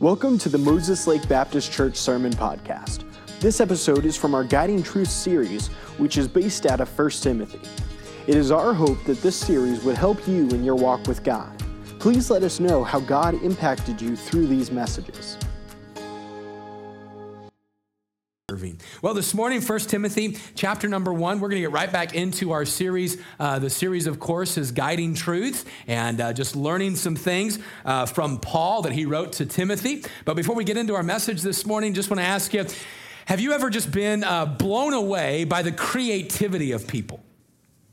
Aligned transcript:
Welcome 0.00 0.38
to 0.38 0.48
the 0.48 0.56
Moses 0.56 1.06
Lake 1.06 1.28
Baptist 1.28 1.70
Church 1.70 1.94
Sermon 1.94 2.32
Podcast. 2.32 3.04
This 3.38 3.60
episode 3.60 4.06
is 4.06 4.16
from 4.16 4.34
our 4.34 4.44
Guiding 4.44 4.82
Truth 4.82 5.10
series, 5.10 5.68
which 5.98 6.16
is 6.16 6.26
based 6.26 6.64
out 6.64 6.80
of 6.80 6.88
1 6.98 7.10
Timothy. 7.10 7.60
It 8.26 8.34
is 8.34 8.50
our 8.50 8.72
hope 8.72 9.04
that 9.04 9.20
this 9.20 9.36
series 9.36 9.84
would 9.84 9.98
help 9.98 10.26
you 10.26 10.48
in 10.48 10.64
your 10.64 10.74
walk 10.74 11.06
with 11.06 11.22
God. 11.22 11.52
Please 11.98 12.30
let 12.30 12.42
us 12.44 12.60
know 12.60 12.82
how 12.82 13.00
God 13.00 13.34
impacted 13.42 14.00
you 14.00 14.16
through 14.16 14.46
these 14.46 14.70
messages. 14.70 15.36
Well, 19.02 19.14
this 19.14 19.34
morning, 19.34 19.62
1 19.62 19.78
Timothy 19.80 20.36
chapter 20.54 20.88
number 20.88 21.12
one, 21.12 21.40
we're 21.40 21.48
going 21.48 21.62
to 21.62 21.68
get 21.68 21.72
right 21.72 21.90
back 21.90 22.14
into 22.14 22.52
our 22.52 22.64
series. 22.64 23.16
Uh, 23.38 23.58
the 23.58 23.70
series, 23.70 24.06
of 24.06 24.18
course, 24.18 24.58
is 24.58 24.72
Guiding 24.72 25.14
Truths 25.14 25.64
and 25.86 26.20
uh, 26.20 26.32
just 26.32 26.56
learning 26.56 26.96
some 26.96 27.16
things 27.16 27.58
uh, 27.84 28.06
from 28.06 28.38
Paul 28.38 28.82
that 28.82 28.92
he 28.92 29.06
wrote 29.06 29.32
to 29.34 29.46
Timothy. 29.46 30.04
But 30.24 30.34
before 30.34 30.54
we 30.54 30.64
get 30.64 30.76
into 30.76 30.94
our 30.94 31.02
message 31.02 31.42
this 31.42 31.64
morning, 31.64 31.94
just 31.94 32.10
want 32.10 32.20
to 32.20 32.26
ask 32.26 32.52
you 32.52 32.66
have 33.26 33.38
you 33.38 33.52
ever 33.52 33.70
just 33.70 33.92
been 33.92 34.24
uh, 34.24 34.44
blown 34.44 34.92
away 34.92 35.44
by 35.44 35.62
the 35.62 35.70
creativity 35.70 36.72
of 36.72 36.88
people? 36.88 37.22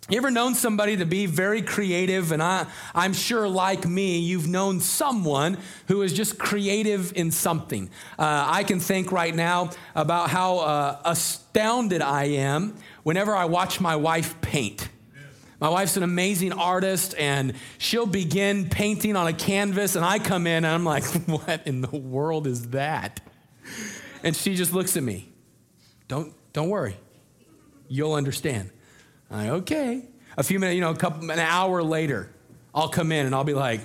You 0.09 0.17
ever 0.17 0.31
known 0.31 0.55
somebody 0.55 0.95
to 0.97 1.05
be 1.05 1.25
very 1.25 1.61
creative? 1.61 2.31
And 2.31 2.41
I, 2.41 2.65
I'm 2.95 3.11
sure, 3.11 3.45
like 3.45 3.85
me, 3.85 4.19
you've 4.19 4.47
known 4.47 4.79
someone 4.79 5.57
who 5.89 6.01
is 6.01 6.13
just 6.13 6.39
creative 6.39 7.11
in 7.17 7.29
something. 7.29 7.89
Uh, 8.17 8.45
I 8.47 8.63
can 8.63 8.79
think 8.79 9.11
right 9.11 9.35
now 9.35 9.71
about 9.95 10.29
how 10.29 10.59
uh, 10.59 11.01
astounded 11.03 12.01
I 12.01 12.23
am 12.25 12.77
whenever 13.03 13.35
I 13.35 13.45
watch 13.45 13.81
my 13.81 13.97
wife 13.97 14.39
paint. 14.39 14.87
My 15.59 15.67
wife's 15.67 15.97
an 15.97 16.03
amazing 16.03 16.53
artist, 16.53 17.13
and 17.17 17.53
she'll 17.77 18.05
begin 18.05 18.69
painting 18.69 19.17
on 19.17 19.27
a 19.27 19.33
canvas, 19.33 19.97
and 19.97 20.05
I 20.05 20.19
come 20.19 20.47
in 20.47 20.63
and 20.63 20.67
I'm 20.67 20.85
like, 20.85 21.03
what 21.25 21.67
in 21.67 21.81
the 21.81 21.97
world 21.97 22.47
is 22.47 22.69
that? 22.69 23.19
And 24.23 24.37
she 24.37 24.55
just 24.55 24.71
looks 24.71 24.95
at 24.95 25.03
me. 25.03 25.33
Don't, 26.07 26.33
don't 26.53 26.69
worry, 26.69 26.95
you'll 27.89 28.13
understand. 28.13 28.71
I, 29.29 29.49
okay. 29.49 30.03
A 30.37 30.43
few 30.43 30.59
minutes, 30.59 30.75
you 30.75 30.81
know, 30.81 30.91
a 30.91 30.95
couple, 30.95 31.29
an 31.29 31.39
hour 31.39 31.83
later, 31.83 32.31
I'll 32.73 32.89
come 32.89 33.11
in 33.11 33.25
and 33.25 33.33
I'll 33.33 33.43
be 33.43 33.53
like, 33.53 33.81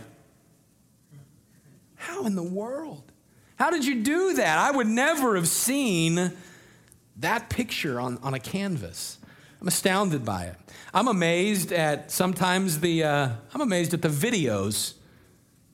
how 1.97 2.27
in 2.27 2.35
the 2.35 2.43
world? 2.43 3.11
How 3.57 3.71
did 3.71 3.85
you 3.85 4.03
do 4.03 4.35
that? 4.35 4.59
I 4.59 4.71
would 4.77 4.87
never 4.87 5.37
have 5.37 5.49
seen 5.49 6.33
that 7.17 7.49
picture 7.49 8.01
on, 8.01 8.19
on 8.23 8.35
a 8.35 8.41
canvas. 8.41 9.19
I'm 9.61 9.69
astounded 9.69 10.25
by 10.25 10.47
it. 10.47 10.57
I'm 10.93 11.09
amazed 11.09 11.73
at 11.73 12.11
sometimes 12.11 12.81
the, 12.81 13.05
uh, 13.05 13.29
I'm 13.55 13.61
amazed 13.61 13.95
at 13.95 14.03
the 14.03 14.09
videos 14.09 14.95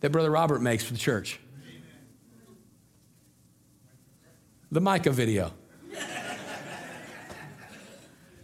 that 0.00 0.12
Brother 0.12 0.30
Robert 0.30 0.60
makes 0.60 0.84
for 0.84 0.92
the 0.92 0.98
church. 0.98 1.40
The 4.70 4.80
Micah 4.80 5.10
video. 5.10 5.52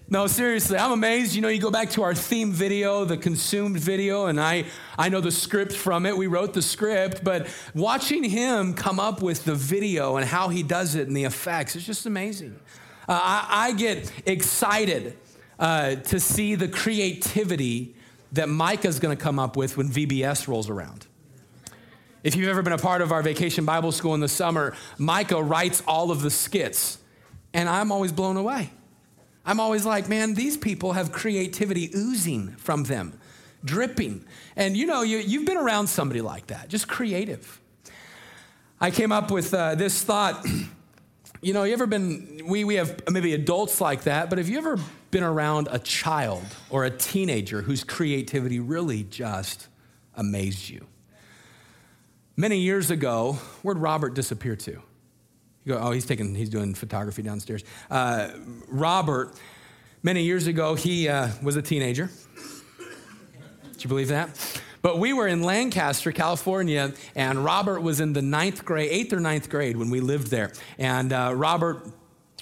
No, 0.06 0.26
seriously, 0.26 0.76
I'm 0.76 0.92
amazed. 0.92 1.34
You 1.34 1.40
know, 1.40 1.48
you 1.48 1.60
go 1.60 1.70
back 1.70 1.88
to 1.90 2.02
our 2.02 2.14
theme 2.14 2.52
video, 2.52 3.06
the 3.06 3.16
consumed 3.16 3.78
video, 3.78 4.26
and 4.26 4.38
I, 4.38 4.66
I 4.98 5.08
know 5.08 5.22
the 5.22 5.32
script 5.32 5.72
from 5.72 6.04
it. 6.04 6.14
We 6.14 6.26
wrote 6.26 6.52
the 6.52 6.60
script, 6.60 7.24
but 7.24 7.46
watching 7.74 8.22
him 8.22 8.74
come 8.74 9.00
up 9.00 9.22
with 9.22 9.44
the 9.44 9.54
video 9.54 10.16
and 10.16 10.26
how 10.26 10.48
he 10.48 10.62
does 10.62 10.94
it 10.94 11.08
and 11.08 11.16
the 11.16 11.24
effects, 11.24 11.74
it's 11.74 11.86
just 11.86 12.04
amazing. 12.04 12.54
Uh, 13.08 13.18
I, 13.22 13.68
I, 13.68 13.72
get 13.72 14.12
excited 14.26 15.16
uh, 15.58 15.94
to 15.96 16.20
see 16.20 16.54
the 16.54 16.68
creativity 16.68 17.94
that 18.32 18.50
Micah's 18.50 18.98
going 18.98 19.16
to 19.16 19.22
come 19.22 19.38
up 19.38 19.56
with 19.56 19.78
when 19.78 19.88
VBS 19.88 20.48
rolls 20.48 20.68
around. 20.68 21.06
If 22.22 22.36
you've 22.36 22.48
ever 22.48 22.62
been 22.62 22.72
a 22.74 22.78
part 22.78 23.00
of 23.00 23.10
our 23.10 23.22
vacation 23.22 23.64
Bible 23.64 23.92
school 23.92 24.14
in 24.14 24.20
the 24.20 24.28
summer, 24.28 24.76
Micah 24.98 25.42
writes 25.42 25.82
all 25.86 26.10
of 26.10 26.20
the 26.20 26.30
skits, 26.30 26.98
and 27.54 27.70
I'm 27.70 27.90
always 27.90 28.12
blown 28.12 28.36
away. 28.36 28.70
I'm 29.46 29.60
always 29.60 29.84
like, 29.84 30.08
man, 30.08 30.34
these 30.34 30.56
people 30.56 30.92
have 30.92 31.12
creativity 31.12 31.90
oozing 31.94 32.56
from 32.56 32.84
them, 32.84 33.18
dripping. 33.64 34.24
And 34.56 34.76
you 34.76 34.86
know, 34.86 35.02
you, 35.02 35.18
you've 35.18 35.44
been 35.44 35.58
around 35.58 35.88
somebody 35.88 36.20
like 36.20 36.46
that, 36.46 36.68
just 36.68 36.88
creative. 36.88 37.60
I 38.80 38.90
came 38.90 39.12
up 39.12 39.30
with 39.30 39.52
uh, 39.52 39.74
this 39.74 40.02
thought. 40.02 40.46
you 41.42 41.52
know, 41.52 41.64
you 41.64 41.74
ever 41.74 41.86
been, 41.86 42.40
we, 42.46 42.64
we 42.64 42.76
have 42.76 43.02
maybe 43.10 43.34
adults 43.34 43.80
like 43.80 44.04
that, 44.04 44.30
but 44.30 44.38
have 44.38 44.48
you 44.48 44.58
ever 44.58 44.78
been 45.10 45.22
around 45.22 45.68
a 45.70 45.78
child 45.78 46.44
or 46.70 46.84
a 46.84 46.90
teenager 46.90 47.60
whose 47.60 47.84
creativity 47.84 48.60
really 48.60 49.04
just 49.04 49.68
amazed 50.16 50.70
you? 50.70 50.86
Many 52.36 52.58
years 52.58 52.90
ago, 52.90 53.34
where'd 53.62 53.78
Robert 53.78 54.14
disappear 54.14 54.56
to? 54.56 54.82
You 55.64 55.74
go, 55.74 55.78
oh, 55.80 55.90
he's 55.92 56.04
taking, 56.04 56.34
he's 56.34 56.50
doing 56.50 56.74
photography 56.74 57.22
downstairs. 57.22 57.64
Uh, 57.90 58.30
Robert, 58.68 59.34
many 60.02 60.22
years 60.22 60.46
ago, 60.46 60.74
he 60.74 61.08
uh, 61.08 61.30
was 61.42 61.56
a 61.56 61.62
teenager. 61.62 62.10
Do 62.76 63.78
you 63.78 63.88
believe 63.88 64.08
that? 64.08 64.60
But 64.82 64.98
we 64.98 65.14
were 65.14 65.26
in 65.26 65.42
Lancaster, 65.42 66.12
California, 66.12 66.92
and 67.14 67.42
Robert 67.42 67.80
was 67.80 68.00
in 68.00 68.12
the 68.12 68.20
ninth 68.20 68.66
grade, 68.66 68.90
eighth 68.90 69.14
or 69.14 69.20
ninth 69.20 69.48
grade 69.48 69.78
when 69.78 69.88
we 69.88 70.00
lived 70.00 70.26
there. 70.26 70.52
And 70.76 71.10
uh, 71.10 71.32
Robert 71.34 71.86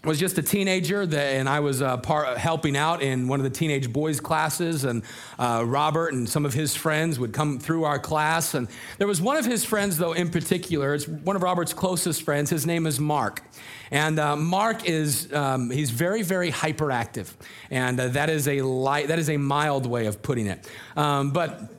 was 0.05 0.19
just 0.19 0.37
a 0.37 0.43
teenager, 0.43 1.07
that, 1.07 1.35
and 1.35 1.49
I 1.49 1.61
was 1.61 1.81
uh, 1.81 1.97
part, 1.97 2.37
helping 2.37 2.77
out 2.77 3.03
in 3.03 3.29
one 3.29 3.39
of 3.39 3.45
the 3.45 3.51
teenage 3.51 3.93
boys' 3.93 4.21
classes. 4.21 4.83
And 4.83 5.05
uh, 5.39 5.63
Robert 5.65 6.13
and 6.13 6.29
some 6.29 6.45
of 6.45 6.55
his 6.55 6.75
friends 6.75 7.21
would 7.21 7.33
come 7.33 7.61
through 7.61 7.85
our 7.85 8.01
class. 8.01 8.55
And 8.55 8.67
there 8.99 9.07
was 9.07 9.21
one 9.21 9.37
of 9.37 9.45
his 9.45 9.65
friends, 9.65 9.99
though, 9.99 10.13
in 10.13 10.31
particular. 10.31 10.95
It's 10.95 11.07
one 11.07 11.37
of 11.37 11.43
Robert's 11.43 11.73
closest 11.73 12.23
friends. 12.23 12.51
His 12.51 12.67
name 12.67 12.87
is 12.87 12.99
Mark. 12.99 13.43
And 13.93 14.19
uh, 14.19 14.35
Mark 14.35 14.89
is, 14.89 15.33
um, 15.33 15.71
he's 15.71 15.91
very, 15.91 16.23
very 16.23 16.51
hyperactive. 16.51 17.33
And 17.71 18.01
uh, 18.01 18.09
that, 18.09 18.29
is 18.29 18.49
a 18.49 18.63
light, 18.63 19.09
that 19.09 19.21
is 19.21 19.31
a 19.31 19.37
mild 19.37 19.87
way 19.87 20.07
of 20.07 20.21
putting 20.21 20.49
it. 20.49 20.69
Um, 20.97 21.31
but 21.31 21.71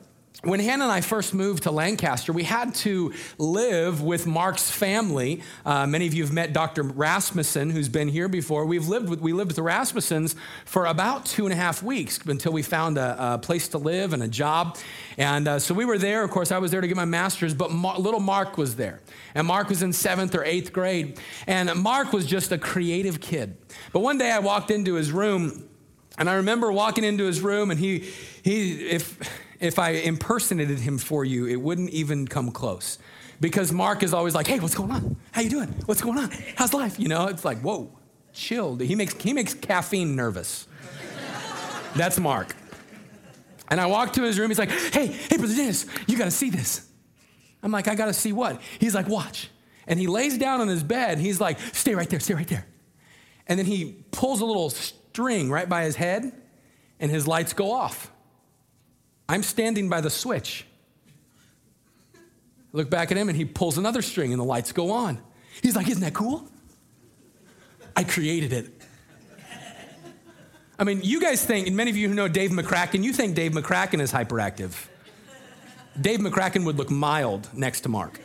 when 0.44 0.60
Hannah 0.60 0.84
and 0.84 0.92
I 0.92 1.00
first 1.00 1.32
moved 1.32 1.62
to 1.62 1.70
Lancaster, 1.70 2.32
we 2.32 2.44
had 2.44 2.74
to 2.76 3.12
live 3.38 4.02
with 4.02 4.26
Mark's 4.26 4.70
family. 4.70 5.42
Uh, 5.64 5.86
many 5.86 6.06
of 6.06 6.14
you 6.14 6.22
have 6.22 6.32
met 6.32 6.52
Dr. 6.52 6.82
Rasmussen, 6.82 7.70
who's 7.70 7.88
been 7.88 8.08
here 8.08 8.28
before. 8.28 8.66
We've 8.66 8.86
lived 8.86 9.08
with, 9.08 9.20
we 9.20 9.32
lived 9.32 9.48
with 9.48 9.56
the 9.56 9.62
Rasmussens 9.62 10.34
for 10.64 10.86
about 10.86 11.24
two 11.24 11.44
and 11.46 11.52
a 11.52 11.56
half 11.56 11.82
weeks 11.82 12.18
until 12.26 12.52
we 12.52 12.62
found 12.62 12.98
a, 12.98 13.34
a 13.34 13.38
place 13.38 13.68
to 13.68 13.78
live 13.78 14.12
and 14.12 14.22
a 14.22 14.28
job. 14.28 14.76
And 15.16 15.48
uh, 15.48 15.58
so 15.58 15.74
we 15.74 15.84
were 15.84 15.98
there. 15.98 16.22
Of 16.22 16.30
course, 16.30 16.52
I 16.52 16.58
was 16.58 16.70
there 16.70 16.80
to 16.80 16.88
get 16.88 16.96
my 16.96 17.04
master's, 17.04 17.54
but 17.54 17.70
little 17.72 18.20
Mark 18.20 18.58
was 18.58 18.76
there. 18.76 19.00
And 19.34 19.46
Mark 19.46 19.68
was 19.68 19.82
in 19.82 19.92
seventh 19.92 20.34
or 20.34 20.44
eighth 20.44 20.72
grade. 20.72 21.18
And 21.46 21.74
Mark 21.82 22.12
was 22.12 22.26
just 22.26 22.52
a 22.52 22.58
creative 22.58 23.20
kid. 23.20 23.56
But 23.92 24.00
one 24.00 24.18
day 24.18 24.30
I 24.30 24.40
walked 24.40 24.70
into 24.70 24.94
his 24.94 25.10
room, 25.10 25.68
and 26.18 26.28
I 26.28 26.34
remember 26.34 26.70
walking 26.70 27.02
into 27.02 27.24
his 27.24 27.40
room, 27.40 27.70
and 27.70 27.80
he, 27.80 28.10
he 28.42 28.88
if 28.88 29.18
if 29.60 29.78
I 29.78 29.90
impersonated 29.90 30.78
him 30.78 30.98
for 30.98 31.24
you, 31.24 31.46
it 31.46 31.60
wouldn't 31.60 31.90
even 31.90 32.26
come 32.26 32.50
close. 32.50 32.98
Because 33.40 33.72
Mark 33.72 34.02
is 34.02 34.14
always 34.14 34.34
like, 34.34 34.46
hey, 34.46 34.60
what's 34.60 34.74
going 34.74 34.90
on? 34.90 35.16
How 35.32 35.42
you 35.42 35.50
doing? 35.50 35.68
What's 35.86 36.00
going 36.00 36.18
on? 36.18 36.30
How's 36.56 36.72
life? 36.72 36.98
You 36.98 37.08
know, 37.08 37.26
it's 37.26 37.44
like, 37.44 37.60
whoa, 37.60 37.90
chill. 38.32 38.76
He 38.76 38.94
makes, 38.94 39.14
he 39.14 39.32
makes 39.32 39.54
caffeine 39.54 40.14
nervous. 40.16 40.66
That's 41.96 42.18
Mark. 42.18 42.54
And 43.68 43.80
I 43.80 43.86
walk 43.86 44.12
to 44.14 44.22
his 44.22 44.38
room. 44.38 44.50
He's 44.50 44.58
like, 44.58 44.70
hey, 44.70 45.06
hey, 45.06 45.36
Brother 45.36 45.54
Dennis, 45.54 45.86
you 46.06 46.16
got 46.16 46.26
to 46.26 46.30
see 46.30 46.50
this. 46.50 46.88
I'm 47.62 47.72
like, 47.72 47.88
I 47.88 47.94
got 47.94 48.06
to 48.06 48.12
see 48.12 48.32
what? 48.32 48.60
He's 48.78 48.94
like, 48.94 49.08
watch. 49.08 49.50
And 49.86 49.98
he 49.98 50.06
lays 50.06 50.38
down 50.38 50.60
on 50.60 50.68
his 50.68 50.82
bed. 50.82 51.18
He's 51.18 51.40
like, 51.40 51.58
stay 51.72 51.94
right 51.94 52.08
there, 52.08 52.20
stay 52.20 52.34
right 52.34 52.48
there. 52.48 52.66
And 53.46 53.58
then 53.58 53.66
he 53.66 54.04
pulls 54.10 54.40
a 54.40 54.44
little 54.44 54.70
string 54.70 55.50
right 55.50 55.68
by 55.68 55.84
his 55.84 55.96
head, 55.96 56.32
and 57.00 57.10
his 57.10 57.26
lights 57.26 57.52
go 57.52 57.72
off. 57.72 58.10
I'm 59.28 59.42
standing 59.42 59.88
by 59.88 60.00
the 60.00 60.10
switch. 60.10 60.66
I 62.14 62.18
look 62.72 62.90
back 62.90 63.10
at 63.10 63.16
him 63.16 63.28
and 63.28 63.36
he 63.36 63.44
pulls 63.44 63.78
another 63.78 64.02
string 64.02 64.32
and 64.32 64.40
the 64.40 64.44
lights 64.44 64.72
go 64.72 64.90
on. 64.90 65.18
He's 65.62 65.76
like, 65.76 65.88
Isn't 65.88 66.02
that 66.02 66.14
cool? 66.14 66.48
I 67.96 68.04
created 68.04 68.52
it. 68.52 68.72
I 70.78 70.82
mean, 70.82 71.00
you 71.02 71.20
guys 71.20 71.44
think, 71.44 71.68
and 71.68 71.76
many 71.76 71.90
of 71.90 71.96
you 71.96 72.08
who 72.08 72.14
know 72.14 72.26
Dave 72.26 72.50
McCracken, 72.50 73.04
you 73.04 73.12
think 73.12 73.36
Dave 73.36 73.52
McCracken 73.52 74.00
is 74.00 74.12
hyperactive. 74.12 74.88
Dave 76.00 76.18
McCracken 76.18 76.64
would 76.64 76.76
look 76.76 76.90
mild 76.90 77.48
next 77.54 77.82
to 77.82 77.88
Mark. 77.88 78.20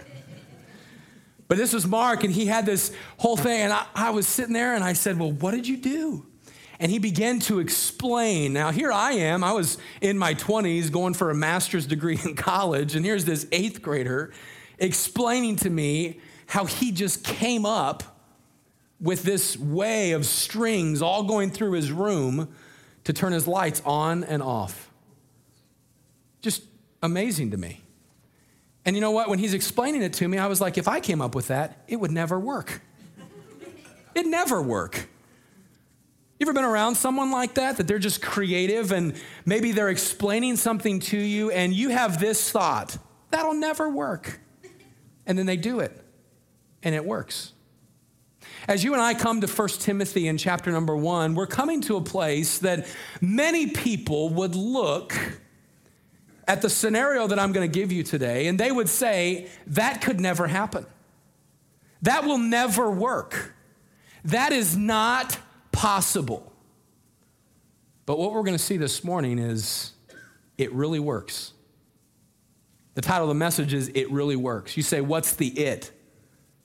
But 1.48 1.58
this 1.58 1.74
was 1.74 1.86
Mark, 1.86 2.24
and 2.24 2.34
he 2.34 2.48
had 2.48 2.66
this 2.66 2.92
whole 3.18 3.38
thing, 3.38 3.62
and 3.62 3.74
I, 3.74 3.86
I 3.94 4.10
was 4.12 4.28
sitting 4.28 4.54
there 4.54 4.76
and 4.76 4.84
I 4.84 4.94
said, 4.94 5.20
Well, 5.20 5.32
what 5.32 5.52
did 5.52 5.68
you 5.68 5.78
do? 5.78 6.26
And 6.80 6.92
he 6.92 6.98
began 6.98 7.40
to 7.40 7.60
explain. 7.60 8.54
Now, 8.54 8.72
here 8.72 8.92
I 8.92 9.12
am. 9.12 9.44
I 9.44 9.52
was 9.52 9.78
in 10.02 10.18
my 10.18 10.34
20s 10.34 10.92
going 10.92 11.14
for 11.14 11.30
a 11.30 11.36
master's 11.36 11.86
degree 11.86 12.20
in 12.24 12.36
college, 12.36 12.96
and 12.96 13.06
here's 13.06 13.26
this 13.26 13.48
eighth 13.52 13.82
grader 13.82 14.32
explaining 14.78 15.58
to 15.58 15.70
me 15.70 16.22
how 16.48 16.66
he 16.66 16.92
just 16.92 17.24
came 17.24 17.66
up 17.66 18.04
with 19.02 19.24
this 19.24 19.58
way 19.58 20.12
of 20.12 20.26
strings 20.26 21.02
all 21.02 21.24
going 21.24 21.52
through 21.52 21.74
his 21.74 21.92
room 21.92 22.54
to 23.04 23.14
turn 23.14 23.34
his 23.34 23.48
lights 23.48 23.82
on 23.86 24.24
and 24.24 24.42
off. 24.42 24.90
Just 26.42 26.64
amazing 27.02 27.52
to 27.52 27.58
me. 27.58 27.82
And 28.86 28.96
you 28.96 29.02
know 29.02 29.12
what? 29.12 29.30
When 29.30 29.40
he's 29.40 29.54
explaining 29.54 30.02
it 30.02 30.14
to 30.14 30.28
me, 30.28 30.38
I 30.38 30.48
was 30.48 30.62
like, 30.62 30.78
if 30.78 30.88
I 30.88 31.00
came 31.00 31.22
up 31.22 31.36
with 31.36 31.48
that, 31.48 31.84
it 31.88 31.98
would 31.98 32.12
never 32.12 32.40
work. 32.40 32.82
It 34.16 34.26
never 34.26 34.62
work. 34.62 35.08
You 36.40 36.46
ever 36.46 36.54
been 36.54 36.64
around 36.64 36.96
someone 36.96 37.32
like 37.32 37.56
that, 37.56 37.76
that 37.78 37.88
they're 37.88 38.00
just 38.00 38.22
creative 38.22 38.94
and 38.94 39.14
maybe 39.46 39.74
they're 39.74 39.90
explaining 39.90 40.56
something 40.56 41.02
to 41.02 41.18
you 41.18 41.52
and 41.52 41.74
you 41.74 41.90
have 41.90 42.18
this 42.18 42.50
thought, 42.50 42.98
that'll 43.30 43.56
never 43.56 43.90
work. 43.90 44.40
And 45.26 45.38
then 45.38 45.46
they 45.46 45.58
do 45.58 45.82
it 45.82 45.92
and 46.82 46.96
it 46.96 47.04
works. 47.04 47.52
As 48.70 48.86
you 48.86 48.94
and 48.94 49.02
I 49.02 49.16
come 49.16 49.42
to 49.42 49.48
1 49.48 49.68
Timothy 49.80 50.30
in 50.30 50.38
chapter 50.38 50.72
number 50.72 50.96
one, 50.96 51.36
we're 51.36 51.46
coming 51.46 51.82
to 51.82 51.98
a 51.98 52.02
place 52.02 52.60
that 52.60 52.88
many 53.20 53.68
people 53.68 54.30
would 54.30 54.56
look 54.56 55.14
at 56.48 56.62
the 56.62 56.70
scenario 56.70 57.28
that 57.28 57.38
I'm 57.38 57.52
going 57.52 57.70
to 57.70 57.80
give 57.80 57.92
you 57.92 58.02
today 58.02 58.48
and 58.48 58.58
they 58.58 58.72
would 58.72 58.88
say, 58.88 59.50
that 59.68 60.02
could 60.02 60.22
never 60.22 60.48
happen. 60.48 60.86
That 62.02 62.24
will 62.24 62.38
never 62.38 62.90
work. 62.90 63.54
That 64.24 64.54
is 64.54 64.78
not 64.78 65.38
possible. 65.72 66.52
But 68.06 68.18
what 68.18 68.34
we're 68.34 68.44
going 68.44 68.58
to 68.58 68.64
see 68.64 68.78
this 68.78 69.04
morning 69.04 69.38
is 69.40 69.94
it 70.58 70.74
really 70.74 71.00
works. 71.00 71.54
The 72.96 73.02
title 73.02 73.24
of 73.24 73.30
the 73.30 73.36
message 73.36 73.74
is 73.74 73.90
It 73.94 74.12
Really 74.12 74.36
Works. 74.36 74.76
You 74.76 74.84
say, 74.84 75.00
What's 75.00 75.36
the 75.36 75.48
it? 75.48 75.92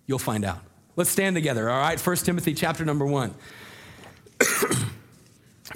You'll 0.06 0.18
find 0.18 0.44
out. 0.44 0.60
Let's 0.96 1.10
stand 1.10 1.36
together, 1.36 1.70
all 1.70 1.78
right? 1.78 2.00
1 2.00 2.16
Timothy 2.16 2.54
chapter 2.54 2.84
number 2.84 3.06
1. 3.06 3.34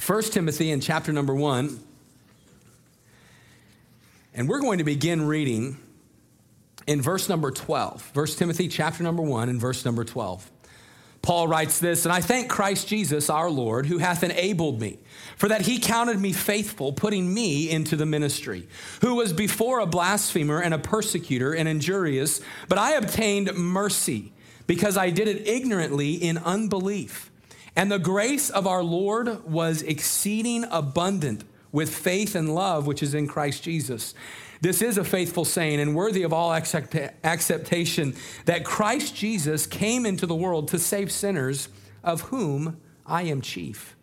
1 0.06 0.22
Timothy 0.22 0.70
in 0.70 0.80
chapter 0.80 1.12
number 1.12 1.34
1. 1.34 1.80
And 4.34 4.48
we're 4.48 4.60
going 4.60 4.78
to 4.78 4.84
begin 4.84 5.26
reading 5.26 5.78
in 6.86 7.02
verse 7.02 7.28
number 7.28 7.50
12. 7.50 8.10
1 8.14 8.26
Timothy 8.28 8.68
chapter 8.68 9.02
number 9.02 9.22
1 9.22 9.48
and 9.48 9.60
verse 9.60 9.84
number 9.84 10.04
12. 10.04 10.50
Paul 11.22 11.48
writes 11.48 11.78
this, 11.78 12.04
and 12.04 12.12
I 12.12 12.20
thank 12.20 12.48
Christ 12.48 12.88
Jesus 12.88 13.28
our 13.28 13.50
Lord, 13.50 13.86
who 13.86 13.98
hath 13.98 14.22
enabled 14.22 14.80
me, 14.80 14.98
for 15.36 15.48
that 15.48 15.62
he 15.62 15.78
counted 15.78 16.18
me 16.18 16.32
faithful, 16.32 16.92
putting 16.92 17.32
me 17.32 17.68
into 17.68 17.96
the 17.96 18.06
ministry, 18.06 18.68
who 19.00 19.14
was 19.14 19.32
before 19.32 19.80
a 19.80 19.86
blasphemer 19.86 20.60
and 20.60 20.72
a 20.72 20.78
persecutor 20.78 21.52
and 21.52 21.68
injurious, 21.68 22.40
but 22.68 22.78
I 22.78 22.92
obtained 22.92 23.54
mercy, 23.54 24.32
because 24.66 24.96
I 24.96 25.10
did 25.10 25.28
it 25.28 25.46
ignorantly 25.46 26.14
in 26.14 26.38
unbelief. 26.38 27.30
And 27.74 27.90
the 27.90 27.98
grace 27.98 28.50
of 28.50 28.66
our 28.66 28.82
Lord 28.82 29.44
was 29.44 29.82
exceeding 29.82 30.64
abundant 30.70 31.44
with 31.72 31.94
faith 31.94 32.34
and 32.34 32.54
love 32.54 32.86
which 32.86 33.02
is 33.02 33.14
in 33.14 33.26
Christ 33.26 33.62
Jesus. 33.62 34.14
This 34.60 34.82
is 34.82 34.98
a 34.98 35.04
faithful 35.04 35.44
saying 35.44 35.80
and 35.80 35.94
worthy 35.94 36.22
of 36.22 36.32
all 36.32 36.52
acceptation 36.52 38.14
that 38.46 38.64
Christ 38.64 39.14
Jesus 39.14 39.66
came 39.66 40.04
into 40.04 40.26
the 40.26 40.34
world 40.34 40.68
to 40.68 40.78
save 40.78 41.12
sinners, 41.12 41.68
of 42.02 42.22
whom 42.22 42.80
I 43.06 43.22
am 43.22 43.40
chief. 43.40 43.96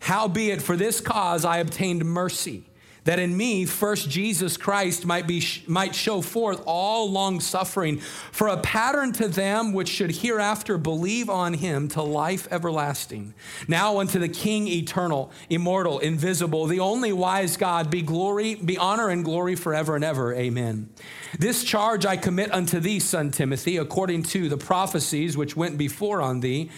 Howbeit, 0.00 0.62
for 0.62 0.76
this 0.76 1.00
cause 1.00 1.44
I 1.44 1.58
obtained 1.58 2.04
mercy 2.04 2.69
that 3.04 3.18
in 3.18 3.36
me 3.36 3.64
first 3.64 4.08
Jesus 4.10 4.56
Christ 4.56 5.04
might 5.04 5.26
be 5.26 5.42
might 5.66 5.94
show 5.94 6.20
forth 6.20 6.62
all 6.66 7.10
long 7.10 7.40
suffering 7.40 7.98
for 7.98 8.48
a 8.48 8.56
pattern 8.58 9.12
to 9.14 9.28
them 9.28 9.72
which 9.72 9.88
should 9.88 10.10
hereafter 10.16 10.78
believe 10.78 11.30
on 11.30 11.54
him 11.54 11.88
to 11.88 12.02
life 12.02 12.48
everlasting. 12.50 13.34
Now 13.68 13.98
unto 13.98 14.18
the 14.18 14.28
king 14.28 14.68
eternal 14.68 15.30
immortal 15.48 15.98
invisible 15.98 16.66
the 16.66 16.80
only 16.80 17.12
wise 17.12 17.56
God 17.56 17.90
be 17.90 18.02
glory 18.02 18.54
be 18.54 18.78
honor 18.78 19.08
and 19.08 19.24
glory 19.24 19.56
forever 19.56 19.94
and 19.94 20.04
ever. 20.04 20.34
Amen. 20.34 20.90
This 21.38 21.64
charge 21.64 22.04
I 22.04 22.16
commit 22.16 22.52
unto 22.52 22.80
thee 22.80 23.00
son 23.00 23.30
Timothy 23.30 23.76
according 23.76 24.24
to 24.24 24.48
the 24.48 24.56
prophecies 24.56 25.36
which 25.36 25.56
went 25.56 25.78
before 25.78 26.20
on 26.20 26.40
thee 26.40 26.70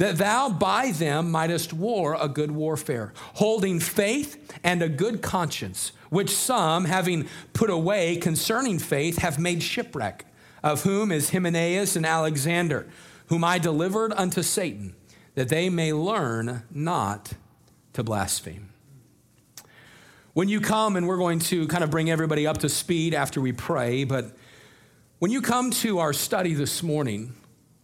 that 0.00 0.16
thou 0.16 0.48
by 0.48 0.92
them 0.92 1.30
mightest 1.30 1.74
war 1.74 2.16
a 2.18 2.26
good 2.26 2.50
warfare, 2.50 3.12
holding 3.34 3.78
faith 3.78 4.58
and 4.64 4.80
a 4.80 4.88
good 4.88 5.20
conscience, 5.20 5.92
which 6.08 6.30
some, 6.30 6.86
having 6.86 7.28
put 7.52 7.68
away 7.68 8.16
concerning 8.16 8.78
faith, 8.78 9.18
have 9.18 9.38
made 9.38 9.62
shipwreck, 9.62 10.24
of 10.62 10.84
whom 10.84 11.12
is 11.12 11.32
Hymenaeus 11.32 11.96
and 11.96 12.06
Alexander, 12.06 12.88
whom 13.26 13.44
I 13.44 13.58
delivered 13.58 14.14
unto 14.14 14.42
Satan, 14.42 14.94
that 15.34 15.50
they 15.50 15.68
may 15.68 15.92
learn 15.92 16.62
not 16.70 17.34
to 17.92 18.02
blaspheme. 18.02 18.70
When 20.32 20.48
you 20.48 20.62
come, 20.62 20.96
and 20.96 21.06
we're 21.06 21.18
going 21.18 21.40
to 21.40 21.68
kind 21.68 21.84
of 21.84 21.90
bring 21.90 22.10
everybody 22.10 22.46
up 22.46 22.56
to 22.58 22.70
speed 22.70 23.12
after 23.12 23.38
we 23.38 23.52
pray, 23.52 24.04
but 24.04 24.34
when 25.18 25.30
you 25.30 25.42
come 25.42 25.70
to 25.72 25.98
our 25.98 26.14
study 26.14 26.54
this 26.54 26.82
morning, 26.82 27.34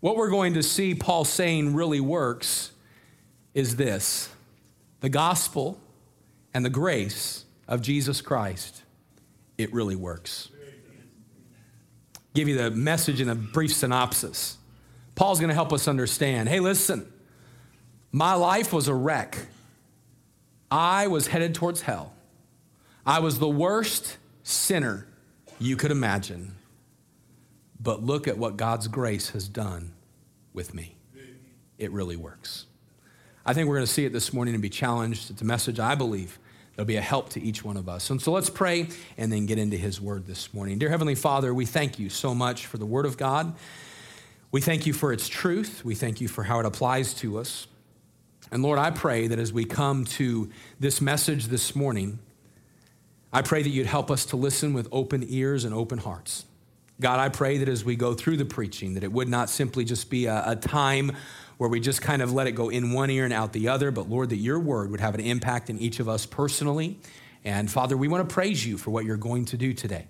what 0.00 0.16
we're 0.16 0.31
going 0.31 0.54
to 0.54 0.62
see 0.62 0.94
Paul 0.94 1.25
saying 1.25 1.75
really 1.75 2.00
works 2.00 2.72
is 3.54 3.76
this 3.76 4.31
the 5.00 5.08
gospel 5.08 5.81
and 6.52 6.64
the 6.64 6.70
grace 6.70 7.44
of 7.69 7.82
Jesus 7.82 8.20
Christ, 8.20 8.82
it 9.58 9.72
really 9.72 9.96
works. 9.96 10.48
Give 12.34 12.48
you 12.48 12.56
the 12.56 12.70
message 12.70 13.20
in 13.20 13.28
a 13.28 13.34
brief 13.34 13.72
synopsis. 13.72 14.58
Paul's 15.14 15.40
going 15.40 15.48
to 15.48 15.54
help 15.54 15.72
us 15.72 15.88
understand 15.88 16.49
hey, 16.49 16.60
listen, 16.60 17.10
my 18.12 18.34
life 18.34 18.72
was 18.72 18.88
a 18.88 18.94
wreck. 18.94 19.38
I 20.70 21.06
was 21.06 21.28
headed 21.28 21.54
towards 21.54 21.82
hell. 21.82 22.12
I 23.06 23.20
was 23.20 23.38
the 23.38 23.49
worst 23.49 24.19
sinner 24.42 25.06
you 25.58 25.76
could 25.76 25.90
imagine. 25.90 26.56
But 27.78 28.02
look 28.02 28.26
at 28.26 28.38
what 28.38 28.56
God's 28.56 28.88
grace 28.88 29.31
has 29.31 29.49
done 29.49 29.93
with 30.52 30.75
me. 30.75 30.96
It 31.78 31.93
really 31.93 32.17
works. 32.17 32.67
I 33.44 33.52
think 33.52 33.69
we're 33.69 33.76
going 33.76 33.87
to 33.87 33.93
see 33.93 34.05
it 34.05 34.12
this 34.12 34.32
morning 34.32 34.55
and 34.55 34.62
be 34.62 34.70
challenged. 34.70 35.31
It's 35.31 35.43
a 35.43 35.44
message 35.44 35.78
I 35.78 35.94
believe 35.94 36.38
that'll 36.70 36.87
be 36.87 36.96
a 36.96 37.02
help 37.02 37.28
to 37.31 37.40
each 37.40 37.64
one 37.64 37.76
of 37.76 37.88
us. 37.88 38.11
And 38.11 38.20
so 38.20 38.32
let's 38.32 38.50
pray 38.50 38.88
and 39.17 39.31
then 39.31 39.46
get 39.46 39.58
into 39.58 39.76
his 39.76 40.00
word 40.00 40.26
this 40.26 40.52
morning. 40.52 40.78
Dear 40.78 40.90
Heavenly 40.90 41.14
Father, 41.14 41.55
we 41.55 41.64
thank 41.64 41.99
you 41.99 42.08
so 42.08 42.34
much 42.34 42.67
for 42.67 42.78
the 42.78 42.87
word 42.87 43.06
of 43.06 43.17
God. 43.17 43.55
We 44.50 44.61
thank 44.61 44.87
you 44.87 44.93
for 44.93 45.12
its 45.12 45.28
truth. 45.28 45.84
We 45.84 45.94
thank 45.94 46.20
you 46.20 46.28
for 46.28 46.44
how 46.44 46.61
it 46.61 46.67
applies 46.67 47.14
to 47.14 47.38
us. 47.38 47.67
And 48.50 48.62
Lord, 48.62 48.78
I 48.78 48.90
pray 48.90 49.26
that 49.26 49.38
as 49.38 49.52
we 49.52 49.64
come 49.64 50.05
to 50.05 50.50
this 50.81 51.00
message 51.00 51.46
this 51.46 51.75
morning, 51.76 52.19
I 53.32 53.43
pray 53.43 53.62
that 53.62 53.70
you'd 53.70 53.87
help 53.87 54.11
us 54.11 54.25
to 54.26 54.37
listen 54.37 54.73
with 54.73 54.88
open 54.93 55.25
ears 55.28 55.64
and 55.64 55.75
open 55.75 55.99
hearts. 55.99 56.46
God, 57.00 57.20
I 57.20 57.28
pray 57.28 57.58
that 57.58 57.69
as 57.69 57.84
we 57.84 57.94
go 57.94 58.14
through 58.14 58.38
the 58.38 58.46
preaching, 58.46 58.94
that 58.94 59.04
it 59.04 59.12
would 59.12 59.28
not 59.28 59.50
simply 59.50 59.84
just 59.84 60.08
be 60.08 60.26
a, 60.26 60.50
a, 60.50 60.56
time 60.56 61.12
where 61.59 61.68
we 61.68 61.78
just 61.78 62.00
kind 62.00 62.23
of 62.23 62.32
let 62.32 62.47
it 62.47 62.52
go 62.52 62.70
in 62.70 62.92
one 62.92 63.11
ear 63.11 63.25
and 63.25 63.35
out 63.35 63.52
the 63.52 63.68
other, 63.68 63.90
but 63.90 64.09
Lord, 64.09 64.30
that 64.30 64.37
your 64.37 64.59
word 64.59 64.90
would 64.90 65.00
have 65.00 65.14
an 65.14 65.20
impact 65.20 65.68
in 65.68 65.78
each 65.78 66.00
of 66.00 66.09
us 66.09 66.25
personally. 66.25 66.99
And 67.44 67.70
Father, 67.70 67.99
we 67.99 68.09
want 68.09 68.26
to 68.26 68.32
praise 68.32 68.64
you 68.64 68.78
for 68.78 68.90
what 68.90 69.04
you're 69.04 69.18
going 69.18 69.44
to 69.47 69.59
do 69.59 69.75
today. 69.75 70.06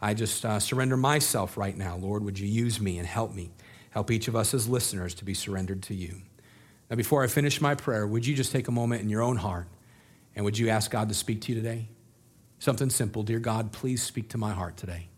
I 0.00 0.14
just 0.14 0.44
uh, 0.46 0.60
surrender 0.60 0.96
myself 0.96 1.56
right 1.58 1.76
now. 1.76 1.96
Lord, 1.96 2.24
would 2.24 2.38
you 2.38 2.48
use 2.48 2.80
me 2.80 2.98
and 2.98 3.06
help 3.06 3.34
me? 3.34 3.50
Help 3.90 4.10
each 4.10 4.26
of 4.26 4.34
us 4.34 4.54
as 4.54 4.66
listeners 4.66 5.14
to 5.16 5.24
be 5.24 5.34
surrendered 5.34 5.82
to 5.84 5.94
you. 5.94 6.22
Now, 6.90 6.96
before 6.96 7.22
I 7.22 7.26
finish 7.26 7.60
my 7.60 7.74
prayer, 7.74 8.06
would 8.06 8.26
you 8.26 8.34
just 8.34 8.50
take 8.50 8.68
a 8.68 8.72
moment 8.72 9.02
in 9.02 9.08
your 9.08 9.22
own 9.22 9.36
heart 9.36 9.68
and 10.34 10.44
would 10.44 10.58
you 10.58 10.70
ask 10.70 10.90
God 10.90 11.08
to 11.10 11.14
speak 11.14 11.42
to 11.42 11.52
you 11.52 11.60
today? 11.60 11.88
Something 12.58 12.90
simple. 12.90 13.22
Dear 13.22 13.40
God, 13.40 13.72
please 13.72 14.02
speak 14.02 14.30
to 14.30 14.38
my 14.38 14.52
heart 14.52 14.76
today. 14.76 15.08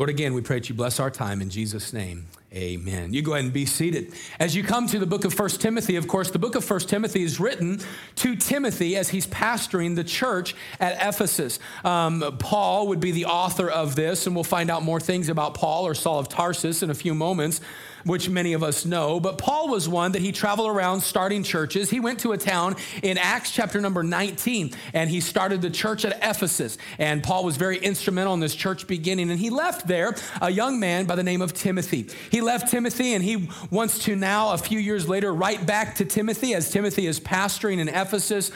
Lord, 0.00 0.08
again, 0.08 0.32
we 0.32 0.40
pray 0.40 0.60
that 0.60 0.68
you 0.70 0.74
bless 0.74 0.98
our 0.98 1.10
time 1.10 1.42
in 1.42 1.50
Jesus' 1.50 1.92
name. 1.92 2.26
Amen. 2.52 3.12
You 3.12 3.22
go 3.22 3.34
ahead 3.34 3.44
and 3.44 3.52
be 3.52 3.64
seated. 3.64 4.12
As 4.40 4.56
you 4.56 4.64
come 4.64 4.88
to 4.88 4.98
the 4.98 5.06
book 5.06 5.24
of 5.24 5.32
First 5.32 5.60
Timothy, 5.60 5.94
of 5.94 6.08
course, 6.08 6.32
the 6.32 6.38
book 6.40 6.56
of 6.56 6.64
First 6.64 6.88
Timothy 6.88 7.22
is 7.22 7.38
written 7.38 7.80
to 8.16 8.34
Timothy 8.34 8.96
as 8.96 9.08
he's 9.08 9.28
pastoring 9.28 9.94
the 9.94 10.02
church 10.02 10.56
at 10.80 10.94
Ephesus. 10.94 11.60
Um, 11.84 12.24
Paul 12.40 12.88
would 12.88 12.98
be 12.98 13.12
the 13.12 13.26
author 13.26 13.70
of 13.70 13.94
this, 13.94 14.26
and 14.26 14.34
we'll 14.34 14.42
find 14.42 14.68
out 14.68 14.82
more 14.82 14.98
things 14.98 15.28
about 15.28 15.54
Paul 15.54 15.86
or 15.86 15.94
Saul 15.94 16.18
of 16.18 16.28
Tarsus 16.28 16.82
in 16.82 16.90
a 16.90 16.94
few 16.94 17.14
moments 17.14 17.60
which 18.04 18.28
many 18.28 18.52
of 18.52 18.62
us 18.62 18.84
know. 18.84 19.20
But 19.20 19.38
Paul 19.38 19.68
was 19.68 19.88
one 19.88 20.12
that 20.12 20.22
he 20.22 20.32
traveled 20.32 20.68
around 20.68 21.00
starting 21.00 21.42
churches. 21.42 21.90
He 21.90 22.00
went 22.00 22.20
to 22.20 22.32
a 22.32 22.38
town 22.38 22.76
in 23.02 23.18
Acts 23.18 23.50
chapter 23.50 23.80
number 23.80 24.02
19, 24.02 24.74
and 24.92 25.10
he 25.10 25.20
started 25.20 25.62
the 25.62 25.70
church 25.70 26.04
at 26.04 26.16
Ephesus. 26.22 26.78
And 26.98 27.22
Paul 27.22 27.44
was 27.44 27.56
very 27.56 27.78
instrumental 27.78 28.34
in 28.34 28.40
this 28.40 28.54
church 28.54 28.86
beginning. 28.86 29.30
And 29.30 29.38
he 29.38 29.50
left 29.50 29.86
there 29.86 30.14
a 30.40 30.50
young 30.50 30.80
man 30.80 31.06
by 31.06 31.16
the 31.16 31.22
name 31.22 31.42
of 31.42 31.52
Timothy. 31.52 32.08
He 32.30 32.39
left 32.40 32.70
Timothy, 32.70 33.14
and 33.14 33.24
he 33.24 33.48
wants 33.70 33.98
to 34.04 34.16
now, 34.16 34.52
a 34.52 34.58
few 34.58 34.78
years 34.78 35.08
later, 35.08 35.32
write 35.32 35.66
back 35.66 35.96
to 35.96 36.04
Timothy 36.04 36.54
as 36.54 36.70
Timothy 36.70 37.06
is 37.06 37.20
pastoring 37.20 37.78
in 37.78 37.88
Ephesus 37.88 38.50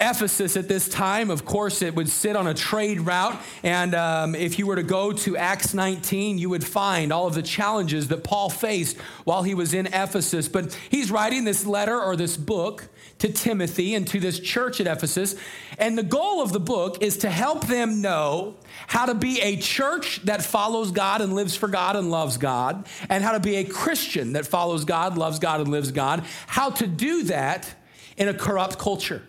Ephesus 0.00 0.56
at 0.56 0.66
this 0.66 0.88
time, 0.88 1.30
of 1.30 1.44
course, 1.44 1.80
it 1.80 1.94
would 1.94 2.08
sit 2.08 2.34
on 2.34 2.48
a 2.48 2.54
trade 2.54 3.00
route. 3.00 3.40
And 3.62 3.94
um, 3.94 4.34
if 4.34 4.58
you 4.58 4.66
were 4.66 4.76
to 4.76 4.82
go 4.82 5.12
to 5.12 5.36
Acts 5.36 5.72
19, 5.72 6.36
you 6.36 6.50
would 6.50 6.64
find 6.64 7.12
all 7.12 7.28
of 7.28 7.34
the 7.34 7.42
challenges 7.42 8.08
that 8.08 8.24
Paul 8.24 8.50
faced 8.50 8.96
while 9.22 9.44
he 9.44 9.54
was 9.54 9.72
in 9.72 9.86
Ephesus. 9.86 10.48
But 10.48 10.76
he's 10.90 11.10
writing 11.12 11.44
this 11.44 11.64
letter 11.64 12.00
or 12.00 12.16
this 12.16 12.36
book 12.36 12.88
to 13.24 13.32
Timothy 13.32 13.94
and 13.94 14.06
to 14.08 14.20
this 14.20 14.38
church 14.38 14.82
at 14.82 14.86
Ephesus. 14.86 15.34
And 15.78 15.96
the 15.96 16.02
goal 16.02 16.42
of 16.42 16.52
the 16.52 16.60
book 16.60 17.02
is 17.02 17.16
to 17.18 17.30
help 17.30 17.66
them 17.66 18.02
know 18.02 18.56
how 18.86 19.06
to 19.06 19.14
be 19.14 19.40
a 19.40 19.56
church 19.56 20.20
that 20.24 20.42
follows 20.42 20.92
God 20.92 21.22
and 21.22 21.32
lives 21.32 21.56
for 21.56 21.68
God 21.68 21.96
and 21.96 22.10
loves 22.10 22.36
God, 22.36 22.86
and 23.08 23.24
how 23.24 23.32
to 23.32 23.40
be 23.40 23.56
a 23.56 23.64
Christian 23.64 24.34
that 24.34 24.46
follows 24.46 24.84
God, 24.84 25.16
loves 25.16 25.38
God, 25.38 25.60
and 25.60 25.70
lives 25.70 25.90
God. 25.90 26.24
How 26.46 26.68
to 26.70 26.86
do 26.86 27.22
that 27.24 27.74
in 28.18 28.28
a 28.28 28.34
corrupt 28.34 28.78
culture. 28.78 29.22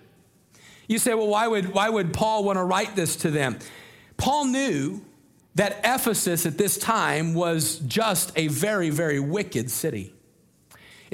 You 0.88 1.00
say, 1.00 1.14
well, 1.14 1.28
why 1.28 1.48
would, 1.48 1.74
why 1.74 1.90
would 1.90 2.14
Paul 2.14 2.44
want 2.44 2.58
to 2.58 2.64
write 2.64 2.98
this 2.98 3.16
to 3.18 3.32
them? 3.32 3.60
Paul 4.18 4.46
knew 4.48 5.06
that 5.56 5.80
Ephesus 5.86 6.46
at 6.46 6.58
this 6.58 6.78
time 6.78 7.34
was 7.34 7.80
just 7.80 8.34
a 8.36 8.50
very, 8.50 8.90
very 8.90 9.22
wicked 9.22 9.72
city. 9.72 10.15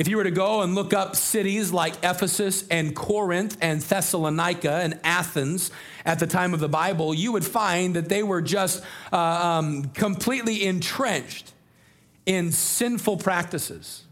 If 0.02 0.08
you 0.08 0.18
were 0.18 0.24
to 0.24 0.32
go 0.32 0.64
and 0.64 0.74
look 0.74 0.96
up 0.96 1.16
cities 1.16 1.72
like 1.72 1.94
Ephesus 2.02 2.68
and 2.70 2.96
Corinth 2.96 3.56
and 3.62 3.80
Thessalonica 3.82 4.78
and 4.78 5.00
Athens 5.04 5.70
at 6.04 6.18
the 6.18 6.26
time 6.26 6.56
of 6.56 6.60
the 6.60 6.68
Bible, 6.68 7.14
you 7.14 7.32
would 7.34 7.46
find 7.46 7.96
that 7.96 8.10
they 8.10 8.24
were 8.24 8.42
just 8.42 8.84
uh, 9.14 9.16
um, 9.16 9.84
completely 9.90 10.66
entrenched 10.66 11.54
in 12.26 12.52
sinful 12.52 13.18
practices 13.18 14.06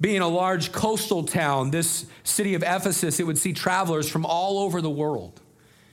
being 0.00 0.20
a 0.20 0.26
large 0.26 0.72
coastal 0.72 1.22
town, 1.22 1.70
this 1.70 2.06
city 2.24 2.54
of 2.54 2.64
Ephesus, 2.64 3.20
it 3.20 3.24
would 3.28 3.38
see 3.38 3.52
travelers 3.52 4.10
from 4.10 4.26
all 4.26 4.58
over 4.58 4.82
the 4.82 4.90
world. 4.90 5.40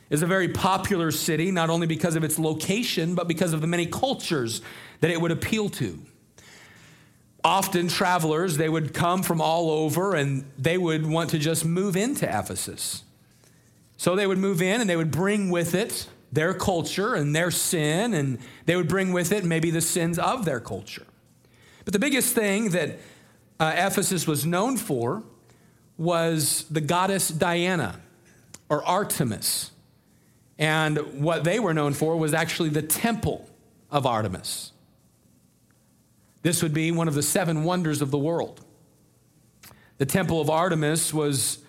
It's 0.10 0.24
a 0.24 0.28
very 0.28 0.48
popular 0.48 1.12
city, 1.12 1.52
not 1.52 1.70
only 1.70 1.86
because 1.86 2.16
of 2.16 2.24
its 2.24 2.40
location, 2.40 3.14
but 3.14 3.28
because 3.28 3.54
of 3.54 3.62
the 3.62 3.68
many 3.68 3.86
cultures 3.86 4.64
that 5.02 5.12
it 5.12 5.22
would 5.22 5.32
appeal 5.32 5.70
to. 5.70 6.00
Often, 7.48 7.88
travelers, 7.88 8.58
they 8.58 8.68
would 8.68 8.94
come 8.94 9.24
from 9.24 9.40
all 9.40 9.72
over 9.72 10.16
and 10.16 10.44
they 10.58 10.78
would 10.78 11.08
want 11.08 11.30
to 11.30 11.40
just 11.40 11.64
move 11.64 11.96
into 11.96 12.26
Ephesus. 12.28 13.04
So 13.96 14.18
they 14.18 14.28
would 14.28 14.38
move 14.38 14.62
in 14.62 14.82
and 14.82 14.90
they 14.90 14.98
would 14.98 15.12
bring 15.12 15.50
with 15.50 15.74
it 15.74 16.10
their 16.30 16.54
culture 16.54 17.16
and 17.16 17.34
their 17.34 17.50
sin, 17.50 18.14
and 18.14 18.38
they 18.66 18.76
would 18.76 18.90
bring 18.90 19.14
with 19.14 19.32
it 19.32 19.46
maybe 19.46 19.72
the 19.72 19.80
sins 19.80 20.20
of 20.20 20.44
their 20.44 20.60
culture. 20.60 21.06
But 21.86 21.94
the 21.94 22.00
biggest 22.00 22.36
thing 22.36 22.72
that 22.72 23.00
uh, 23.62 23.72
Ephesus 23.78 24.28
was 24.28 24.46
known 24.46 24.76
for 24.76 25.24
was 25.98 26.66
the 26.70 26.82
goddess 26.82 27.30
Diana 27.30 28.02
or 28.68 28.84
Artemis. 28.84 29.72
And 30.60 31.24
what 31.24 31.46
they 31.46 31.60
were 31.60 31.74
known 31.74 31.94
for 31.94 32.18
was 32.18 32.34
actually 32.34 32.70
the 32.70 32.82
temple 32.82 33.48
of 33.90 34.06
Artemis. 34.06 34.74
This 36.42 36.62
would 36.64 36.74
be 36.74 36.92
one 36.92 37.08
of 37.08 37.14
the 37.14 37.24
seven 37.24 37.64
wonders 37.64 38.02
of 38.02 38.12
the 38.12 38.18
world. 38.18 38.64
The 39.98 40.06
temple 40.06 40.40
of 40.40 40.50
Artemis 40.50 41.14
was 41.14 41.60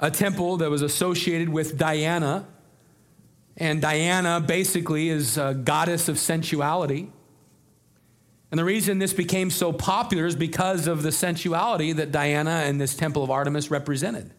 a 0.00 0.10
temple 0.10 0.58
that 0.58 0.70
was 0.70 0.82
associated 0.82 1.48
with 1.48 1.76
Diana. 1.76 2.46
And 3.56 3.82
Diana 3.82 4.40
basically 4.40 5.10
is 5.10 5.36
a 5.36 5.54
goddess 5.54 6.08
of 6.08 6.18
sensuality. 6.18 7.12
And 8.50 8.58
the 8.58 8.64
reason 8.64 8.98
this 8.98 9.12
became 9.12 9.50
so 9.50 9.72
popular 9.72 10.26
is 10.26 10.34
because 10.34 10.86
of 10.86 11.02
the 11.02 11.12
sensuality 11.12 11.92
that 11.92 12.10
Diana 12.10 12.62
and 12.64 12.80
this 12.80 12.96
temple 12.96 13.22
of 13.22 13.30
Artemis 13.30 13.70
represented. 13.70 14.32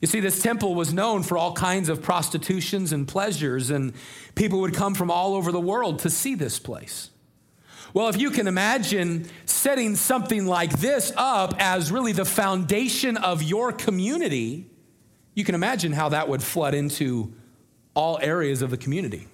You 0.00 0.06
see, 0.06 0.20
this 0.20 0.42
temple 0.42 0.74
was 0.74 0.94
known 0.94 1.22
for 1.22 1.36
all 1.36 1.52
kinds 1.52 1.90
of 1.90 2.00
prostitutions 2.00 2.92
and 2.92 3.06
pleasures, 3.06 3.68
and 3.68 3.92
people 4.34 4.60
would 4.60 4.72
come 4.74 4.94
from 4.94 5.10
all 5.10 5.34
over 5.34 5.52
the 5.52 5.60
world 5.60 5.98
to 6.00 6.10
see 6.10 6.34
this 6.34 6.58
place. 6.58 7.10
Well, 7.92 8.08
if 8.08 8.20
you 8.20 8.30
can 8.30 8.46
imagine 8.46 9.28
setting 9.46 9.96
something 9.96 10.46
like 10.46 10.78
this 10.78 11.12
up 11.16 11.54
as 11.58 11.90
really 11.90 12.12
the 12.12 12.24
foundation 12.24 13.16
of 13.16 13.42
your 13.42 13.72
community, 13.72 14.70
you 15.34 15.44
can 15.44 15.54
imagine 15.54 15.92
how 15.92 16.10
that 16.10 16.28
would 16.28 16.42
flood 16.42 16.74
into 16.74 17.32
all 17.94 18.18
areas 18.22 18.62
of 18.62 18.70
the 18.70 18.76
community. 18.76 19.26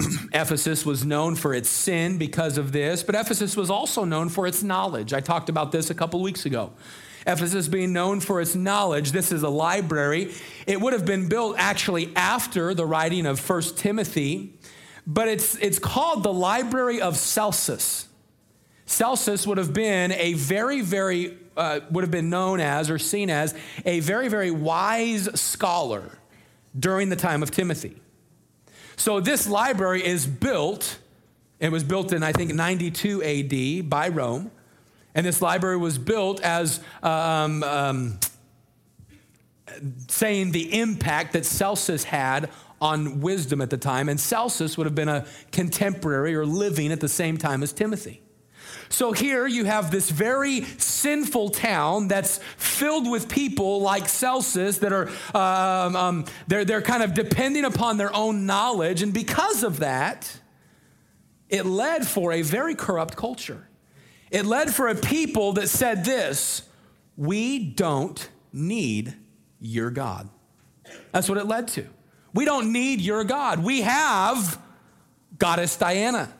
Ephesus 0.32 0.86
was 0.86 1.04
known 1.04 1.36
for 1.36 1.52
its 1.52 1.68
sin 1.68 2.16
because 2.18 2.56
of 2.58 2.72
this, 2.72 3.02
but 3.02 3.14
Ephesus 3.14 3.56
was 3.56 3.70
also 3.70 4.04
known 4.04 4.28
for 4.28 4.46
its 4.46 4.62
knowledge. 4.62 5.12
I 5.12 5.20
talked 5.20 5.48
about 5.48 5.72
this 5.72 5.90
a 5.90 5.94
couple 5.94 6.22
weeks 6.22 6.46
ago. 6.46 6.72
Ephesus 7.26 7.68
being 7.68 7.92
known 7.92 8.20
for 8.20 8.40
its 8.40 8.54
knowledge. 8.54 9.12
This 9.12 9.32
is 9.32 9.42
a 9.42 9.48
library. 9.48 10.32
It 10.66 10.80
would 10.80 10.92
have 10.92 11.06
been 11.06 11.28
built 11.28 11.56
actually 11.58 12.14
after 12.16 12.74
the 12.74 12.84
writing 12.84 13.24
of 13.24 13.40
First 13.40 13.78
Timothy, 13.78 14.52
but 15.06 15.28
it's, 15.28 15.56
it's 15.56 15.78
called 15.78 16.22
the 16.22 16.32
Library 16.32 17.00
of 17.00 17.16
Celsus. 17.16 18.08
Celsus 18.86 19.46
would 19.46 19.58
have 19.58 19.72
been 19.72 20.12
a 20.12 20.34
very, 20.34 20.80
very, 20.80 21.36
uh, 21.56 21.80
would 21.90 22.04
have 22.04 22.10
been 22.10 22.30
known 22.30 22.60
as 22.60 22.90
or 22.90 22.98
seen 22.98 23.30
as 23.30 23.54
a 23.84 24.00
very, 24.00 24.28
very 24.28 24.50
wise 24.50 25.28
scholar 25.40 26.18
during 26.78 27.08
the 27.08 27.16
time 27.16 27.42
of 27.42 27.50
Timothy. 27.50 27.96
So 28.96 29.20
this 29.20 29.48
library 29.48 30.04
is 30.04 30.26
built, 30.26 30.98
it 31.60 31.70
was 31.70 31.84
built 31.84 32.12
in, 32.12 32.22
I 32.22 32.32
think, 32.32 32.54
92 32.54 33.22
AD 33.22 33.90
by 33.90 34.08
Rome. 34.08 34.50
And 35.14 35.24
this 35.24 35.40
library 35.40 35.76
was 35.76 35.98
built 35.98 36.40
as 36.40 36.80
um, 37.02 37.62
um, 37.62 38.18
saying 40.08 40.52
the 40.52 40.78
impact 40.78 41.32
that 41.34 41.46
Celsus 41.46 42.04
had 42.04 42.50
on 42.84 43.20
wisdom 43.20 43.62
at 43.62 43.70
the 43.70 43.78
time. 43.78 44.10
And 44.10 44.20
Celsus 44.20 44.76
would 44.76 44.84
have 44.84 44.94
been 44.94 45.08
a 45.08 45.24
contemporary 45.50 46.34
or 46.34 46.44
living 46.44 46.92
at 46.92 47.00
the 47.00 47.08
same 47.08 47.38
time 47.38 47.62
as 47.62 47.72
Timothy. 47.72 48.20
So 48.90 49.12
here 49.12 49.46
you 49.46 49.64
have 49.64 49.90
this 49.90 50.10
very 50.10 50.64
sinful 50.76 51.50
town 51.50 52.08
that's 52.08 52.38
filled 52.58 53.10
with 53.10 53.30
people 53.30 53.80
like 53.80 54.06
Celsus 54.06 54.78
that 54.78 54.92
are 54.92 55.08
um, 55.34 55.96
um, 55.96 56.24
they're, 56.46 56.66
they're 56.66 56.82
kind 56.82 57.02
of 57.02 57.14
depending 57.14 57.64
upon 57.64 57.96
their 57.96 58.14
own 58.14 58.44
knowledge, 58.44 59.00
and 59.02 59.12
because 59.12 59.62
of 59.62 59.78
that, 59.78 60.40
it 61.48 61.64
led 61.64 62.06
for 62.06 62.32
a 62.32 62.42
very 62.42 62.74
corrupt 62.74 63.16
culture. 63.16 63.66
It 64.30 64.44
led 64.44 64.74
for 64.74 64.88
a 64.88 64.94
people 64.94 65.54
that 65.54 65.68
said 65.68 66.04
this: 66.04 66.62
"We 67.16 67.58
don't 67.58 68.28
need 68.52 69.14
your 69.58 69.90
God." 69.90 70.28
That's 71.12 71.28
what 71.28 71.38
it 71.38 71.46
led 71.46 71.68
to. 71.68 71.86
We 72.34 72.44
don't 72.44 72.72
need 72.72 73.00
your 73.00 73.24
God. 73.24 73.62
We 73.62 73.82
have 73.82 74.60
Goddess 75.38 75.76
Diana. 75.76 76.32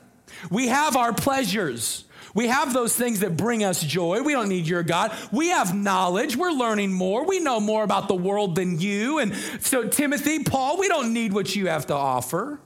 We 0.51 0.69
have 0.69 0.97
our 0.97 1.15
pleasures. 1.15 2.05
We 2.35 2.49
have 2.49 2.75
those 2.75 2.95
things 2.97 3.21
that 3.21 3.37
bring 3.37 3.63
us 3.63 3.81
joy. 3.81 4.23
We 4.23 4.33
don't 4.33 4.49
need 4.49 4.67
your 4.67 4.83
God. 4.83 5.17
We 5.31 5.49
have 5.49 5.75
knowledge. 5.75 6.37
We're 6.37 6.51
learning 6.51 6.93
more. 6.93 7.25
We 7.25 7.39
know 7.39 7.61
more 7.61 7.85
about 7.85 8.09
the 8.09 8.17
world 8.17 8.57
than 8.57 8.81
you. 8.81 9.21
And 9.21 9.35
so, 9.61 9.87
Timothy, 9.89 10.43
Paul, 10.43 10.79
we 10.79 10.89
don't 10.89 11.13
need 11.13 11.33
what 11.33 11.55
you 11.55 11.69
have 11.69 11.87
to 11.87 11.95
offer. 11.95 12.59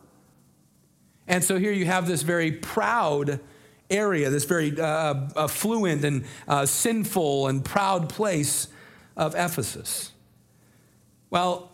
And 1.27 1.45
so, 1.45 1.59
here 1.59 1.73
you 1.73 1.85
have 1.85 2.07
this 2.07 2.23
very 2.23 2.51
proud 2.51 3.41
area, 3.91 4.31
this 4.31 4.45
very 4.45 4.79
uh, 4.81 5.29
affluent 5.37 6.03
and 6.03 6.25
uh, 6.47 6.65
sinful 6.65 7.49
and 7.49 7.63
proud 7.63 8.09
place 8.09 8.69
of 9.19 9.35
Ephesus. 9.35 10.13
Well, 11.29 11.68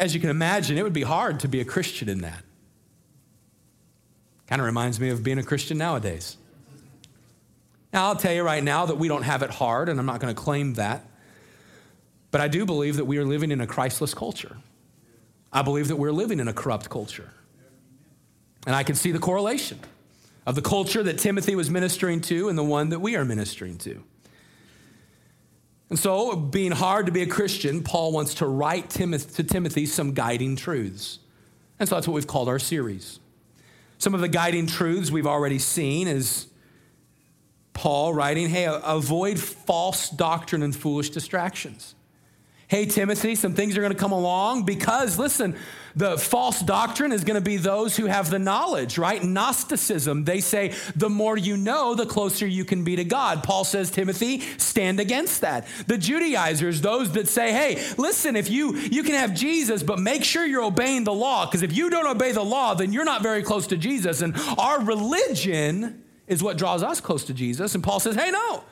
as 0.00 0.14
you 0.14 0.20
can 0.20 0.30
imagine, 0.30 0.78
it 0.78 0.82
would 0.82 0.94
be 0.94 1.02
hard 1.02 1.40
to 1.40 1.48
be 1.48 1.60
a 1.60 1.64
Christian 1.64 2.08
in 2.08 2.22
that. 2.22 2.42
Kind 4.46 4.60
of 4.60 4.66
reminds 4.66 4.98
me 4.98 5.10
of 5.10 5.22
being 5.22 5.38
a 5.38 5.42
Christian 5.42 5.76
nowadays. 5.76 6.38
Now, 7.92 8.06
I'll 8.06 8.16
tell 8.16 8.32
you 8.32 8.42
right 8.42 8.64
now 8.64 8.86
that 8.86 8.96
we 8.96 9.08
don't 9.08 9.24
have 9.24 9.42
it 9.42 9.50
hard, 9.50 9.90
and 9.90 10.00
I'm 10.00 10.06
not 10.06 10.18
going 10.18 10.34
to 10.34 10.40
claim 10.40 10.74
that. 10.74 11.04
But 12.30 12.40
I 12.40 12.48
do 12.48 12.64
believe 12.64 12.96
that 12.96 13.04
we 13.04 13.18
are 13.18 13.24
living 13.24 13.50
in 13.50 13.60
a 13.60 13.66
Christless 13.66 14.14
culture. 14.14 14.56
I 15.52 15.62
believe 15.62 15.88
that 15.88 15.96
we're 15.96 16.12
living 16.12 16.40
in 16.40 16.48
a 16.48 16.52
corrupt 16.52 16.88
culture. 16.88 17.32
And 18.66 18.74
I 18.74 18.84
can 18.84 18.94
see 18.94 19.12
the 19.12 19.18
correlation 19.18 19.80
of 20.46 20.54
the 20.54 20.62
culture 20.62 21.02
that 21.02 21.18
Timothy 21.18 21.54
was 21.54 21.68
ministering 21.68 22.22
to 22.22 22.48
and 22.48 22.56
the 22.56 22.64
one 22.64 22.88
that 22.88 23.00
we 23.00 23.16
are 23.16 23.24
ministering 23.24 23.76
to. 23.78 24.02
And 25.90 25.98
so, 25.98 26.36
being 26.36 26.70
hard 26.70 27.06
to 27.06 27.12
be 27.12 27.22
a 27.22 27.26
Christian, 27.26 27.82
Paul 27.82 28.12
wants 28.12 28.34
to 28.34 28.46
write 28.46 28.90
to 28.90 29.42
Timothy 29.42 29.86
some 29.86 30.14
guiding 30.14 30.54
truths. 30.54 31.18
And 31.80 31.88
so 31.88 31.96
that's 31.96 32.06
what 32.06 32.14
we've 32.14 32.26
called 32.26 32.48
our 32.48 32.60
series. 32.60 33.18
Some 33.98 34.14
of 34.14 34.20
the 34.20 34.28
guiding 34.28 34.66
truths 34.66 35.10
we've 35.10 35.26
already 35.26 35.58
seen 35.58 36.06
is 36.06 36.46
Paul 37.72 38.14
writing, 38.14 38.48
hey, 38.48 38.68
avoid 38.68 39.40
false 39.40 40.10
doctrine 40.10 40.62
and 40.62 40.76
foolish 40.76 41.10
distractions. 41.10 41.94
Hey, 42.68 42.86
Timothy, 42.86 43.34
some 43.34 43.54
things 43.54 43.76
are 43.76 43.80
going 43.80 43.92
to 43.92 43.98
come 43.98 44.12
along 44.12 44.64
because, 44.64 45.18
listen, 45.18 45.56
the 45.96 46.18
false 46.18 46.60
doctrine 46.60 47.12
is 47.12 47.24
going 47.24 47.34
to 47.36 47.40
be 47.40 47.56
those 47.56 47.96
who 47.96 48.06
have 48.06 48.30
the 48.30 48.38
knowledge, 48.38 48.98
right? 48.98 49.22
Gnosticism. 49.22 50.24
They 50.24 50.40
say 50.40 50.74
the 50.96 51.10
more 51.10 51.36
you 51.36 51.56
know, 51.56 51.94
the 51.94 52.06
closer 52.06 52.46
you 52.46 52.64
can 52.64 52.84
be 52.84 52.96
to 52.96 53.04
God. 53.04 53.42
Paul 53.42 53.64
says, 53.64 53.90
Timothy, 53.90 54.40
stand 54.58 55.00
against 55.00 55.40
that. 55.40 55.66
The 55.86 55.98
Judaizers, 55.98 56.80
those 56.80 57.12
that 57.12 57.28
say, 57.28 57.52
hey, 57.52 57.82
listen, 57.96 58.36
if 58.36 58.50
you 58.50 58.76
you 58.76 59.02
can 59.02 59.14
have 59.14 59.34
Jesus, 59.34 59.82
but 59.82 59.98
make 59.98 60.24
sure 60.24 60.44
you're 60.44 60.64
obeying 60.64 61.04
the 61.04 61.12
law, 61.12 61.46
because 61.46 61.62
if 61.62 61.72
you 61.76 61.90
don't 61.90 62.06
obey 62.06 62.32
the 62.32 62.44
law, 62.44 62.74
then 62.74 62.92
you're 62.92 63.04
not 63.04 63.22
very 63.22 63.42
close 63.42 63.66
to 63.68 63.76
Jesus. 63.76 64.22
And 64.22 64.36
our 64.58 64.80
religion 64.82 66.04
is 66.26 66.42
what 66.42 66.56
draws 66.56 66.82
us 66.82 67.00
close 67.00 67.24
to 67.24 67.34
Jesus. 67.34 67.74
And 67.74 67.82
Paul 67.82 68.00
says, 68.00 68.14
hey, 68.14 68.30
no. 68.30 68.64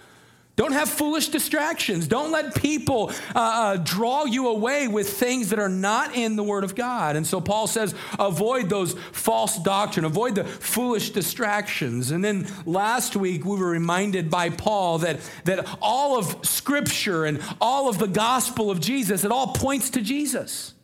Don't 0.59 0.73
have 0.73 0.89
foolish 0.91 1.29
distractions. 1.29 2.09
Don't 2.09 2.33
let 2.33 2.53
people 2.53 3.13
uh, 3.33 3.39
uh, 3.39 3.77
draw 3.77 4.25
you 4.25 4.49
away 4.49 4.89
with 4.89 5.09
things 5.09 5.51
that 5.51 5.61
are 5.61 5.69
not 5.69 6.17
in 6.17 6.35
the 6.35 6.43
Word 6.43 6.65
of 6.65 6.75
God. 6.75 7.15
And 7.15 7.25
so 7.25 7.41
Paul 7.41 7.69
says, 7.69 7.95
avoid 8.19 8.69
those 8.69 8.95
false 9.13 9.57
doctrine, 9.61 10.05
avoid 10.05 10.35
the 10.35 10.43
foolish 10.43 11.11
distractions. 11.11 12.11
And 12.11 12.25
then 12.25 12.49
last 12.67 13.15
week 13.15 13.45
we 13.45 13.57
were 13.57 13.71
reminded 13.71 14.31
by 14.31 14.51
Paul 14.51 14.99
that, 14.99 15.21
that 15.45 15.79
all 15.81 16.19
of 16.19 16.45
Scripture 16.45 17.25
and 17.25 17.41
all 17.61 17.89
of 17.89 17.99
the 17.99 18.09
gospel 18.09 18.69
of 18.69 18.81
Jesus, 18.81 19.23
it 19.23 19.31
all 19.31 19.53
points 19.53 19.91
to 19.91 20.01
Jesus. 20.01 20.75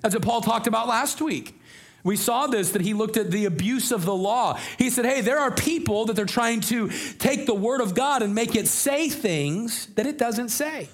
That's 0.00 0.14
what 0.14 0.22
Paul 0.22 0.42
talked 0.42 0.68
about 0.68 0.86
last 0.86 1.20
week. 1.20 1.60
We 2.04 2.16
saw 2.16 2.46
this 2.46 2.72
that 2.72 2.82
he 2.82 2.92
looked 2.92 3.16
at 3.16 3.30
the 3.30 3.46
abuse 3.46 3.90
of 3.90 4.04
the 4.04 4.14
law. 4.14 4.58
He 4.78 4.90
said, 4.90 5.06
Hey, 5.06 5.22
there 5.22 5.38
are 5.38 5.50
people 5.50 6.04
that 6.04 6.14
they're 6.14 6.26
trying 6.26 6.60
to 6.62 6.90
take 7.18 7.46
the 7.46 7.54
word 7.54 7.80
of 7.80 7.94
God 7.94 8.22
and 8.22 8.34
make 8.34 8.54
it 8.54 8.68
say 8.68 9.08
things 9.08 9.86
that 9.94 10.06
it 10.06 10.18
doesn't 10.18 10.50
say. 10.50 10.88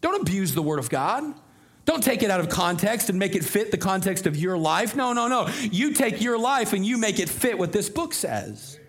Don't 0.00 0.20
abuse 0.20 0.52
the 0.52 0.62
word 0.62 0.80
of 0.80 0.90
God. 0.90 1.32
Don't 1.84 2.02
take 2.02 2.24
it 2.24 2.30
out 2.30 2.40
of 2.40 2.48
context 2.48 3.08
and 3.08 3.18
make 3.18 3.36
it 3.36 3.44
fit 3.44 3.70
the 3.70 3.78
context 3.78 4.26
of 4.26 4.36
your 4.36 4.58
life. 4.58 4.96
No, 4.96 5.12
no, 5.12 5.28
no. 5.28 5.48
You 5.70 5.94
take 5.94 6.20
your 6.20 6.36
life 6.36 6.72
and 6.72 6.84
you 6.84 6.98
make 6.98 7.20
it 7.20 7.28
fit 7.28 7.56
what 7.56 7.70
this 7.70 7.88
book 7.88 8.12
says. 8.12 8.80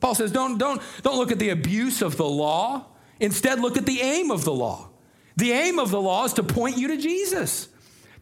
Paul 0.00 0.16
says, 0.16 0.32
don't, 0.32 0.58
don't, 0.58 0.82
don't 1.02 1.16
look 1.16 1.30
at 1.30 1.38
the 1.38 1.50
abuse 1.50 2.02
of 2.02 2.16
the 2.16 2.26
law. 2.26 2.86
Instead, 3.20 3.60
look 3.60 3.76
at 3.76 3.86
the 3.86 4.00
aim 4.00 4.32
of 4.32 4.44
the 4.44 4.52
law. 4.52 4.88
The 5.36 5.52
aim 5.52 5.78
of 5.78 5.92
the 5.92 6.00
law 6.00 6.24
is 6.24 6.32
to 6.34 6.42
point 6.42 6.76
you 6.76 6.88
to 6.88 6.96
Jesus 6.96 7.68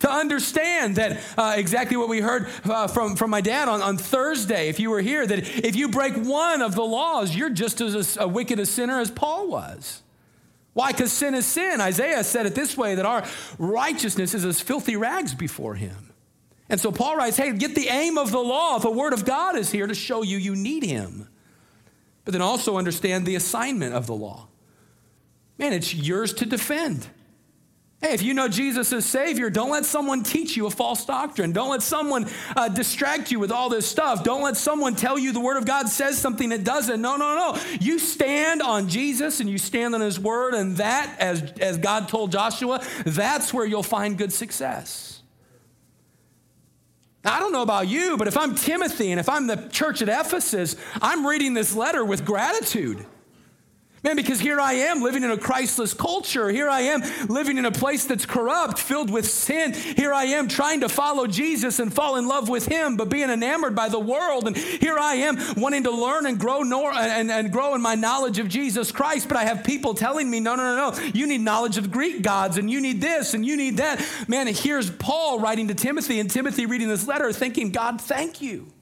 to 0.00 0.10
understand 0.10 0.96
that 0.96 1.20
uh, 1.36 1.54
exactly 1.56 1.96
what 1.96 2.08
we 2.08 2.20
heard 2.20 2.48
uh, 2.64 2.86
from, 2.86 3.16
from 3.16 3.30
my 3.30 3.40
dad 3.40 3.68
on, 3.68 3.82
on 3.82 3.96
Thursday, 3.96 4.68
if 4.68 4.78
you 4.78 4.90
were 4.90 5.00
here, 5.00 5.26
that 5.26 5.38
if 5.38 5.76
you 5.76 5.88
break 5.88 6.14
one 6.14 6.62
of 6.62 6.74
the 6.74 6.84
laws, 6.84 7.34
you're 7.34 7.50
just 7.50 7.80
as 7.80 8.16
a, 8.16 8.22
a 8.22 8.28
wicked 8.28 8.58
a 8.58 8.66
sinner 8.66 9.00
as 9.00 9.10
Paul 9.10 9.48
was. 9.48 10.02
Why? 10.74 10.92
Because 10.92 11.12
sin 11.12 11.34
is 11.34 11.46
sin. 11.46 11.80
Isaiah 11.80 12.22
said 12.22 12.44
it 12.44 12.54
this 12.54 12.76
way 12.76 12.96
that 12.96 13.06
our 13.06 13.24
righteousness 13.58 14.34
is 14.34 14.44
as 14.44 14.60
filthy 14.60 14.96
rags 14.96 15.34
before 15.34 15.74
him. 15.74 16.12
And 16.68 16.80
so 16.80 16.92
Paul 16.92 17.16
writes, 17.16 17.36
hey, 17.36 17.52
get 17.52 17.74
the 17.74 17.88
aim 17.88 18.18
of 18.18 18.30
the 18.30 18.40
law. 18.40 18.78
The 18.78 18.90
word 18.90 19.12
of 19.12 19.24
God 19.24 19.56
is 19.56 19.70
here 19.70 19.86
to 19.86 19.94
show 19.94 20.22
you 20.22 20.36
you 20.36 20.54
need 20.54 20.82
him. 20.82 21.28
But 22.24 22.32
then 22.32 22.42
also 22.42 22.76
understand 22.76 23.24
the 23.24 23.36
assignment 23.36 23.94
of 23.94 24.06
the 24.06 24.14
law. 24.14 24.48
Man, 25.58 25.72
it's 25.72 25.94
yours 25.94 26.34
to 26.34 26.44
defend. 26.44 27.06
Hey, 28.02 28.12
if 28.12 28.22
you 28.22 28.34
know 28.34 28.46
Jesus 28.46 28.92
as 28.92 29.06
Savior, 29.06 29.48
don't 29.48 29.70
let 29.70 29.86
someone 29.86 30.22
teach 30.22 30.54
you 30.54 30.66
a 30.66 30.70
false 30.70 31.06
doctrine. 31.06 31.52
Don't 31.52 31.70
let 31.70 31.82
someone 31.82 32.28
uh, 32.54 32.68
distract 32.68 33.30
you 33.30 33.40
with 33.40 33.50
all 33.50 33.70
this 33.70 33.86
stuff. 33.86 34.22
Don't 34.22 34.42
let 34.42 34.58
someone 34.58 34.94
tell 34.94 35.18
you 35.18 35.32
the 35.32 35.40
Word 35.40 35.56
of 35.56 35.64
God 35.64 35.88
says 35.88 36.18
something 36.18 36.52
it 36.52 36.62
doesn't. 36.62 37.00
No, 37.00 37.16
no, 37.16 37.34
no. 37.34 37.60
You 37.80 37.98
stand 37.98 38.60
on 38.60 38.90
Jesus 38.90 39.40
and 39.40 39.48
you 39.48 39.56
stand 39.56 39.94
on 39.94 40.02
His 40.02 40.20
Word, 40.20 40.52
and 40.52 40.76
that, 40.76 41.16
as, 41.18 41.42
as 41.58 41.78
God 41.78 42.08
told 42.08 42.32
Joshua, 42.32 42.84
that's 43.06 43.54
where 43.54 43.64
you'll 43.64 43.82
find 43.82 44.18
good 44.18 44.32
success. 44.32 45.22
I 47.24 47.40
don't 47.40 47.50
know 47.50 47.62
about 47.62 47.88
you, 47.88 48.18
but 48.18 48.28
if 48.28 48.36
I'm 48.36 48.54
Timothy 48.54 49.10
and 49.10 49.18
if 49.18 49.28
I'm 49.28 49.46
the 49.46 49.68
church 49.72 50.02
at 50.02 50.08
Ephesus, 50.08 50.76
I'm 51.00 51.26
reading 51.26 51.54
this 51.54 51.74
letter 51.74 52.04
with 52.04 52.26
gratitude. 52.26 53.04
Man, 54.06 54.14
because 54.14 54.38
here 54.38 54.60
I 54.60 54.74
am 54.74 55.02
living 55.02 55.24
in 55.24 55.32
a 55.32 55.36
Christless 55.36 55.92
culture. 55.92 56.48
Here 56.48 56.68
I 56.68 56.82
am 56.82 57.02
living 57.26 57.58
in 57.58 57.64
a 57.64 57.72
place 57.72 58.04
that's 58.04 58.24
corrupt, 58.24 58.78
filled 58.78 59.10
with 59.10 59.28
sin. 59.28 59.74
Here 59.74 60.14
I 60.14 60.26
am 60.26 60.46
trying 60.46 60.82
to 60.82 60.88
follow 60.88 61.26
Jesus 61.26 61.80
and 61.80 61.92
fall 61.92 62.14
in 62.14 62.28
love 62.28 62.48
with 62.48 62.66
Him, 62.66 62.96
but 62.96 63.08
being 63.08 63.30
enamored 63.30 63.74
by 63.74 63.88
the 63.88 63.98
world. 63.98 64.46
And 64.46 64.56
here 64.56 64.96
I 64.96 65.14
am 65.14 65.36
wanting 65.56 65.82
to 65.82 65.90
learn 65.90 66.24
and 66.26 66.38
grow 66.38 66.62
nor- 66.62 66.92
and, 66.92 67.32
and 67.32 67.50
grow 67.50 67.74
in 67.74 67.82
my 67.82 67.96
knowledge 67.96 68.38
of 68.38 68.48
Jesus 68.48 68.92
Christ. 68.92 69.26
But 69.26 69.38
I 69.38 69.44
have 69.44 69.64
people 69.64 69.92
telling 69.92 70.30
me, 70.30 70.38
no, 70.38 70.54
no, 70.54 70.76
no, 70.76 70.90
no, 70.92 71.02
you 71.12 71.26
need 71.26 71.40
knowledge 71.40 71.76
of 71.76 71.90
Greek 71.90 72.22
gods 72.22 72.58
and 72.58 72.70
you 72.70 72.80
need 72.80 73.00
this 73.00 73.34
and 73.34 73.44
you 73.44 73.56
need 73.56 73.78
that. 73.78 74.00
Man, 74.28 74.46
here's 74.46 74.88
Paul 74.88 75.40
writing 75.40 75.66
to 75.66 75.74
Timothy 75.74 76.20
and 76.20 76.30
Timothy 76.30 76.66
reading 76.66 76.86
this 76.86 77.08
letter 77.08 77.32
thinking, 77.32 77.72
God, 77.72 78.00
thank 78.00 78.40
you. 78.40 78.72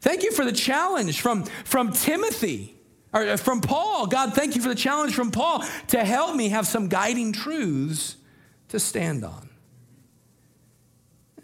Thank 0.00 0.22
you 0.22 0.32
for 0.32 0.46
the 0.46 0.52
challenge 0.52 1.20
from, 1.20 1.44
from 1.44 1.92
Timothy. 1.92 2.79
Or 3.12 3.26
uh, 3.26 3.36
from 3.36 3.60
Paul, 3.60 4.06
God, 4.06 4.34
thank 4.34 4.54
you 4.54 4.62
for 4.62 4.68
the 4.68 4.74
challenge 4.74 5.14
from 5.14 5.30
Paul 5.30 5.64
to 5.88 6.04
help 6.04 6.36
me 6.36 6.50
have 6.50 6.66
some 6.66 6.88
guiding 6.88 7.32
truths 7.32 8.16
to 8.68 8.78
stand 8.78 9.24
on. 9.24 9.48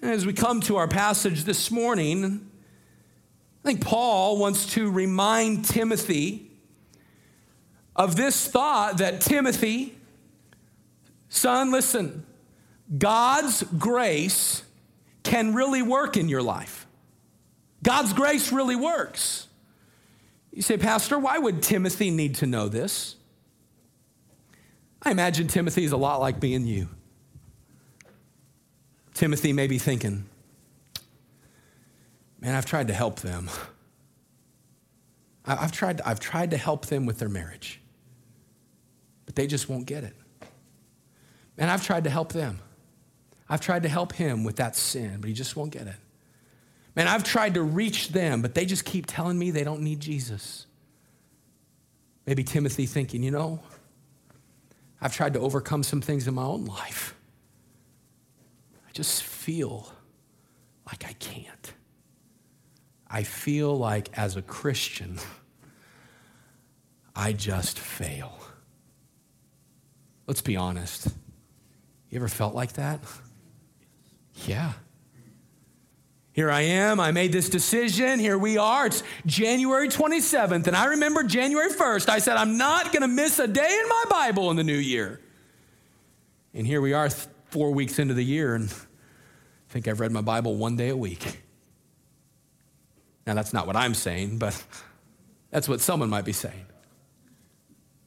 And 0.00 0.11
as 0.11 0.26
we 0.26 0.33
come 0.33 0.61
to 0.62 0.76
our 0.76 0.88
passage 0.88 1.44
this 1.44 1.70
morning, 1.70 2.48
I 3.64 3.68
think 3.68 3.81
Paul 3.81 4.38
wants 4.38 4.74
to 4.74 4.90
remind 4.90 5.64
Timothy 5.64 6.50
of 7.96 8.14
this 8.14 8.46
thought 8.46 8.98
that 8.98 9.20
Timothy, 9.20 9.96
son, 11.29 11.72
listen, 11.72 12.24
God's 12.96 13.64
grace 13.64 14.62
can 15.24 15.55
really 15.55 15.83
work 15.83 16.16
in 16.16 16.29
your 16.29 16.42
life. 16.42 16.87
God's 17.83 18.12
grace 18.12 18.52
really 18.52 18.76
works. 18.76 19.45
You 20.57 20.62
say, 20.62 20.79
Pastor, 20.79 21.19
why 21.19 21.37
would 21.37 21.62
Timothy 21.62 22.11
need 22.11 22.37
to 22.37 22.47
know 22.47 22.71
this? 22.71 23.16
I 25.03 25.11
imagine 25.11 25.49
Timothy 25.49 25.85
is 25.85 25.92
a 25.92 25.99
lot 25.99 26.19
like 26.19 26.40
me 26.40 26.55
and 26.55 26.66
you. 26.66 26.88
Timothy 29.12 29.53
may 29.53 29.66
be 29.66 29.77
thinking, 29.77 30.25
man, 32.40 32.55
I've 32.55 32.64
tried 32.64 32.88
to 32.88 32.95
help 32.95 33.21
them. 33.21 33.51
I've 35.45 35.73
tried, 35.73 36.01
I've 36.01 36.21
tried 36.21 36.53
to 36.53 36.57
help 36.57 36.87
them 36.87 37.05
with 37.05 37.19
their 37.19 37.29
marriage, 37.29 37.83
but 39.27 39.35
they 39.35 39.47
just 39.47 39.69
won't 39.69 39.85
get 39.85 40.05
it. 40.05 40.16
And 41.59 41.71
I've 41.71 41.85
tried 41.85 42.05
to 42.05 42.11
help 42.11 42.33
them. 42.33 42.61
I've 43.47 43.61
tried 43.61 43.83
to 43.83 43.90
help 43.90 44.14
him 44.14 44.42
with 44.42 44.57
that 44.57 44.75
sin, 44.75 45.19
but 45.21 45.29
he 45.29 45.35
just 45.35 45.55
won't 45.55 45.71
get 45.71 45.87
it. 45.87 45.97
Man, 46.96 47.09
I've 47.09 47.24
tried 47.24 47.54
to 47.54 47.62
reach 47.62 48.09
them, 48.09 48.40
but 48.40 48.54
they 48.54 48.64
just 48.64 48.87
keep 48.87 49.04
telling 49.06 49.38
me 49.38 49.50
they 49.50 49.64
don't 49.64 49.82
need 49.82 50.00
Jesus. 50.00 50.66
Maybe 52.26 52.42
Timothy 52.42 52.87
thinking, 52.87 53.22
you 53.22 53.30
know, 53.30 53.61
I've 55.00 55.14
tried 55.14 55.35
to 55.35 55.40
overcome 55.40 55.82
some 55.82 56.00
things 56.00 56.26
in 56.26 56.35
my 56.35 56.42
own 56.42 56.64
life. 56.64 57.14
I 58.88 58.92
just 58.92 59.22
feel 59.22 59.92
like 60.87 61.04
I 61.04 61.12
can't. 61.12 61.74
I 63.09 63.22
feel 63.22 63.76
like 63.76 64.09
as 64.18 64.37
a 64.37 64.42
Christian, 64.42 65.18
I 67.14 67.35
just 67.35 67.78
fail. 67.78 68.38
Let's 70.26 70.40
be 70.40 70.56
honest. 70.56 71.09
You 72.11 72.16
ever 72.16 72.28
felt 72.28 72.54
like 72.54 72.72
that? 72.72 73.00
Yeah. 74.46 74.72
Here 76.37 76.51
I 76.51 76.61
am. 76.61 77.01
I 77.01 77.12
made 77.12 77.33
this 77.33 77.49
decision. 77.49 78.18
Here 78.18 78.37
we 78.37 78.59
are. 78.59 78.85
It's 78.85 79.03
January 79.25 79.88
27th. 79.88 80.66
And 80.66 80.77
I 80.77 80.85
remember 80.85 81.22
January 81.22 81.70
1st, 81.70 82.11
I 82.11 82.18
said, 82.18 82.37
I'm 82.37 82.59
not 82.59 82.92
going 82.92 83.01
to 83.01 83.09
miss 83.09 83.38
a 83.38 83.49
day 83.49 83.81
in 83.83 83.88
my 83.88 84.05
Bible 84.11 84.51
in 84.51 84.57
the 84.59 84.62
new 84.62 84.77
year. 84.77 85.18
And 86.53 86.66
here 86.66 86.83
we 86.83 86.92
are, 86.92 87.09
four 87.09 87.70
weeks 87.70 87.99
into 87.99 88.12
the 88.12 88.22
year, 88.22 88.55
and 88.55 88.68
I 88.68 89.72
think 89.72 89.88
I've 89.88 89.99
read 89.99 90.12
my 90.12 90.20
Bible 90.20 90.57
one 90.57 90.77
day 90.77 90.90
a 90.90 90.96
week. 90.96 91.42
Now, 93.27 93.33
that's 93.33 93.55
not 93.55 93.66
what 93.66 93.75
I'm 93.75 93.94
saying, 93.94 94.37
but 94.37 94.62
that's 95.51 95.70
what 95.70 95.81
someone 95.81 96.11
might 96.11 96.27
be 96.27 96.35
saying. 96.35 96.66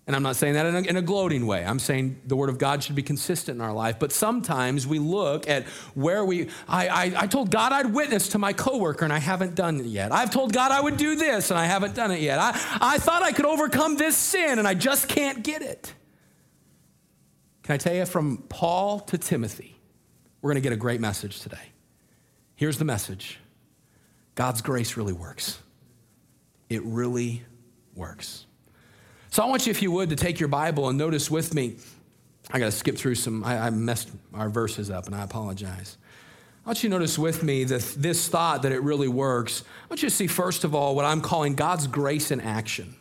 And 0.10 0.16
I'm 0.16 0.24
not 0.24 0.38
saying 0.38 0.56
that 0.56 0.66
in 0.66 0.76
a, 0.76 0.80
in 0.80 0.98
a, 0.98 1.04
gloating 1.04 1.46
way. 1.46 1.64
I'm 1.64 1.78
saying 1.78 2.20
the 2.26 2.36
Word 2.36 2.50
of 2.50 2.58
God 2.58 2.84
should 2.84 2.96
be 2.96 3.04
consistent 3.04 3.58
in 3.58 3.62
our 3.62 3.72
life. 3.72 4.00
But 4.00 4.12
sometimes 4.12 4.88
we 4.88 4.98
look 4.98 5.48
at 5.48 5.68
where 5.94 6.26
we, 6.26 6.50
I, 6.68 6.88
I, 6.88 7.14
I 7.16 7.28
told 7.28 7.52
God 7.52 7.72
I'd 7.72 7.94
witness 7.94 8.30
to 8.30 8.40
my 8.40 8.52
coworker 8.52 9.06
and 9.06 9.14
I 9.14 9.20
haven't 9.20 9.54
done 9.54 9.80
it 9.80 9.86
yet. 9.86 10.12
I've 10.12 10.32
told 10.32 10.52
God 10.52 10.72
I 10.72 10.82
would 10.82 10.98
do 10.98 11.14
this 11.14 11.52
and 11.52 11.60
I 11.60 11.66
haven't 11.66 11.94
done 11.94 12.10
it 12.10 12.22
yet. 12.22 12.40
I, 12.40 12.60
I 12.82 12.98
thought 12.98 13.22
I 13.22 13.32
could 13.32 13.46
overcome 13.46 13.98
this 13.98 14.18
sin 14.18 14.58
and 14.58 14.68
I 14.68 14.74
just 14.74 15.10
can't 15.10 15.44
get 15.44 15.62
it. 15.62 15.94
Can 17.62 17.76
I 17.76 17.78
tell 17.78 17.94
you 17.94 18.08
from 18.08 18.38
Paul 18.50 19.02
to 19.02 19.18
Timothy, 19.20 19.78
we're 20.42 20.50
going 20.50 20.64
to 20.64 20.68
get 20.68 20.74
a 20.74 20.82
great 20.82 21.02
message 21.02 21.40
today. 21.42 21.70
Here's 22.56 22.80
the 22.80 22.86
message 22.86 23.38
God's 24.34 24.64
grace 24.64 24.98
really 24.98 25.14
works. 25.14 25.60
It 26.68 26.84
really 26.84 27.44
works. 27.94 28.48
So 29.32 29.44
I 29.44 29.46
want 29.48 29.68
you, 29.68 29.72
if 29.72 29.82
you 29.82 29.92
would, 29.92 30.10
to 30.10 30.16
take 30.16 30.40
your 30.40 30.50
Bible 30.50 30.90
and 30.90 30.98
notice 30.98 31.30
with 31.30 31.54
me 31.54 31.76
I 32.52 32.58
got 32.58 32.66
to 32.66 32.72
skip 32.72 32.98
through 32.98 33.16
some, 33.16 33.44
I, 33.44 33.68
I, 33.68 33.70
messed 33.70 34.10
our 34.34 34.50
verses 34.50 34.90
up 34.90 35.06
and 35.06 35.16
I 35.16 35.24
apologize. 35.24 35.98
I 36.66 36.70
want 36.70 36.82
you 36.82 36.90
to 36.90 36.96
notice 36.96 37.20
with 37.20 37.44
me 37.44 37.64
this, 37.64 37.94
this 37.94 38.28
thought 38.28 38.64
that 38.64 38.72
it 38.72 38.82
really 38.82 39.08
works. 39.08 39.64
I 39.84 39.88
want 39.88 40.02
you 40.02 40.10
to 40.10 40.16
see, 40.16 40.26
first 40.26 40.64
of 40.64 40.74
all, 40.74 40.96
what 40.96 41.06
I'm 41.06 41.22
calling 41.22 41.54
God's 41.54 41.86
grace 41.86 42.32
in 42.32 42.42
action. 42.42 42.96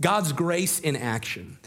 God's 0.00 0.32
grace 0.32 0.80
in 0.80 0.96
action. 0.96 1.58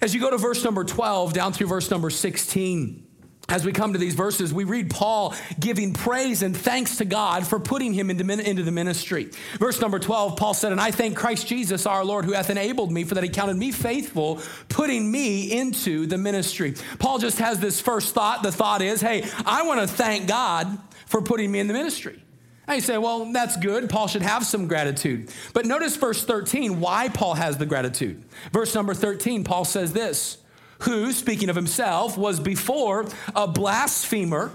As 0.00 0.14
you 0.14 0.20
go 0.20 0.30
to 0.30 0.38
verse 0.38 0.64
number 0.64 0.82
12 0.82 1.34
down 1.34 1.52
through 1.52 1.66
verse 1.66 1.90
number 1.90 2.08
16, 2.08 3.06
as 3.48 3.64
we 3.64 3.72
come 3.72 3.92
to 3.92 3.98
these 3.98 4.14
verses, 4.14 4.54
we 4.54 4.64
read 4.64 4.88
Paul 4.88 5.34
giving 5.58 5.92
praise 5.92 6.42
and 6.42 6.56
thanks 6.56 6.96
to 6.98 7.04
God 7.04 7.46
for 7.46 7.58
putting 7.58 7.92
him 7.92 8.08
into, 8.08 8.22
the 8.62 8.70
ministry. 8.70 9.30
Verse 9.58 9.80
number 9.80 9.98
12, 9.98 10.36
Paul 10.36 10.54
said, 10.54 10.72
And 10.72 10.80
I 10.80 10.90
thank 10.90 11.16
Christ 11.16 11.46
Jesus 11.46 11.84
our 11.84 12.04
Lord, 12.04 12.24
who 12.24 12.32
hath 12.32 12.50
enabled 12.50 12.92
me, 12.92 13.04
for 13.04 13.14
that 13.14 13.24
he 13.24 13.30
counted 13.30 13.56
me 13.56 13.72
faithful, 13.72 14.40
putting 14.68 15.10
me 15.10 15.52
into 15.52 16.06
the 16.06 16.16
ministry. 16.16 16.74
Paul 16.98 17.18
just 17.18 17.38
has 17.38 17.58
this 17.58 17.80
first 17.80 18.14
thought. 18.14 18.42
The 18.42 18.52
thought 18.52 18.80
is, 18.80 19.00
Hey, 19.00 19.28
I 19.44 19.62
want 19.64 19.80
to 19.80 19.86
thank 19.86 20.28
God 20.28 20.78
for 21.06 21.20
putting 21.20 21.50
me 21.52 21.58
in 21.58 21.66
the 21.66 21.74
ministry. 21.74 22.22
And 22.66 22.76
you 22.76 22.80
say, 22.80 22.96
well, 22.96 23.30
that's 23.32 23.56
good. 23.56 23.90
Paul 23.90 24.06
should 24.06 24.22
have 24.22 24.46
some 24.46 24.68
gratitude. 24.68 25.30
But 25.52 25.66
notice 25.66 25.96
verse 25.96 26.24
13, 26.24 26.80
why 26.80 27.08
Paul 27.08 27.34
has 27.34 27.58
the 27.58 27.66
gratitude. 27.66 28.22
Verse 28.52 28.74
number 28.74 28.94
13, 28.94 29.42
Paul 29.44 29.64
says 29.64 29.92
this 29.92 30.38
who, 30.82 31.12
speaking 31.12 31.48
of 31.48 31.56
himself, 31.56 32.16
was 32.16 32.40
before 32.40 33.06
a 33.34 33.46
blasphemer 33.46 34.52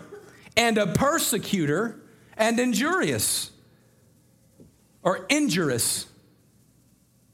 and 0.55 0.77
a 0.77 0.87
persecutor 0.87 1.99
and 2.35 2.59
injurious 2.59 3.51
or 5.03 5.25
injurious. 5.29 6.05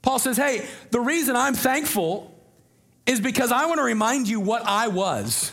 Paul 0.02 0.20
says, 0.20 0.38
Hey, 0.38 0.68
the 0.92 1.00
reason 1.00 1.36
I'm 1.36 1.54
thankful 1.54 2.34
is 3.06 3.20
because 3.20 3.52
I 3.52 3.66
want 3.66 3.80
to 3.80 3.84
remind 3.84 4.28
you 4.28 4.40
what 4.40 4.64
I 4.66 4.88
was. 4.88 5.52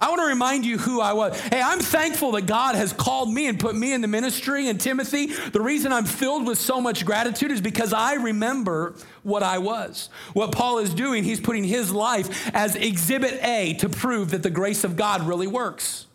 I 0.00 0.08
want 0.08 0.20
to 0.20 0.26
remind 0.26 0.64
you 0.64 0.78
who 0.78 1.00
I 1.00 1.12
was. 1.12 1.38
Hey, 1.38 1.60
I'm 1.60 1.78
thankful 1.78 2.32
that 2.32 2.46
God 2.46 2.74
has 2.74 2.92
called 2.92 3.32
me 3.32 3.48
and 3.48 3.60
put 3.60 3.76
me 3.76 3.92
in 3.92 4.00
the 4.00 4.08
ministry 4.08 4.68
and 4.68 4.80
Timothy. 4.80 5.26
The 5.26 5.60
reason 5.60 5.92
I'm 5.92 6.06
filled 6.06 6.46
with 6.46 6.58
so 6.58 6.80
much 6.80 7.04
gratitude 7.04 7.50
is 7.50 7.60
because 7.60 7.92
I 7.92 8.14
remember 8.14 8.94
what 9.22 9.42
I 9.42 9.58
was. 9.58 10.08
What 10.32 10.52
Paul 10.52 10.78
is 10.78 10.94
doing, 10.94 11.22
he's 11.22 11.40
putting 11.40 11.64
his 11.64 11.92
life 11.92 12.50
as 12.54 12.76
exhibit 12.76 13.44
A 13.44 13.74
to 13.74 13.88
prove 13.88 14.30
that 14.30 14.42
the 14.42 14.50
grace 14.50 14.84
of 14.84 14.96
God 14.96 15.22
really 15.26 15.46
works. 15.46 16.06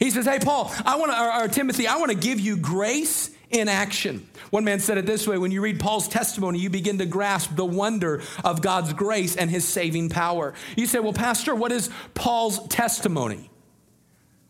He 0.00 0.10
says, 0.10 0.26
Hey, 0.26 0.40
Paul, 0.40 0.72
I 0.84 0.96
want 0.96 1.12
to, 1.12 1.20
or, 1.20 1.44
or 1.44 1.48
Timothy, 1.48 1.86
I 1.86 1.96
want 1.98 2.10
to 2.10 2.18
give 2.18 2.40
you 2.40 2.56
grace 2.56 3.30
in 3.50 3.68
action. 3.68 4.28
One 4.50 4.64
man 4.64 4.80
said 4.80 4.98
it 4.98 5.06
this 5.06 5.26
way 5.26 5.38
when 5.38 5.50
you 5.50 5.60
read 5.60 5.80
Paul's 5.80 6.08
testimony, 6.08 6.58
you 6.58 6.70
begin 6.70 6.98
to 6.98 7.06
grasp 7.06 7.54
the 7.56 7.64
wonder 7.64 8.22
of 8.44 8.62
God's 8.62 8.92
grace 8.92 9.36
and 9.36 9.50
his 9.50 9.66
saving 9.66 10.08
power. 10.08 10.54
You 10.76 10.86
say, 10.86 11.00
Well, 11.00 11.12
Pastor, 11.12 11.54
what 11.54 11.72
is 11.72 11.90
Paul's 12.14 12.66
testimony? 12.68 13.50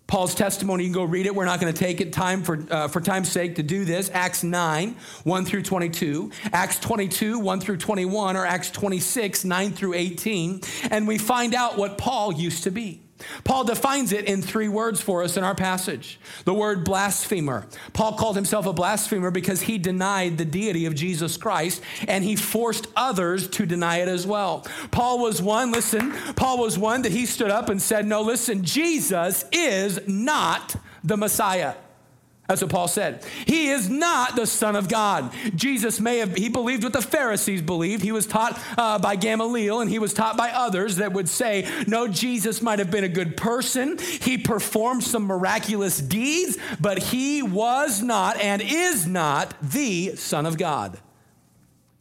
Paul's 0.07 0.35
testimony, 0.35 0.85
you 0.85 0.90
can 0.90 0.94
go 0.94 1.04
read 1.04 1.26
it. 1.26 1.35
We're 1.35 1.46
not 1.46 1.61
going 1.61 1.72
to 1.72 1.78
take 1.78 2.00
it 2.00 2.12
time 2.12 2.42
for, 2.42 2.64
uh, 2.70 2.88
for 2.88 3.00
time's 3.00 3.30
sake 3.30 3.57
to 3.57 3.62
do 3.62 3.87
this. 3.87 4.11
Acts 4.12 4.44
9, 4.44 4.96
1 5.24 5.44
through 5.46 5.62
22, 5.62 6.30
Acts 6.52 6.78
22, 6.78 7.38
1 7.38 7.61
through 7.61 7.78
21, 7.78 8.37
or 8.37 8.44
Acts 8.44 8.70
26, 8.70 9.44
9 9.44 9.72
through 9.72 9.94
18. 9.94 10.61
And 10.90 11.09
we 11.09 11.16
find 11.16 11.54
out 11.54 11.78
what 11.78 11.96
Paul 11.96 12.35
used 12.35 12.64
to 12.64 12.70
be. 12.70 13.04
Paul 13.45 13.65
defines 13.65 14.13
it 14.13 14.27
in 14.27 14.43
three 14.43 14.69
words 14.69 15.01
for 15.01 15.23
us 15.23 15.37
in 15.37 15.45
our 15.45 15.55
passage. 15.55 16.19
The 16.45 16.55
word 16.55 16.85
blasphemer. 16.85 17.67
Paul 17.93 18.15
called 18.15 18.37
himself 18.37 18.67
a 18.67 18.73
blasphemer 18.73 19.31
because 19.31 19.63
he 19.63 19.79
denied 19.79 20.39
the 20.39 20.45
deity 20.45 20.87
of 20.87 20.95
Jesus 20.95 21.37
Christ 21.37 21.83
and 22.09 22.25
he 22.25 22.37
forced 22.37 22.87
others 22.97 23.49
to 23.49 23.67
deny 23.67 23.99
it 23.99 24.09
as 24.09 24.27
well. 24.27 24.67
Paul 24.91 25.19
was 25.21 25.43
one, 25.43 25.73
listen, 25.73 26.13
Paul 26.37 26.59
was 26.59 26.79
one 26.79 27.03
that 27.03 27.13
he 27.13 27.27
stood 27.27 27.51
up 27.51 27.69
and 27.69 27.81
said, 27.81 28.07
No, 28.07 28.23
listen, 28.23 28.65
Jesus 28.65 29.45
is 29.53 30.01
not 30.07 30.77
the 31.03 31.17
Messiah. 31.17 31.75
That's 32.46 32.61
what 32.61 32.70
Paul 32.70 32.88
said. 32.88 33.24
He 33.46 33.68
is 33.68 33.88
not 33.88 34.37
the 34.37 34.46
Son 34.46 34.76
of 34.76 34.88
God. 34.88 35.33
Jesus 35.54 35.98
may 35.98 36.18
have, 36.18 36.35
he 36.35 36.50
believed 36.50 36.85
what 36.85 36.92
the 36.92 37.00
Pharisees 37.00 37.62
believed. 37.62 38.02
He 38.02 38.12
was 38.12 38.26
taught 38.26 38.61
uh, 38.76 38.98
by 38.98 39.16
Gamaliel 39.16 39.80
and 39.80 39.88
he 39.88 39.98
was 39.98 40.12
taught 40.12 40.37
by 40.37 40.50
others 40.50 40.96
that 40.96 41.14
would 41.14 41.28
say, 41.28 41.66
no, 41.87 42.07
Jesus 42.07 42.61
might 42.61 42.80
have 42.80 42.90
been 42.90 43.04
a 43.04 43.09
good 43.09 43.38
person. 43.38 43.96
He 43.98 44.37
performed 44.37 45.04
some 45.04 45.24
miraculous 45.24 45.98
deeds, 45.98 46.59
but 46.80 46.98
he 46.98 47.42
was 47.42 48.02
not 48.02 48.38
and 48.38 48.61
is 48.61 49.07
not 49.07 49.54
the 49.62 50.14
Son 50.16 50.44
of 50.44 50.59
God. 50.59 50.98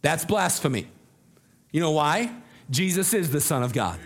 That's 0.01 0.25
blasphemy. 0.25 0.87
You 1.71 1.79
know 1.79 1.91
why? 1.91 2.35
Jesus 2.69 3.13
is 3.13 3.31
the 3.31 3.39
Son 3.39 3.63
of 3.63 3.71
God. 3.71 3.97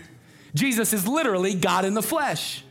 Jesus 0.54 0.92
is 0.92 1.08
literally 1.08 1.54
God 1.54 1.84
in 1.84 1.94
the 1.94 2.02
flesh. 2.02 2.64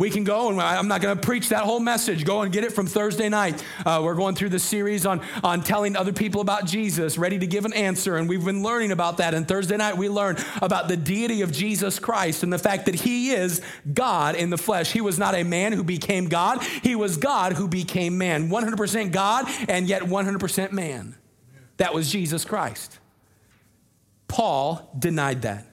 We 0.00 0.08
can 0.08 0.24
go, 0.24 0.48
and 0.48 0.58
I'm 0.58 0.88
not 0.88 1.02
going 1.02 1.14
to 1.14 1.20
preach 1.22 1.50
that 1.50 1.64
whole 1.64 1.78
message. 1.78 2.24
Go 2.24 2.40
and 2.40 2.50
get 2.50 2.64
it 2.64 2.72
from 2.72 2.86
Thursday 2.86 3.28
night. 3.28 3.62
Uh, 3.84 4.00
we're 4.02 4.14
going 4.14 4.34
through 4.34 4.48
the 4.48 4.58
series 4.58 5.04
on, 5.04 5.20
on 5.44 5.62
telling 5.62 5.94
other 5.94 6.14
people 6.14 6.40
about 6.40 6.64
Jesus, 6.64 7.18
ready 7.18 7.38
to 7.38 7.46
give 7.46 7.66
an 7.66 7.74
answer. 7.74 8.16
And 8.16 8.26
we've 8.26 8.42
been 8.42 8.62
learning 8.62 8.92
about 8.92 9.18
that. 9.18 9.34
And 9.34 9.46
Thursday 9.46 9.76
night, 9.76 9.98
we 9.98 10.08
learned 10.08 10.42
about 10.62 10.88
the 10.88 10.96
deity 10.96 11.42
of 11.42 11.52
Jesus 11.52 11.98
Christ 11.98 12.42
and 12.42 12.50
the 12.50 12.58
fact 12.58 12.86
that 12.86 12.94
he 12.94 13.32
is 13.32 13.60
God 13.92 14.36
in 14.36 14.48
the 14.48 14.56
flesh. 14.56 14.90
He 14.90 15.02
was 15.02 15.18
not 15.18 15.34
a 15.34 15.42
man 15.42 15.74
who 15.74 15.84
became 15.84 16.30
God, 16.30 16.62
he 16.82 16.96
was 16.96 17.18
God 17.18 17.52
who 17.52 17.68
became 17.68 18.16
man. 18.16 18.48
100% 18.48 19.12
God 19.12 19.44
and 19.68 19.86
yet 19.86 20.04
100% 20.04 20.72
man. 20.72 21.14
That 21.76 21.92
was 21.92 22.10
Jesus 22.10 22.46
Christ. 22.46 22.98
Paul 24.28 24.90
denied 24.98 25.42
that. 25.42 25.66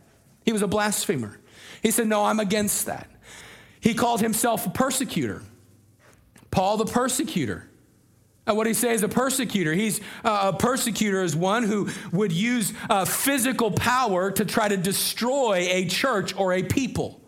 He 0.43 0.51
was 0.51 0.63
a 0.63 0.67
blasphemer. 0.67 1.39
He 1.81 1.91
said, 1.91 2.07
No, 2.07 2.25
I'm 2.25 2.41
against 2.41 2.87
that. 2.87 3.09
He 3.87 3.93
called 3.93 4.19
himself 4.19 4.67
a 4.67 4.69
persecutor. 4.69 5.41
Paul 6.51 6.75
the 6.75 6.85
persecutor. 6.85 7.69
And 8.45 8.57
what 8.57 8.67
he 8.67 8.73
says, 8.73 9.01
a 9.01 9.07
persecutor. 9.07 9.73
He's 9.73 10.01
uh, 10.25 10.51
a 10.53 10.57
persecutor 10.57 11.23
is 11.23 11.37
one 11.37 11.63
who 11.63 11.87
would 12.11 12.33
use 12.33 12.73
uh, 12.89 13.05
physical 13.05 13.71
power 13.71 14.29
to 14.29 14.43
try 14.43 14.67
to 14.67 14.75
destroy 14.75 15.69
a 15.69 15.85
church 15.85 16.35
or 16.35 16.51
a 16.51 16.63
people. 16.63 17.21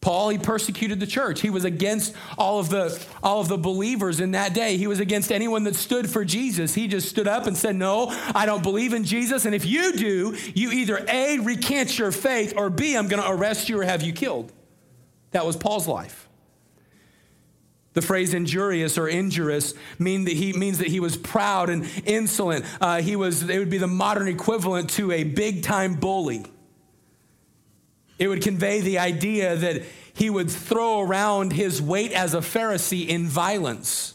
Paul, 0.00 0.28
he 0.28 0.38
persecuted 0.38 1.00
the 1.00 1.08
church. 1.08 1.40
He 1.40 1.50
was 1.50 1.64
against 1.64 2.14
all 2.38 2.60
of 2.60 2.68
the 2.68 3.04
all 3.24 3.40
of 3.40 3.48
the 3.48 3.58
believers 3.58 4.20
in 4.20 4.30
that 4.32 4.54
day. 4.54 4.76
He 4.76 4.86
was 4.86 5.00
against 5.00 5.32
anyone 5.32 5.64
that 5.64 5.74
stood 5.74 6.08
for 6.08 6.24
Jesus. 6.24 6.74
He 6.74 6.86
just 6.86 7.08
stood 7.08 7.26
up 7.26 7.48
and 7.48 7.56
said, 7.56 7.74
"No, 7.74 8.06
I 8.36 8.46
don't 8.46 8.62
believe 8.62 8.92
in 8.92 9.02
Jesus, 9.02 9.46
and 9.46 9.54
if 9.54 9.66
you 9.66 9.94
do, 9.94 10.36
you 10.54 10.70
either 10.70 11.04
A 11.08 11.40
recant 11.40 11.98
your 11.98 12.12
faith 12.12 12.54
or 12.56 12.70
B 12.70 12.96
I'm 12.96 13.08
going 13.08 13.20
to 13.20 13.28
arrest 13.28 13.68
you 13.68 13.80
or 13.80 13.82
have 13.82 14.02
you 14.02 14.12
killed." 14.12 14.52
That 15.32 15.44
was 15.44 15.56
Paul's 15.56 15.88
life. 15.88 16.28
The 17.94 18.02
phrase 18.02 18.32
injurious 18.32 18.96
or 18.96 19.06
injurious 19.06 19.74
mean 19.98 20.24
that 20.24 20.32
he, 20.32 20.52
means 20.54 20.78
that 20.78 20.86
he 20.86 21.00
was 21.00 21.16
proud 21.16 21.68
and 21.68 21.86
insolent. 22.06 22.64
Uh, 22.80 23.02
he 23.02 23.16
was, 23.16 23.42
it 23.48 23.58
would 23.58 23.68
be 23.70 23.78
the 23.78 23.86
modern 23.86 24.28
equivalent 24.28 24.90
to 24.90 25.12
a 25.12 25.24
big 25.24 25.62
time 25.62 25.94
bully. 25.94 26.46
It 28.18 28.28
would 28.28 28.42
convey 28.42 28.80
the 28.80 28.98
idea 28.98 29.56
that 29.56 29.82
he 30.14 30.30
would 30.30 30.50
throw 30.50 31.00
around 31.00 31.52
his 31.52 31.82
weight 31.82 32.12
as 32.12 32.34
a 32.34 32.38
Pharisee 32.38 33.08
in 33.08 33.26
violence. 33.26 34.14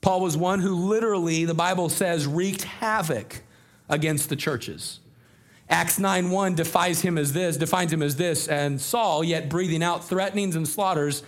Paul 0.00 0.20
was 0.20 0.36
one 0.36 0.60
who 0.60 0.74
literally, 0.74 1.44
the 1.44 1.54
Bible 1.54 1.88
says, 1.88 2.26
wreaked 2.26 2.64
havoc 2.64 3.42
against 3.88 4.28
the 4.28 4.36
churches. 4.36 5.00
Acts 5.68 5.98
9:1 5.98 6.54
defines 6.54 7.00
him 7.00 7.16
as 7.16 7.32
this, 7.32 7.56
defines 7.56 7.92
him 7.92 8.02
as 8.02 8.16
this, 8.16 8.48
and 8.48 8.80
Saul 8.80 9.24
yet 9.24 9.48
breathing 9.48 9.82
out 9.82 10.06
threatenings 10.06 10.56
and 10.56 10.68
slaughters 10.68 11.22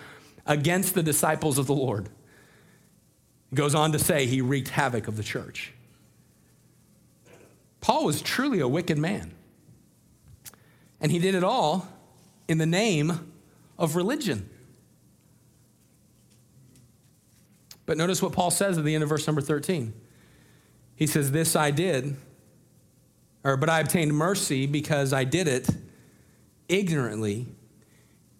against 0.44 0.94
the 0.94 1.02
disciples 1.02 1.58
of 1.58 1.66
the 1.66 1.74
Lord. 1.74 2.08
He 3.50 3.56
goes 3.56 3.74
on 3.74 3.92
to 3.92 3.98
say 3.98 4.26
he 4.26 4.40
wreaked 4.40 4.68
havoc 4.68 5.08
of 5.08 5.16
the 5.16 5.22
church. 5.22 5.72
Paul 7.80 8.04
was 8.04 8.20
truly 8.20 8.60
a 8.60 8.68
wicked 8.68 8.98
man. 8.98 9.32
And 11.00 11.12
he 11.12 11.18
did 11.18 11.34
it 11.34 11.44
all 11.44 11.88
in 12.48 12.58
the 12.58 12.66
name 12.66 13.32
of 13.78 13.96
religion. 13.96 14.48
But 17.84 17.96
notice 17.96 18.20
what 18.20 18.32
Paul 18.32 18.50
says 18.50 18.78
at 18.78 18.84
the 18.84 18.94
end 18.94 19.04
of 19.04 19.08
verse 19.08 19.26
number 19.26 19.40
13. 19.40 19.92
He 20.96 21.06
says, 21.06 21.30
This 21.30 21.54
I 21.54 21.70
did 21.70 22.16
or, 23.46 23.56
but 23.56 23.70
I 23.70 23.78
obtained 23.78 24.12
mercy 24.12 24.66
because 24.66 25.12
I 25.12 25.22
did 25.22 25.46
it 25.46 25.68
ignorantly 26.68 27.46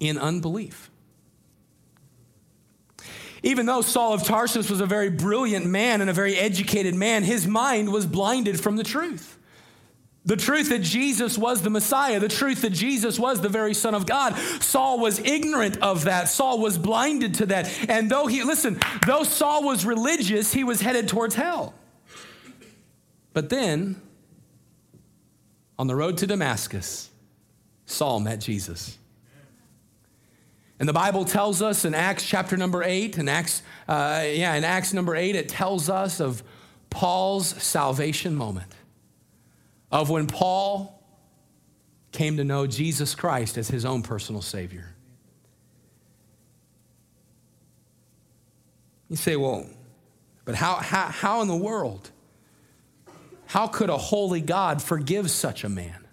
in 0.01 0.19
unbelief. 0.19 0.91
Even 3.45 3.67
though 3.67 3.83
Saul 3.83 4.15
of 4.15 4.25
Tarsus 4.25 4.69
was 4.69 4.81
a 4.81 4.87
very 4.87 5.09
brilliant 5.09 5.65
man 5.65 6.01
and 6.01 6.11
a 6.11 6.13
very 6.13 6.37
educated 6.37 6.97
man, 6.97 7.23
his 7.23 7.47
mind 7.47 7.93
was 7.93 8.05
blinded 8.05 8.61
from 8.61 8.75
the 8.75 8.83
truth. 8.83 9.39
The 10.25 10.37
truth 10.37 10.71
that 10.71 10.83
Jesus 10.83 11.39
was 11.39 11.63
the 11.63 11.71
Messiah, 11.71 12.19
the 12.19 12.27
truth 12.27 12.63
that 12.63 12.71
Jesus 12.71 13.17
was 13.17 13.41
the 13.41 13.49
very 13.49 13.75
Son 13.75 13.95
of 13.95 14.07
God. 14.07 14.37
Saul 14.61 14.99
was 14.99 15.21
ignorant 15.21 15.77
of 15.77 16.05
that. 16.05 16.29
Saul 16.29 16.59
was 16.59 16.79
blinded 16.79 17.35
to 17.35 17.47
that. 17.47 17.71
And 17.89 18.11
though 18.11 18.27
he, 18.27 18.43
listen, 18.43 18.81
though 19.07 19.23
Saul 19.23 19.63
was 19.63 19.87
religious, 19.87 20.53
he 20.53 20.65
was 20.65 20.81
headed 20.81 21.07
towards 21.07 21.37
hell. 21.37 21.75
But 23.33 23.51
then 23.51 24.03
on 25.79 25.87
the 25.87 25.95
road 25.95 26.19
to 26.19 26.27
Damascus, 26.27 27.11
Saul 27.85 28.21
met 28.21 28.41
Jesus. 28.41 28.99
And 30.79 30.89
the 30.89 30.93
Bible 30.93 31.25
tells 31.25 31.63
us 31.63 31.85
in 31.85 31.95
Acts 31.95 32.27
chapter 32.27 32.57
number 32.57 32.83
eight, 32.83 33.17
in 33.19 33.29
Acts, 33.29 33.63
uh, 33.89 34.25
yeah, 34.27 34.55
in 34.55 34.65
Acts 34.65 34.93
number 34.93 35.17
eight, 35.17 35.35
it 35.35 35.49
tells 35.49 35.89
us 35.89 36.21
of 36.21 36.43
Paul's 36.91 37.49
salvation 37.63 38.35
moment, 38.35 38.75
of 39.91 40.11
when 40.11 40.27
Paul 40.27 41.03
came 42.13 42.37
to 42.37 42.45
know 42.45 42.67
Jesus 42.67 43.15
Christ 43.15 43.59
as 43.59 43.69
his 43.69 43.85
own 43.85 44.03
personal 44.03 44.43
Savior. 44.43 44.95
You 49.09 49.17
say, 49.17 49.37
well, 49.37 49.67
but 50.45 50.55
how, 50.55 50.77
how, 50.77 51.07
how 51.07 51.43
in 51.43 51.49
the 51.49 51.57
world? 51.57 52.11
How 53.47 53.67
could 53.67 53.91
a 53.91 53.97
holy 53.97 54.41
God 54.41 54.83
forgive 54.83 55.31
such 55.31 55.65
a 55.65 55.69
man? 55.69 56.07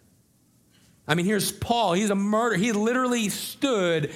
I 1.07 1.15
mean, 1.15 1.25
here's 1.25 1.51
Paul. 1.51 1.93
He's 1.93 2.09
a 2.09 2.15
murderer. 2.15 2.57
He 2.57 2.71
literally 2.71 3.29
stood 3.29 4.11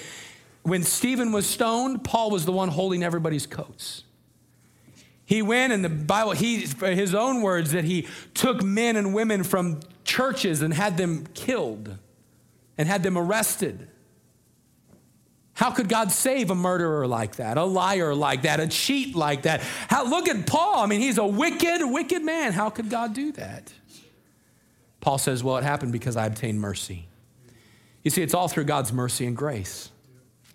when 0.64 0.84
Stephen 0.84 1.32
was 1.32 1.46
stoned. 1.46 2.04
Paul 2.04 2.32
was 2.32 2.46
the 2.46 2.52
one 2.52 2.70
holding 2.70 3.04
everybody's 3.04 3.46
coats. 3.46 4.04
He 5.26 5.42
went, 5.42 5.74
and 5.74 5.84
the 5.84 5.90
Bible, 5.90 6.32
he, 6.32 6.60
his 6.60 7.14
own 7.14 7.42
words, 7.42 7.72
that 7.74 7.84
he 7.84 8.08
took 8.34 8.64
men 8.64 8.96
and 8.96 9.14
women 9.14 9.44
from 9.44 9.82
churches 10.06 10.62
and 10.62 10.74
had 10.74 10.96
them 10.96 11.28
killed 11.34 11.98
and 12.78 12.88
had 12.88 13.04
them 13.04 13.18
arrested. 13.18 13.90
How 15.58 15.72
could 15.72 15.90
God 15.90 16.12
save 16.12 16.52
a 16.52 16.56
murderer 16.56 17.08
like 17.08 17.38
that, 17.38 17.58
a 17.58 17.64
liar 17.64 18.14
like 18.14 18.44
that, 18.44 18.60
a 18.60 18.68
cheat 18.68 19.16
like 19.16 19.42
that? 19.42 19.62
How, 19.88 20.08
look 20.08 20.28
at 20.28 20.46
Paul. 20.46 20.84
I 20.84 20.86
mean, 20.86 21.02
he's 21.02 21.18
a 21.18 21.26
wicked, 21.26 21.84
wicked 21.84 22.24
man. 22.24 22.54
How 22.54 22.70
could 22.70 22.92
God 22.92 23.16
do 23.16 23.32
that? 23.32 23.74
Paul 25.02 25.18
says, 25.18 25.44
Well, 25.44 25.58
it 25.58 25.64
happened 25.64 25.94
because 25.94 26.16
I 26.16 26.28
obtained 26.28 26.62
mercy. 26.62 27.08
You 28.04 28.12
see, 28.12 28.22
it's 28.22 28.36
all 28.36 28.48
through 28.48 28.66
God's 28.66 28.94
mercy 28.94 29.26
and 29.26 29.36
grace. 29.36 29.90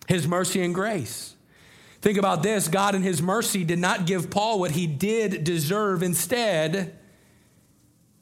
His 0.06 0.28
mercy 0.28 0.62
and 0.62 0.72
grace. 0.72 1.34
Think 2.00 2.16
about 2.16 2.44
this 2.44 2.68
God, 2.68 2.94
in 2.94 3.02
His 3.02 3.20
mercy, 3.20 3.64
did 3.64 3.80
not 3.80 4.06
give 4.06 4.30
Paul 4.30 4.60
what 4.60 4.70
he 4.70 4.86
did 4.86 5.42
deserve. 5.42 6.04
Instead, 6.04 6.96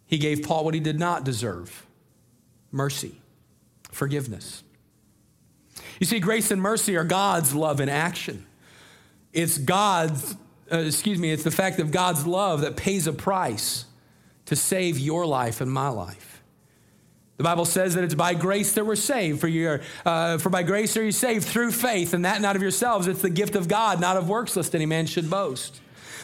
He 0.06 0.16
gave 0.16 0.42
Paul 0.44 0.64
what 0.64 0.72
he 0.72 0.80
did 0.80 0.98
not 0.98 1.24
deserve 1.24 1.86
mercy, 2.72 3.20
forgiveness. 3.92 4.62
You 6.00 6.06
see, 6.06 6.18
grace 6.18 6.50
and 6.50 6.60
mercy 6.60 6.96
are 6.96 7.04
God's 7.04 7.54
love 7.54 7.80
in 7.80 7.88
action. 7.88 8.46
It's 9.32 9.58
God's, 9.58 10.34
uh, 10.72 10.78
excuse 10.78 11.18
me, 11.18 11.30
it's 11.30 11.44
the 11.44 11.50
fact 11.52 11.78
of 11.78 11.92
God's 11.92 12.26
love 12.26 12.62
that 12.62 12.76
pays 12.76 13.06
a 13.06 13.12
price 13.12 13.84
to 14.46 14.56
save 14.56 14.98
your 14.98 15.26
life 15.26 15.60
and 15.60 15.70
my 15.70 15.88
life. 15.88 16.42
The 17.36 17.44
Bible 17.44 17.64
says 17.64 17.94
that 17.94 18.04
it's 18.04 18.14
by 18.14 18.34
grace 18.34 18.72
that 18.74 18.84
we're 18.84 18.96
saved. 18.96 19.40
For, 19.40 19.48
your, 19.48 19.82
uh, 20.04 20.38
for 20.38 20.50
by 20.50 20.62
grace 20.62 20.96
are 20.96 21.04
you 21.04 21.12
saved 21.12 21.46
through 21.46 21.72
faith, 21.72 22.12
and 22.12 22.24
that 22.24 22.40
not 22.40 22.56
of 22.56 22.62
yourselves. 22.62 23.06
It's 23.06 23.22
the 23.22 23.30
gift 23.30 23.54
of 23.54 23.68
God, 23.68 24.00
not 24.00 24.16
of 24.16 24.28
works, 24.28 24.56
lest 24.56 24.74
any 24.74 24.86
man 24.86 25.06
should 25.06 25.30
boast. 25.30 25.80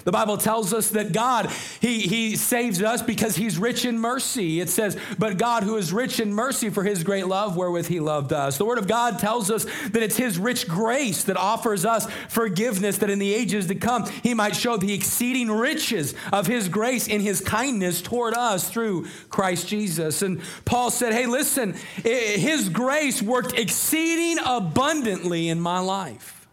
The 0.07 0.13
Bible 0.13 0.39
tells 0.39 0.73
us 0.73 0.91
that 0.91 1.11
God, 1.11 1.51
he, 1.81 1.99
he 2.03 2.37
saves 2.37 2.81
us 2.81 3.03
because 3.03 3.35
He's 3.35 3.59
rich 3.59 3.85
in 3.85 3.99
mercy. 3.99 4.61
It 4.61 4.71
says, 4.71 4.97
But 5.19 5.37
God, 5.37 5.65
who 5.65 5.77
is 5.79 5.93
rich 5.93 6.21
in 6.21 6.33
mercy 6.33 6.71
for 6.71 6.85
His 6.85 7.03
great 7.03 7.27
love 7.27 7.57
wherewith 7.57 7.89
He 7.89 7.99
loved 7.99 8.33
us. 8.33 8.57
The 8.57 8.65
Word 8.65 8.79
of 8.79 8.87
God 8.87 9.19
tells 9.19 9.51
us 9.51 9.65
that 9.65 10.05
it's 10.05 10.17
His 10.17 10.39
rich 10.39 10.69
grace 10.69 11.25
that 11.25 11.37
offers 11.37 11.85
us 11.85 12.09
forgiveness, 12.29 12.99
that 12.99 13.11
in 13.11 13.19
the 13.19 13.35
ages 13.35 13.67
to 13.67 13.75
come, 13.75 14.09
He 14.23 14.33
might 14.33 14.55
show 14.55 14.77
the 14.77 14.95
exceeding 14.95 15.51
riches 15.51 16.15
of 16.33 16.47
His 16.47 16.69
grace 16.69 17.09
in 17.09 17.21
His 17.21 17.41
kindness 17.41 18.01
toward 18.01 18.35
us 18.35 18.71
through 18.71 19.09
Christ 19.29 19.67
Jesus. 19.67 20.23
And 20.23 20.41
Paul 20.65 20.93
said, 20.93 21.15
Hey, 21.15 21.27
listen, 21.27 21.75
His 22.05 22.69
grace 22.69 23.21
worked 23.21 23.59
exceeding 23.59 24.39
abundantly 24.47 25.49
in 25.49 25.61
my 25.61 25.81
life. 25.81 26.47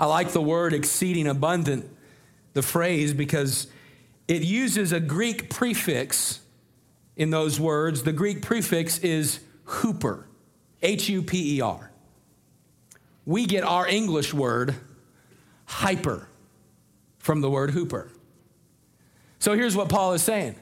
I 0.00 0.06
like 0.06 0.30
the 0.30 0.40
word 0.40 0.72
exceeding 0.72 1.26
abundant 1.26 1.96
the 2.58 2.62
phrase 2.62 3.14
because 3.14 3.68
it 4.26 4.42
uses 4.42 4.92
a 4.92 4.98
Greek 4.98 5.48
prefix 5.48 6.40
in 7.16 7.30
those 7.30 7.60
words. 7.60 8.02
The 8.02 8.12
Greek 8.12 8.42
prefix 8.42 8.98
is 8.98 9.38
hooper, 9.62 10.26
H 10.82 11.08
U 11.08 11.22
P 11.22 11.58
E 11.58 11.60
R. 11.60 11.92
We 13.24 13.46
get 13.46 13.62
our 13.62 13.86
English 13.86 14.34
word 14.34 14.74
hyper 15.66 16.26
from 17.20 17.42
the 17.42 17.48
word 17.48 17.70
hooper. 17.70 18.10
So 19.38 19.54
here's 19.54 19.76
what 19.76 19.88
Paul 19.88 20.14
is 20.14 20.22
saying 20.22 20.56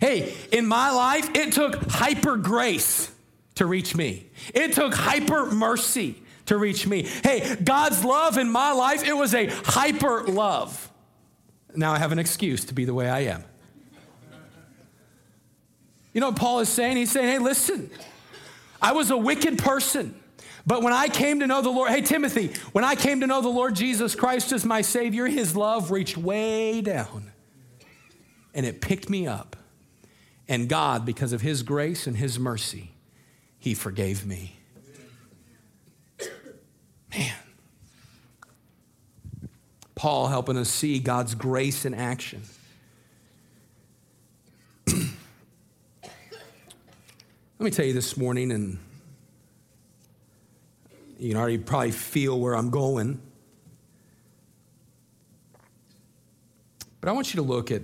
Hey, 0.00 0.34
in 0.50 0.66
my 0.66 0.90
life, 0.90 1.30
it 1.32 1.52
took 1.52 1.88
hyper 1.88 2.36
grace 2.36 3.08
to 3.54 3.66
reach 3.66 3.94
me, 3.94 4.26
it 4.52 4.72
took 4.72 4.94
hyper 4.94 5.46
mercy 5.46 6.20
to 6.46 6.56
reach 6.56 6.88
me. 6.88 7.02
Hey, 7.22 7.54
God's 7.62 8.04
love 8.04 8.36
in 8.36 8.50
my 8.50 8.72
life, 8.72 9.04
it 9.04 9.16
was 9.16 9.32
a 9.32 9.46
hyper 9.46 10.24
love. 10.24 10.90
Now 11.76 11.92
I 11.92 11.98
have 11.98 12.12
an 12.12 12.18
excuse 12.18 12.64
to 12.66 12.74
be 12.74 12.84
the 12.84 12.94
way 12.94 13.08
I 13.08 13.20
am. 13.20 13.44
You 16.12 16.20
know 16.20 16.28
what 16.28 16.36
Paul 16.36 16.60
is 16.60 16.70
saying? 16.70 16.96
He's 16.96 17.12
saying, 17.12 17.28
hey, 17.28 17.38
listen, 17.38 17.90
I 18.80 18.92
was 18.92 19.10
a 19.10 19.16
wicked 19.16 19.58
person. 19.58 20.18
But 20.66 20.82
when 20.82 20.92
I 20.92 21.08
came 21.08 21.40
to 21.40 21.46
know 21.46 21.62
the 21.62 21.70
Lord, 21.70 21.90
hey, 21.90 22.00
Timothy, 22.00 22.52
when 22.72 22.84
I 22.84 22.94
came 22.94 23.20
to 23.20 23.26
know 23.26 23.40
the 23.40 23.48
Lord 23.48 23.76
Jesus 23.76 24.14
Christ 24.14 24.50
as 24.52 24.64
my 24.64 24.80
Savior, 24.80 25.26
His 25.26 25.54
love 25.54 25.90
reached 25.90 26.16
way 26.16 26.80
down 26.80 27.30
and 28.54 28.64
it 28.64 28.80
picked 28.80 29.08
me 29.10 29.26
up. 29.26 29.54
And 30.48 30.68
God, 30.68 31.04
because 31.04 31.32
of 31.32 31.42
His 31.42 31.62
grace 31.62 32.06
and 32.06 32.16
His 32.16 32.38
mercy, 32.38 32.92
He 33.58 33.74
forgave 33.74 34.26
me. 34.26 34.56
Man. 37.12 37.34
Paul 39.96 40.28
helping 40.28 40.58
us 40.58 40.68
see 40.68 40.98
God's 40.98 41.34
grace 41.34 41.86
in 41.86 41.94
action. 41.94 42.42
Let 44.86 45.08
me 47.58 47.70
tell 47.70 47.86
you 47.86 47.94
this 47.94 48.18
morning, 48.18 48.52
and 48.52 48.78
you 51.18 51.30
can 51.30 51.38
already 51.38 51.56
probably 51.56 51.92
feel 51.92 52.38
where 52.38 52.54
I'm 52.54 52.68
going. 52.68 53.18
But 57.00 57.08
I 57.08 57.12
want 57.12 57.32
you 57.32 57.40
to 57.40 57.46
look 57.46 57.70
at 57.70 57.80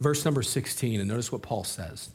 verse 0.00 0.26
number 0.26 0.42
16 0.42 1.00
and 1.00 1.08
notice 1.08 1.32
what 1.32 1.40
Paul 1.40 1.64
says. 1.64 2.10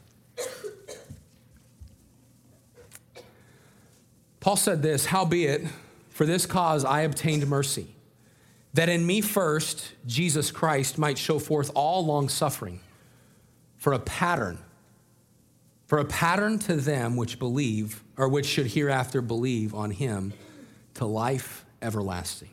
Paul 4.38 4.54
said 4.54 4.80
this 4.80 5.06
Howbeit, 5.06 5.66
for 6.10 6.24
this 6.24 6.46
cause 6.46 6.84
I 6.84 7.00
obtained 7.00 7.44
mercy 7.48 7.88
that 8.78 8.88
in 8.88 9.04
me 9.04 9.20
first 9.20 9.90
Jesus 10.06 10.52
Christ 10.52 10.98
might 10.98 11.18
show 11.18 11.40
forth 11.40 11.72
all 11.74 12.06
long 12.06 12.28
suffering 12.28 12.78
for 13.76 13.92
a 13.92 13.98
pattern, 13.98 14.56
for 15.88 15.98
a 15.98 16.04
pattern 16.04 16.60
to 16.60 16.76
them 16.76 17.16
which 17.16 17.40
believe, 17.40 18.04
or 18.16 18.28
which 18.28 18.46
should 18.46 18.68
hereafter 18.68 19.20
believe 19.20 19.74
on 19.74 19.90
him 19.90 20.32
to 20.94 21.06
life 21.06 21.64
everlasting. 21.82 22.50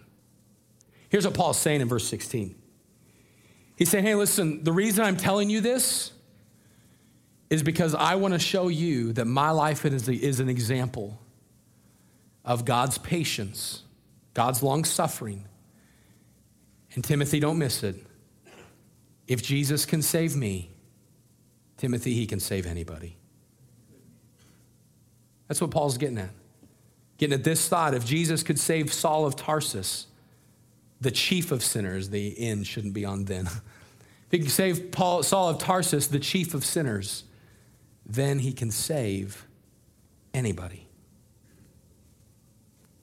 Here's 1.10 1.26
what 1.26 1.36
Paul's 1.36 1.60
saying 1.60 1.82
in 1.82 1.88
verse 1.88 2.08
16. 2.08 2.56
He's 3.76 3.90
saying, 3.90 4.06
hey, 4.06 4.16
listen, 4.16 4.64
the 4.64 4.74
reason 4.74 5.06
I'm 5.06 5.18
telling 5.18 5.52
you 5.52 5.62
this 5.62 6.12
is 7.52 7.62
because 7.62 7.94
I 7.94 8.16
want 8.16 8.34
to 8.34 8.40
show 8.40 8.70
you 8.70 9.14
that 9.14 9.26
my 9.26 9.52
life 9.52 9.86
is, 9.86 10.40
an 10.40 10.50
example 10.50 11.20
of 12.44 12.66
God's 12.66 12.98
patience, 12.98 13.84
God's 14.34 14.64
long 14.64 14.86
suffering 14.86 15.46
and 16.96 17.04
Timothy, 17.04 17.40
don't 17.40 17.58
miss 17.58 17.84
it. 17.84 17.96
If 19.28 19.44
Jesus 19.44 19.86
can 19.86 20.02
save 20.02 20.36
me, 20.36 20.72
Timothy, 21.78 22.14
he 22.14 22.26
can 22.26 22.40
save 22.40 22.66
anybody. 22.66 23.18
That's 25.48 25.62
what 25.62 25.72
Paul's 25.72 25.98
getting 25.98 26.18
at. 26.18 26.30
Getting 27.18 27.34
at 27.34 27.44
this 27.44 27.68
thought 27.68 27.94
if 27.94 28.06
Jesus 28.06 28.44
could 28.44 28.60
save 28.60 28.92
Saul 28.92 29.26
of 29.26 29.36
Tarsus, 29.36 30.08
the 31.02 31.12
chief 31.12 31.52
of 31.52 31.64
sinners, 31.64 32.10
the 32.10 32.40
end 32.40 32.68
shouldn't 32.68 32.94
be 32.94 33.06
on 33.06 33.26
then. 33.26 33.50
If 34.28 34.32
he 34.32 34.40
can 34.40 34.50
save 34.50 34.92
Paul, 34.92 35.22
Saul 35.22 35.50
of 35.50 35.60
Tarsus, 35.60 36.08
the 36.08 36.18
chief 36.18 36.56
of 36.56 36.66
sinners, 36.66 37.26
then 38.08 38.40
he 38.40 38.54
can 38.54 38.72
save 38.72 39.46
anybody. 40.34 40.85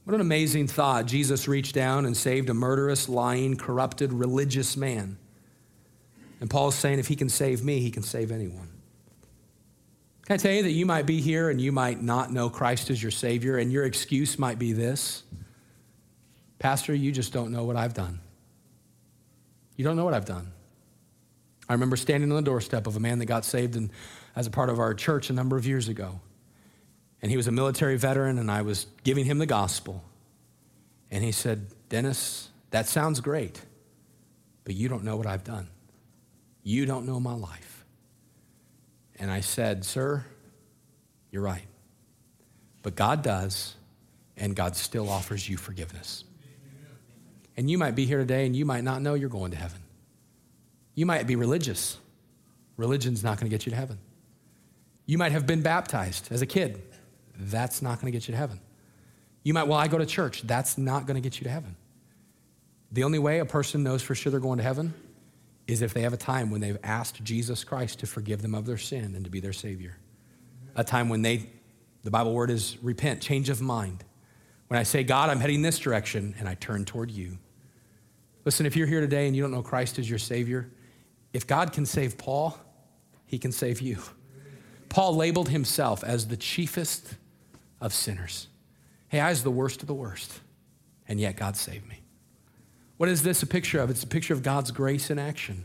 What 0.04 0.14
an 0.14 0.20
amazing 0.20 0.66
thought. 0.66 1.06
Jesus 1.06 1.46
reached 1.46 1.74
down 1.74 2.06
and 2.06 2.16
saved 2.16 2.50
a 2.50 2.54
murderous, 2.54 3.08
lying, 3.08 3.56
corrupted, 3.56 4.12
religious 4.12 4.76
man. 4.76 5.16
And 6.40 6.50
Paul's 6.50 6.74
saying 6.74 6.98
if 6.98 7.06
he 7.06 7.14
can 7.14 7.28
save 7.28 7.62
me, 7.62 7.80
he 7.80 7.90
can 7.90 8.02
save 8.02 8.32
anyone. 8.32 8.68
Can 10.26 10.34
I 10.34 10.36
tell 10.38 10.52
you 10.52 10.64
that 10.64 10.72
you 10.72 10.86
might 10.86 11.06
be 11.06 11.20
here 11.20 11.50
and 11.50 11.60
you 11.60 11.70
might 11.70 12.02
not 12.02 12.32
know 12.32 12.50
Christ 12.50 12.90
as 12.90 13.00
your 13.02 13.12
Savior, 13.12 13.58
and 13.58 13.72
your 13.72 13.84
excuse 13.84 14.38
might 14.38 14.58
be 14.58 14.72
this 14.72 15.22
Pastor, 16.58 16.94
you 16.94 17.10
just 17.10 17.32
don't 17.32 17.50
know 17.50 17.64
what 17.64 17.74
I've 17.74 17.94
done. 17.94 18.20
You 19.76 19.84
don't 19.84 19.96
know 19.96 20.04
what 20.04 20.14
I've 20.14 20.24
done. 20.24 20.52
I 21.68 21.72
remember 21.72 21.96
standing 21.96 22.30
on 22.30 22.36
the 22.36 22.42
doorstep 22.42 22.86
of 22.86 22.96
a 22.96 23.00
man 23.00 23.18
that 23.18 23.26
got 23.26 23.44
saved 23.44 23.74
in 23.74 23.90
as 24.36 24.46
a 24.46 24.50
part 24.50 24.68
of 24.68 24.78
our 24.78 24.94
church 24.94 25.28
a 25.28 25.32
number 25.32 25.56
of 25.56 25.66
years 25.66 25.88
ago. 25.88 26.20
And 27.22 27.30
he 27.30 27.36
was 27.36 27.46
a 27.46 27.52
military 27.52 27.96
veteran, 27.96 28.38
and 28.38 28.50
I 28.50 28.62
was 28.62 28.86
giving 29.04 29.24
him 29.24 29.38
the 29.38 29.46
gospel. 29.46 30.02
And 31.10 31.22
he 31.22 31.32
said, 31.32 31.66
Dennis, 31.88 32.48
that 32.70 32.88
sounds 32.88 33.20
great, 33.20 33.62
but 34.64 34.74
you 34.74 34.88
don't 34.88 35.04
know 35.04 35.16
what 35.16 35.26
I've 35.26 35.44
done. 35.44 35.68
You 36.64 36.84
don't 36.84 37.06
know 37.06 37.20
my 37.20 37.34
life. 37.34 37.84
And 39.16 39.30
I 39.30 39.40
said, 39.40 39.84
Sir, 39.84 40.24
you're 41.30 41.42
right. 41.42 41.66
But 42.82 42.96
God 42.96 43.22
does, 43.22 43.76
and 44.36 44.56
God 44.56 44.74
still 44.74 45.08
offers 45.08 45.48
you 45.48 45.56
forgiveness. 45.56 46.24
And 47.56 47.70
you 47.70 47.78
might 47.78 47.94
be 47.94 48.06
here 48.06 48.18
today 48.18 48.46
and 48.46 48.56
you 48.56 48.64
might 48.64 48.82
not 48.82 49.02
know 49.02 49.14
you're 49.14 49.28
going 49.28 49.50
to 49.50 49.56
heaven. 49.56 49.80
You 50.94 51.06
might 51.06 51.26
be 51.26 51.36
religious. 51.36 51.98
Religion's 52.76 53.22
not 53.22 53.38
going 53.38 53.50
to 53.50 53.54
get 53.54 53.66
you 53.66 53.70
to 53.70 53.76
heaven. 53.76 53.98
You 55.06 55.18
might 55.18 55.32
have 55.32 55.46
been 55.46 55.62
baptized 55.62 56.32
as 56.32 56.42
a 56.42 56.46
kid. 56.46 56.82
That's 57.36 57.82
not 57.82 58.00
going 58.00 58.12
to 58.12 58.16
get 58.16 58.28
you 58.28 58.32
to 58.32 58.38
heaven. 58.38 58.60
You 59.42 59.54
might, 59.54 59.64
well, 59.64 59.78
I 59.78 59.88
go 59.88 59.98
to 59.98 60.06
church. 60.06 60.42
That's 60.42 60.78
not 60.78 61.06
going 61.06 61.14
to 61.14 61.20
get 61.20 61.40
you 61.40 61.44
to 61.44 61.50
heaven. 61.50 61.76
The 62.92 63.04
only 63.04 63.18
way 63.18 63.38
a 63.38 63.46
person 63.46 63.82
knows 63.82 64.02
for 64.02 64.14
sure 64.14 64.30
they're 64.30 64.40
going 64.40 64.58
to 64.58 64.64
heaven 64.64 64.94
is 65.66 65.82
if 65.82 65.94
they 65.94 66.02
have 66.02 66.12
a 66.12 66.18
time 66.18 66.50
when 66.50 66.60
they've 66.60 66.78
asked 66.82 67.24
Jesus 67.24 67.64
Christ 67.64 68.00
to 68.00 68.06
forgive 68.06 68.42
them 68.42 68.54
of 68.54 68.66
their 68.66 68.78
sin 68.78 69.14
and 69.14 69.24
to 69.24 69.30
be 69.30 69.40
their 69.40 69.52
Savior. 69.52 69.96
A 70.76 70.84
time 70.84 71.08
when 71.08 71.22
they, 71.22 71.48
the 72.02 72.10
Bible 72.10 72.34
word 72.34 72.50
is 72.50 72.76
repent, 72.82 73.20
change 73.22 73.48
of 73.48 73.60
mind. 73.60 74.04
When 74.68 74.78
I 74.78 74.82
say, 74.82 75.04
God, 75.04 75.30
I'm 75.30 75.40
heading 75.40 75.62
this 75.62 75.78
direction, 75.78 76.34
and 76.38 76.48
I 76.48 76.54
turn 76.54 76.84
toward 76.84 77.10
you. 77.10 77.38
Listen, 78.44 78.66
if 78.66 78.76
you're 78.76 78.86
here 78.86 79.00
today 79.00 79.26
and 79.26 79.36
you 79.36 79.42
don't 79.42 79.50
know 79.50 79.62
Christ 79.62 79.98
as 79.98 80.08
your 80.08 80.18
Savior, 80.18 80.68
if 81.32 81.46
God 81.46 81.72
can 81.72 81.86
save 81.86 82.18
Paul, 82.18 82.58
he 83.26 83.38
can 83.38 83.52
save 83.52 83.80
you. 83.80 83.98
Paul 84.88 85.16
labeled 85.16 85.48
himself 85.48 86.04
as 86.04 86.28
the 86.28 86.36
chiefest 86.36 87.16
of 87.82 87.92
sinners. 87.92 88.46
Hey, 89.08 89.20
I 89.20 89.28
was 89.28 89.42
the 89.42 89.50
worst 89.50 89.82
of 89.82 89.88
the 89.88 89.94
worst, 89.94 90.40
and 91.06 91.20
yet 91.20 91.36
God 91.36 91.56
saved 91.56 91.86
me. 91.86 92.00
What 92.96 93.10
is 93.10 93.22
this 93.22 93.42
a 93.42 93.46
picture 93.46 93.80
of? 93.80 93.90
It's 93.90 94.04
a 94.04 94.06
picture 94.06 94.32
of 94.32 94.42
God's 94.42 94.70
grace 94.70 95.10
in 95.10 95.18
action. 95.18 95.64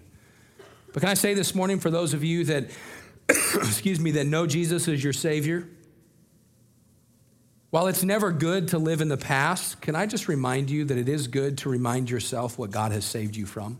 But 0.91 1.01
can 1.01 1.09
I 1.09 1.13
say 1.13 1.35
this 1.35 1.53
morning 1.53 1.79
for 1.79 1.91
those 1.91 2.13
of 2.13 2.23
you 2.23 2.43
that, 2.45 2.65
excuse 3.29 3.99
me, 3.99 4.11
that 4.11 4.25
know 4.25 4.47
Jesus 4.47 4.87
as 4.87 5.01
your 5.03 5.13
Savior? 5.13 5.69
While 7.69 7.87
it's 7.87 8.03
never 8.03 8.31
good 8.31 8.69
to 8.69 8.79
live 8.79 9.01
in 9.01 9.07
the 9.07 9.17
past, 9.17 9.81
can 9.81 9.95
I 9.95 10.07
just 10.07 10.27
remind 10.27 10.71
you 10.71 10.85
that 10.85 10.97
it 10.97 11.07
is 11.07 11.27
good 11.27 11.59
to 11.59 11.69
remind 11.69 12.09
yourself 12.09 12.57
what 12.57 12.71
God 12.71 12.91
has 12.91 13.05
saved 13.05 13.35
you 13.35 13.45
from? 13.45 13.77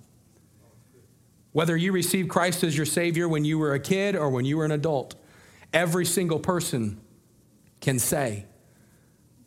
Whether 1.53 1.75
you 1.75 1.91
received 1.91 2.29
Christ 2.29 2.63
as 2.63 2.77
your 2.77 2.85
Savior 2.85 3.27
when 3.27 3.43
you 3.43 3.57
were 3.57 3.73
a 3.73 3.79
kid 3.79 4.15
or 4.15 4.29
when 4.29 4.45
you 4.45 4.57
were 4.57 4.65
an 4.65 4.71
adult, 4.71 5.15
every 5.73 6.05
single 6.05 6.37
person 6.37 7.01
can 7.79 7.99
say, 7.99 8.45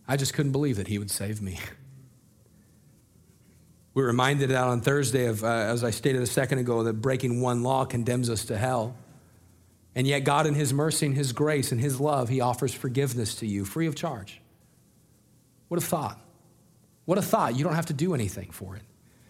I 0.07 0.16
just 0.16 0.35
couldn't 0.35 0.53
believe 0.53 0.77
that 0.77 0.88
He 0.88 0.99
would 0.99 1.11
save 1.11 1.40
me. 1.40 1.59
We 3.93 4.03
reminded 4.03 4.53
out 4.53 4.69
on 4.69 4.81
Thursday 4.81 5.27
of, 5.27 5.43
uh, 5.43 5.49
as 5.49 5.83
I 5.83 5.90
stated 5.90 6.23
a 6.23 6.27
second 6.27 6.59
ago, 6.59 6.85
that 6.85 6.95
breaking 6.95 7.40
one 7.40 7.62
law 7.62 7.85
condemns 7.85 8.31
us 8.31 8.45
to 8.47 8.57
hell. 8.57 8.95
And 9.95 10.07
yet, 10.07 10.21
God, 10.21 10.47
in 10.47 10.55
His 10.55 10.73
mercy 10.73 11.07
and 11.07 11.14
His 11.14 11.33
grace 11.33 11.73
and 11.73 11.81
His 11.81 12.01
love, 12.01 12.29
He 12.29 12.40
offers 12.40 12.73
forgiveness 12.73 13.35
to 13.37 13.47
you 13.47 13.64
free 13.64 13.87
of 13.87 13.97
charge. 13.97 14.40
What 15.69 15.79
a 15.79 15.85
thought. 15.85 16.21
What 17.05 17.19
a 17.19 17.23
thought. 17.23 17.57
You 17.57 17.64
don't 17.64 17.75
have 17.75 17.87
to 17.87 17.93
do 17.93 18.14
anything 18.14 18.51
for 18.51 18.77
it. 18.77 18.83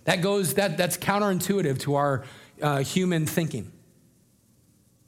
That 0.04 0.22
goes, 0.22 0.54
that, 0.54 0.76
that's 0.76 0.96
counterintuitive 0.96 1.78
to 1.80 1.94
our 1.94 2.24
uh, 2.60 2.78
human 2.78 3.26
thinking. 3.26 3.72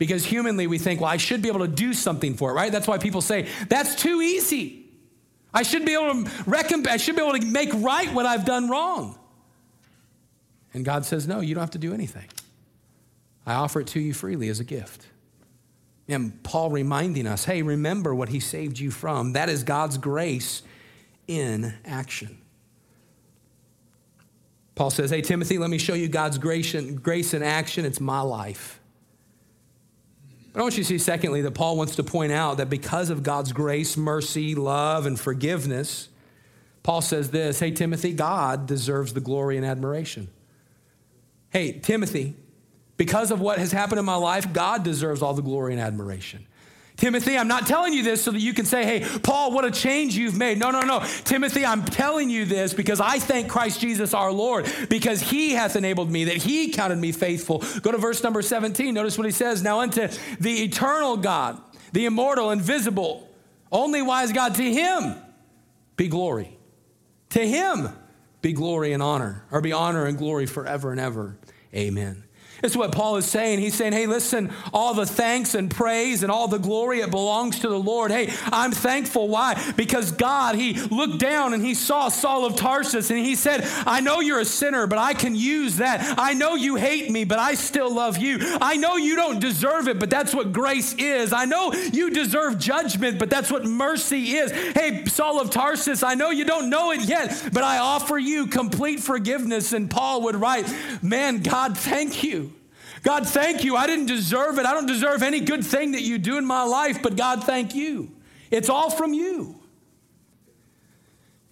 Because 0.02 0.24
humanly, 0.24 0.66
we 0.66 0.78
think, 0.78 1.00
well, 1.00 1.10
I 1.10 1.16
should 1.16 1.42
be 1.42 1.48
able 1.48 1.60
to 1.60 1.68
do 1.68 1.94
something 1.94 2.34
for 2.34 2.50
it, 2.50 2.54
right? 2.54 2.72
That's 2.72 2.88
why 2.88 2.98
people 2.98 3.20
say, 3.20 3.46
that's 3.68 3.94
too 3.94 4.20
easy. 4.20 4.84
I 5.54 5.62
should 5.62 5.86
be 5.86 5.92
able 5.94 6.24
to 6.24 6.90
I 6.90 6.96
should 6.96 7.14
be 7.14 7.22
able 7.22 7.38
to 7.38 7.46
make 7.46 7.70
right 7.72 8.12
what 8.12 8.26
I've 8.26 8.44
done 8.44 8.68
wrong. 8.68 9.16
And 10.74 10.84
God 10.84 11.04
says, 11.04 11.28
no, 11.28 11.38
you 11.38 11.54
don't 11.54 11.62
have 11.62 11.70
to 11.70 11.78
do 11.78 11.94
anything. 11.94 12.24
I 13.46 13.54
offer 13.54 13.78
it 13.78 13.86
to 13.88 14.00
you 14.00 14.12
freely 14.12 14.48
as 14.48 14.58
a 14.58 14.64
gift. 14.64 15.06
And 16.08 16.42
Paul 16.42 16.70
reminding 16.70 17.28
us, 17.28 17.44
hey, 17.44 17.62
remember 17.62 18.12
what 18.12 18.28
he 18.28 18.40
saved 18.40 18.80
you 18.80 18.90
from. 18.90 19.34
That 19.34 19.48
is 19.48 19.62
God's 19.62 19.98
grace 19.98 20.62
in 21.28 21.74
action. 21.84 22.38
Paul 24.74 24.90
says, 24.90 25.10
hey, 25.10 25.22
Timothy, 25.22 25.58
let 25.58 25.70
me 25.70 25.78
show 25.78 25.94
you 25.94 26.08
God's 26.08 26.38
grace, 26.38 26.74
grace 26.74 27.34
in 27.34 27.44
action. 27.44 27.84
It's 27.84 28.00
my 28.00 28.20
life. 28.20 28.80
But 30.52 30.60
I 30.60 30.62
want 30.62 30.76
you 30.76 30.84
to 30.84 30.88
see, 30.88 30.98
secondly, 30.98 31.42
that 31.42 31.52
Paul 31.52 31.76
wants 31.76 31.96
to 31.96 32.04
point 32.04 32.32
out 32.32 32.58
that 32.58 32.68
because 32.68 33.08
of 33.08 33.22
God's 33.22 33.52
grace, 33.52 33.96
mercy, 33.96 34.54
love, 34.54 35.06
and 35.06 35.18
forgiveness, 35.18 36.08
Paul 36.82 37.00
says 37.00 37.30
this 37.30 37.60
Hey, 37.60 37.70
Timothy, 37.70 38.12
God 38.12 38.66
deserves 38.66 39.14
the 39.14 39.20
glory 39.20 39.56
and 39.56 39.64
admiration. 39.64 40.28
Hey, 41.50 41.78
Timothy, 41.78 42.34
because 42.96 43.30
of 43.30 43.40
what 43.40 43.58
has 43.58 43.72
happened 43.72 43.98
in 43.98 44.04
my 44.04 44.16
life, 44.16 44.52
God 44.52 44.82
deserves 44.82 45.22
all 45.22 45.34
the 45.34 45.42
glory 45.42 45.72
and 45.72 45.80
admiration. 45.80 46.46
Timothy, 47.02 47.36
I'm 47.36 47.48
not 47.48 47.66
telling 47.66 47.92
you 47.92 48.04
this 48.04 48.22
so 48.22 48.30
that 48.30 48.38
you 48.38 48.54
can 48.54 48.64
say, 48.64 48.84
hey, 48.84 49.18
Paul, 49.24 49.50
what 49.50 49.64
a 49.64 49.72
change 49.72 50.16
you've 50.16 50.36
made. 50.36 50.56
No, 50.56 50.70
no, 50.70 50.82
no. 50.82 51.04
Timothy, 51.24 51.66
I'm 51.66 51.84
telling 51.84 52.30
you 52.30 52.44
this 52.44 52.74
because 52.74 53.00
I 53.00 53.18
thank 53.18 53.48
Christ 53.48 53.80
Jesus 53.80 54.14
our 54.14 54.30
Lord 54.30 54.72
because 54.88 55.20
he 55.20 55.50
hath 55.50 55.74
enabled 55.74 56.12
me, 56.12 56.26
that 56.26 56.36
he 56.36 56.70
counted 56.70 56.98
me 56.98 57.10
faithful. 57.10 57.64
Go 57.80 57.90
to 57.90 57.98
verse 57.98 58.22
number 58.22 58.40
17. 58.40 58.94
Notice 58.94 59.18
what 59.18 59.24
he 59.24 59.32
says. 59.32 59.64
Now 59.64 59.80
unto 59.80 60.06
the 60.38 60.62
eternal 60.62 61.16
God, 61.16 61.60
the 61.90 62.06
immortal, 62.06 62.52
invisible, 62.52 63.28
only 63.72 64.00
wise 64.00 64.30
God, 64.30 64.54
to 64.54 64.62
him 64.62 65.16
be 65.96 66.06
glory. 66.06 66.56
To 67.30 67.44
him 67.44 67.88
be 68.42 68.52
glory 68.52 68.92
and 68.92 69.02
honor, 69.02 69.44
or 69.50 69.60
be 69.60 69.72
honor 69.72 70.06
and 70.06 70.16
glory 70.16 70.46
forever 70.46 70.92
and 70.92 71.00
ever. 71.00 71.36
Amen. 71.74 72.22
It's 72.62 72.76
what 72.76 72.92
Paul 72.92 73.16
is 73.16 73.26
saying. 73.26 73.58
He's 73.58 73.74
saying, 73.74 73.92
hey, 73.92 74.06
listen, 74.06 74.52
all 74.72 74.94
the 74.94 75.04
thanks 75.04 75.56
and 75.56 75.68
praise 75.68 76.22
and 76.22 76.30
all 76.30 76.46
the 76.46 76.58
glory, 76.58 77.00
it 77.00 77.10
belongs 77.10 77.58
to 77.60 77.68
the 77.68 77.78
Lord. 77.78 78.12
Hey, 78.12 78.32
I'm 78.46 78.70
thankful. 78.70 79.28
Why? 79.28 79.60
Because 79.76 80.12
God, 80.12 80.54
He 80.54 80.74
looked 80.74 81.18
down 81.18 81.54
and 81.54 81.64
He 81.64 81.74
saw 81.74 82.08
Saul 82.08 82.44
of 82.44 82.54
Tarsus 82.54 83.10
and 83.10 83.18
He 83.18 83.34
said, 83.34 83.64
I 83.84 84.00
know 84.00 84.20
you're 84.20 84.38
a 84.38 84.44
sinner, 84.44 84.86
but 84.86 84.98
I 84.98 85.12
can 85.12 85.34
use 85.34 85.78
that. 85.78 86.14
I 86.16 86.34
know 86.34 86.54
you 86.54 86.76
hate 86.76 87.10
me, 87.10 87.24
but 87.24 87.40
I 87.40 87.54
still 87.54 87.92
love 87.92 88.18
you. 88.18 88.38
I 88.60 88.76
know 88.76 88.96
you 88.96 89.16
don't 89.16 89.40
deserve 89.40 89.88
it, 89.88 89.98
but 89.98 90.08
that's 90.08 90.32
what 90.32 90.52
grace 90.52 90.94
is. 90.94 91.32
I 91.32 91.46
know 91.46 91.72
you 91.72 92.10
deserve 92.10 92.60
judgment, 92.60 93.18
but 93.18 93.28
that's 93.28 93.50
what 93.50 93.64
mercy 93.64 94.34
is. 94.34 94.52
Hey, 94.52 95.04
Saul 95.06 95.40
of 95.40 95.50
Tarsus, 95.50 96.04
I 96.04 96.14
know 96.14 96.30
you 96.30 96.44
don't 96.44 96.70
know 96.70 96.92
it 96.92 97.02
yet, 97.02 97.50
but 97.52 97.64
I 97.64 97.78
offer 97.78 98.18
you 98.18 98.46
complete 98.46 99.00
forgiveness. 99.00 99.72
And 99.72 99.90
Paul 99.90 100.22
would 100.22 100.36
write, 100.36 100.72
Man, 101.02 101.40
God, 101.40 101.76
thank 101.76 102.22
you. 102.22 102.51
God, 103.02 103.26
thank 103.26 103.64
you. 103.64 103.76
I 103.76 103.86
didn't 103.86 104.06
deserve 104.06 104.58
it. 104.58 104.66
I 104.66 104.72
don't 104.72 104.86
deserve 104.86 105.22
any 105.22 105.40
good 105.40 105.64
thing 105.64 105.92
that 105.92 106.02
you 106.02 106.18
do 106.18 106.38
in 106.38 106.44
my 106.44 106.62
life, 106.62 107.02
but 107.02 107.16
God, 107.16 107.44
thank 107.44 107.74
you. 107.74 108.12
It's 108.50 108.68
all 108.68 108.90
from 108.90 109.12
you. 109.12 109.62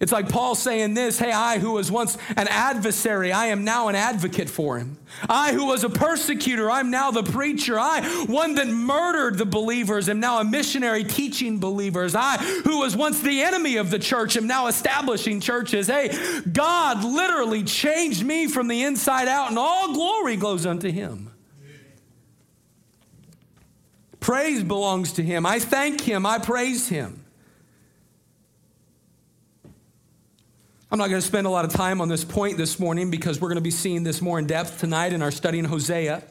It's 0.01 0.11
like 0.11 0.29
Paul 0.29 0.55
saying 0.55 0.95
this 0.95 1.19
Hey, 1.19 1.31
I 1.31 1.59
who 1.59 1.73
was 1.73 1.91
once 1.91 2.17
an 2.29 2.47
adversary, 2.47 3.31
I 3.31 3.47
am 3.47 3.63
now 3.63 3.87
an 3.87 3.95
advocate 3.95 4.49
for 4.49 4.79
him. 4.79 4.97
I 5.29 5.53
who 5.53 5.67
was 5.67 5.83
a 5.83 5.89
persecutor, 5.89 6.71
I'm 6.71 6.89
now 6.89 7.11
the 7.11 7.21
preacher. 7.21 7.79
I, 7.79 8.01
one 8.27 8.55
that 8.55 8.67
murdered 8.67 9.37
the 9.37 9.45
believers, 9.45 10.09
am 10.09 10.19
now 10.19 10.39
a 10.39 10.43
missionary 10.43 11.03
teaching 11.03 11.59
believers. 11.59 12.15
I 12.15 12.37
who 12.37 12.79
was 12.79 12.95
once 12.95 13.21
the 13.21 13.41
enemy 13.41 13.77
of 13.77 13.91
the 13.91 13.99
church, 13.99 14.35
am 14.35 14.47
now 14.47 14.65
establishing 14.67 15.39
churches. 15.39 15.85
Hey, 15.85 16.17
God 16.51 17.03
literally 17.03 17.63
changed 17.63 18.25
me 18.25 18.47
from 18.47 18.67
the 18.67 18.81
inside 18.81 19.27
out, 19.27 19.49
and 19.49 19.59
all 19.59 19.93
glory 19.93 20.35
goes 20.35 20.65
unto 20.65 20.89
him. 20.89 21.30
Praise 24.21 24.63
belongs 24.63 25.13
to 25.13 25.23
him. 25.23 25.45
I 25.45 25.59
thank 25.59 25.99
him. 25.99 26.25
I 26.25 26.39
praise 26.39 26.87
him. 26.87 27.25
I'm 30.91 30.99
not 30.99 31.09
going 31.09 31.21
to 31.21 31.27
spend 31.27 31.47
a 31.47 31.49
lot 31.49 31.65
of 31.65 31.71
time 31.71 32.01
on 32.01 32.07
this 32.07 32.23
point 32.23 32.57
this 32.57 32.79
morning 32.79 33.11
because 33.11 33.41
we're 33.41 33.47
going 33.47 33.55
to 33.55 33.61
be 33.61 33.71
seeing 33.71 34.03
this 34.03 34.21
more 34.21 34.37
in 34.37 34.45
depth 34.45 34.79
tonight 34.79 35.11
in 35.11 35.21
our 35.21 35.31
study 35.31 35.57
in 35.57 35.65
Hosea. 35.65 36.23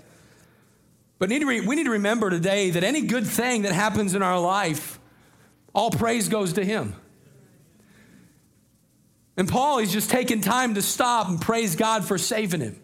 But 1.18 1.30
we 1.30 1.38
need 1.38 1.84
to 1.84 1.90
remember 1.90 2.30
today 2.30 2.70
that 2.70 2.84
any 2.84 3.02
good 3.02 3.26
thing 3.26 3.62
that 3.62 3.72
happens 3.72 4.14
in 4.14 4.22
our 4.22 4.38
life, 4.38 5.00
all 5.74 5.90
praise 5.90 6.28
goes 6.28 6.52
to 6.54 6.64
him. 6.64 6.94
And 9.36 9.48
Paul, 9.48 9.78
he's 9.78 9.92
just 9.92 10.10
taking 10.10 10.42
time 10.42 10.74
to 10.74 10.82
stop 10.82 11.28
and 11.28 11.40
praise 11.40 11.74
God 11.74 12.04
for 12.04 12.18
saving 12.18 12.60
him. 12.60 12.80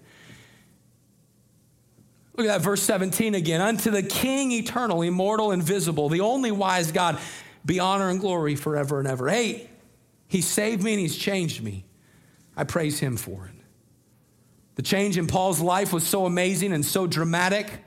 Look 2.37 2.47
at 2.47 2.59
that 2.59 2.61
verse 2.61 2.83
17 2.83 3.35
again. 3.35 3.61
Unto 3.61 3.91
the 3.91 4.03
King 4.03 4.53
eternal, 4.53 5.03
immortal, 5.03 5.53
invisible, 5.53 6.09
the 6.09 6.21
only 6.21 6.51
wise 6.51 6.93
God, 6.93 7.19
be 7.65 7.81
honor 7.81 8.11
and 8.11 8.21
glory 8.21 8.57
forever 8.57 8.99
and 8.99 9.09
ever. 9.09 9.29
Hey, 9.29 9.71
he 10.29 10.41
saved 10.41 10.83
me 10.83 10.93
and 10.93 11.01
he's 11.01 11.17
changed 11.17 11.63
me. 11.63 11.85
I 12.57 12.65
praise 12.65 12.99
him 12.99 13.17
for 13.17 13.47
it. 13.47 13.53
The 14.75 14.83
change 14.83 15.17
in 15.17 15.27
Paul's 15.27 15.61
life 15.61 15.93
was 15.93 16.07
so 16.07 16.27
amazing 16.27 16.73
and 16.73 16.85
so 16.85 17.07
dramatic 17.07 17.83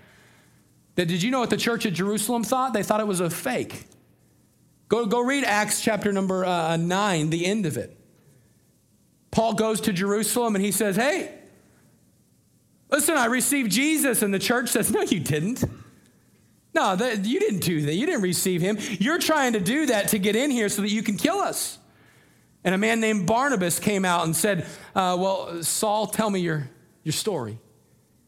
that 0.95 1.07
Did 1.07 1.23
you 1.23 1.31
know 1.31 1.39
what 1.39 1.49
the 1.49 1.57
church 1.57 1.85
at 1.85 1.93
Jerusalem 1.93 2.43
thought? 2.43 2.73
They 2.73 2.83
thought 2.83 2.99
it 2.99 3.07
was 3.07 3.21
a 3.21 3.29
fake. 3.29 3.85
Go, 4.89 5.05
go 5.05 5.21
read 5.21 5.45
Acts 5.45 5.81
chapter 5.81 6.11
number 6.11 6.43
uh, 6.43 6.75
9, 6.75 7.29
the 7.29 7.45
end 7.45 7.65
of 7.65 7.77
it. 7.77 7.95
Paul 9.31 9.53
goes 9.53 9.79
to 9.81 9.93
Jerusalem 9.93 10.55
and 10.55 10.65
he 10.65 10.71
says, 10.71 10.95
Hey, 10.97 11.38
listen, 12.89 13.15
I 13.15 13.25
received 13.25 13.71
Jesus. 13.71 14.21
And 14.21 14.33
the 14.33 14.39
church 14.39 14.69
says, 14.69 14.91
No, 14.91 15.01
you 15.01 15.19
didn't. 15.19 15.63
No, 16.73 16.95
that, 16.95 17.25
you 17.25 17.39
didn't 17.39 17.61
do 17.61 17.81
that. 17.81 17.95
You 17.95 18.05
didn't 18.05 18.21
receive 18.21 18.61
him. 18.61 18.77
You're 18.99 19.17
trying 19.17 19.53
to 19.53 19.59
do 19.59 19.87
that 19.87 20.09
to 20.09 20.19
get 20.19 20.35
in 20.35 20.51
here 20.51 20.69
so 20.69 20.83
that 20.83 20.89
you 20.89 21.01
can 21.01 21.17
kill 21.17 21.39
us. 21.39 21.79
And 22.63 22.75
a 22.75 22.77
man 22.77 22.99
named 22.99 23.25
Barnabas 23.25 23.79
came 23.79 24.05
out 24.05 24.25
and 24.25 24.35
said, 24.35 24.65
uh, 24.95 25.17
Well, 25.19 25.63
Saul, 25.63 26.07
tell 26.07 26.29
me 26.29 26.39
your, 26.39 26.69
your 27.03 27.13
story. 27.13 27.59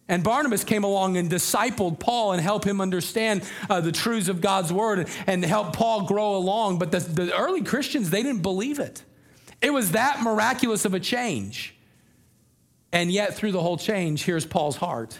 And 0.07 0.23
Barnabas 0.23 0.65
came 0.65 0.83
along 0.83 1.15
and 1.15 1.29
discipled 1.29 1.99
Paul 1.99 2.33
and 2.33 2.41
helped 2.41 2.65
him 2.65 2.81
understand 2.81 3.43
uh, 3.69 3.79
the 3.79 3.93
truths 3.93 4.27
of 4.27 4.41
God's 4.41 4.73
word 4.73 4.99
and, 4.99 5.09
and 5.25 5.45
help 5.45 5.73
Paul 5.73 6.05
grow 6.05 6.35
along. 6.35 6.79
But 6.79 6.91
the, 6.91 6.99
the 6.99 7.33
early 7.37 7.61
Christians, 7.61 8.09
they 8.09 8.21
didn't 8.21 8.41
believe 8.41 8.79
it. 8.79 9.03
It 9.61 9.71
was 9.71 9.91
that 9.91 10.21
miraculous 10.21 10.83
of 10.83 10.93
a 10.93 10.99
change. 10.99 11.75
And 12.93 13.11
yet, 13.11 13.35
through 13.35 13.53
the 13.53 13.61
whole 13.61 13.77
change, 13.77 14.23
here's 14.23 14.45
Paul's 14.45 14.75
heart 14.75 15.17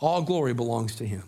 all 0.00 0.22
glory 0.22 0.54
belongs 0.54 0.96
to 0.96 1.06
him. 1.06 1.24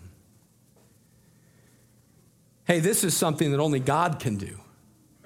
Hey, 2.65 2.79
this 2.79 3.03
is 3.03 3.15
something 3.15 3.51
that 3.51 3.59
only 3.59 3.81
God 3.81 4.19
can 4.19 4.37
do. 4.37 4.57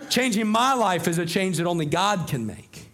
Changing 0.09 0.47
my 0.47 0.73
life 0.73 1.07
is 1.07 1.19
a 1.19 1.25
change 1.25 1.57
that 1.57 1.67
only 1.67 1.85
God 1.85 2.27
can 2.27 2.47
make. 2.47 2.89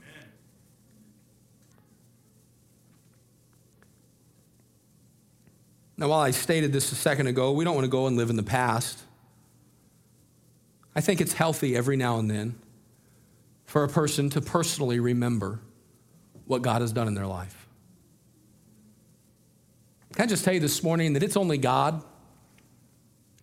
Now, 5.95 6.09
while 6.09 6.19
I 6.19 6.31
stated 6.31 6.73
this 6.73 6.91
a 6.91 6.95
second 6.95 7.27
ago, 7.27 7.51
we 7.51 7.63
don't 7.63 7.75
want 7.75 7.85
to 7.85 7.91
go 7.91 8.07
and 8.07 8.17
live 8.17 8.29
in 8.29 8.35
the 8.35 8.43
past. 8.43 8.99
I 10.95 11.01
think 11.01 11.21
it's 11.21 11.33
healthy 11.33 11.75
every 11.75 11.95
now 11.95 12.17
and 12.17 12.29
then 12.29 12.55
for 13.65 13.83
a 13.83 13.87
person 13.87 14.29
to 14.31 14.41
personally 14.41 14.99
remember 14.99 15.59
what 16.51 16.61
God 16.61 16.81
has 16.81 16.91
done 16.91 17.07
in 17.07 17.13
their 17.13 17.25
life. 17.25 17.65
Can 20.13 20.23
I 20.23 20.27
just 20.27 20.43
tell 20.43 20.53
you 20.53 20.59
this 20.59 20.83
morning 20.83 21.13
that 21.13 21.23
it's 21.23 21.37
only 21.37 21.57
God? 21.57 22.03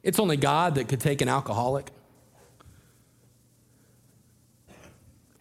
It's 0.03 0.21
only 0.21 0.37
God 0.37 0.75
that 0.75 0.89
could 0.89 1.01
take 1.01 1.23
an 1.23 1.29
alcoholic 1.29 1.91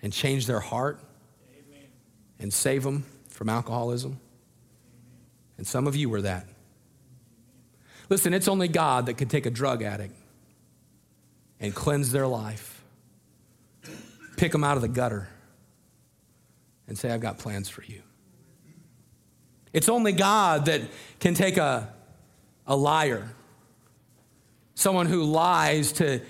and 0.02 0.14
change 0.14 0.48
their 0.48 0.62
heart 0.62 1.02
Amen. 1.52 1.88
and 2.40 2.54
save 2.54 2.84
them 2.84 3.04
from 3.28 3.50
alcoholism. 3.50 4.18
And 5.58 5.68
some 5.68 5.88
of 5.88 5.96
you 5.98 6.08
were 6.08 6.22
that. 6.22 6.48
Listen, 8.08 8.34
it's 8.34 8.48
only 8.48 8.70
God 8.70 9.08
that 9.08 9.16
could 9.16 9.30
take 9.30 9.46
a 9.46 9.52
drug 9.52 9.84
addict 9.84 10.16
and 11.60 11.76
cleanse 11.76 12.14
their 12.14 12.28
life, 12.28 12.82
pick 14.38 14.54
them 14.54 14.64
out 14.64 14.78
of 14.78 14.82
the 14.82 14.88
gutter, 14.88 15.28
and 16.88 16.98
say, 16.98 17.12
I've 17.12 17.22
got 17.22 17.38
plans 17.38 17.70
for 17.70 17.84
you. 17.84 18.02
It's 19.74 19.90
only 19.90 20.14
God 20.14 20.66
that 20.66 20.82
can 21.20 21.34
take 21.34 21.58
a, 21.58 21.94
a 22.66 22.76
liar, 22.76 23.30
someone 24.76 25.06
who 25.06 25.24
lies 25.24 25.92
to 25.94 26.22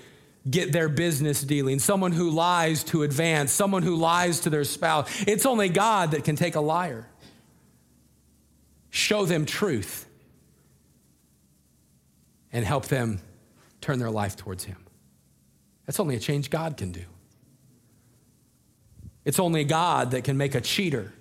get 0.48 0.72
their 0.72 0.88
business 0.88 1.42
dealing, 1.42 1.78
someone 1.78 2.12
who 2.12 2.30
lies 2.30 2.84
to 2.84 3.02
advance, 3.02 3.52
someone 3.52 3.82
who 3.82 3.96
lies 3.96 4.40
to 4.40 4.50
their 4.50 4.64
spouse. 4.64 5.24
It's 5.26 5.46
only 5.46 5.68
God 5.68 6.12
that 6.12 6.24
can 6.24 6.36
take 6.36 6.56
a 6.56 6.60
liar, 6.60 7.06
show 8.90 9.24
them 9.24 9.46
truth, 9.46 10.06
and 12.52 12.64
help 12.64 12.86
them 12.86 13.20
turn 13.80 13.98
their 13.98 14.10
life 14.10 14.36
towards 14.36 14.64
Him. 14.64 14.78
That's 15.86 16.00
only 16.00 16.16
a 16.16 16.20
change 16.20 16.50
God 16.50 16.76
can 16.76 16.92
do. 16.92 17.04
It's 19.28 19.38
only 19.38 19.62
God 19.62 20.12
that 20.12 20.24
can 20.24 20.38
make 20.38 20.54
a 20.54 20.60
cheater 20.62 21.12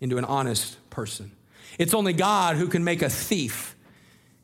into 0.00 0.16
an 0.16 0.24
honest 0.24 0.78
person. 0.88 1.30
It's 1.78 1.92
only 1.92 2.14
God 2.14 2.56
who 2.56 2.68
can 2.68 2.84
make 2.84 3.02
a 3.02 3.10
thief 3.10 3.76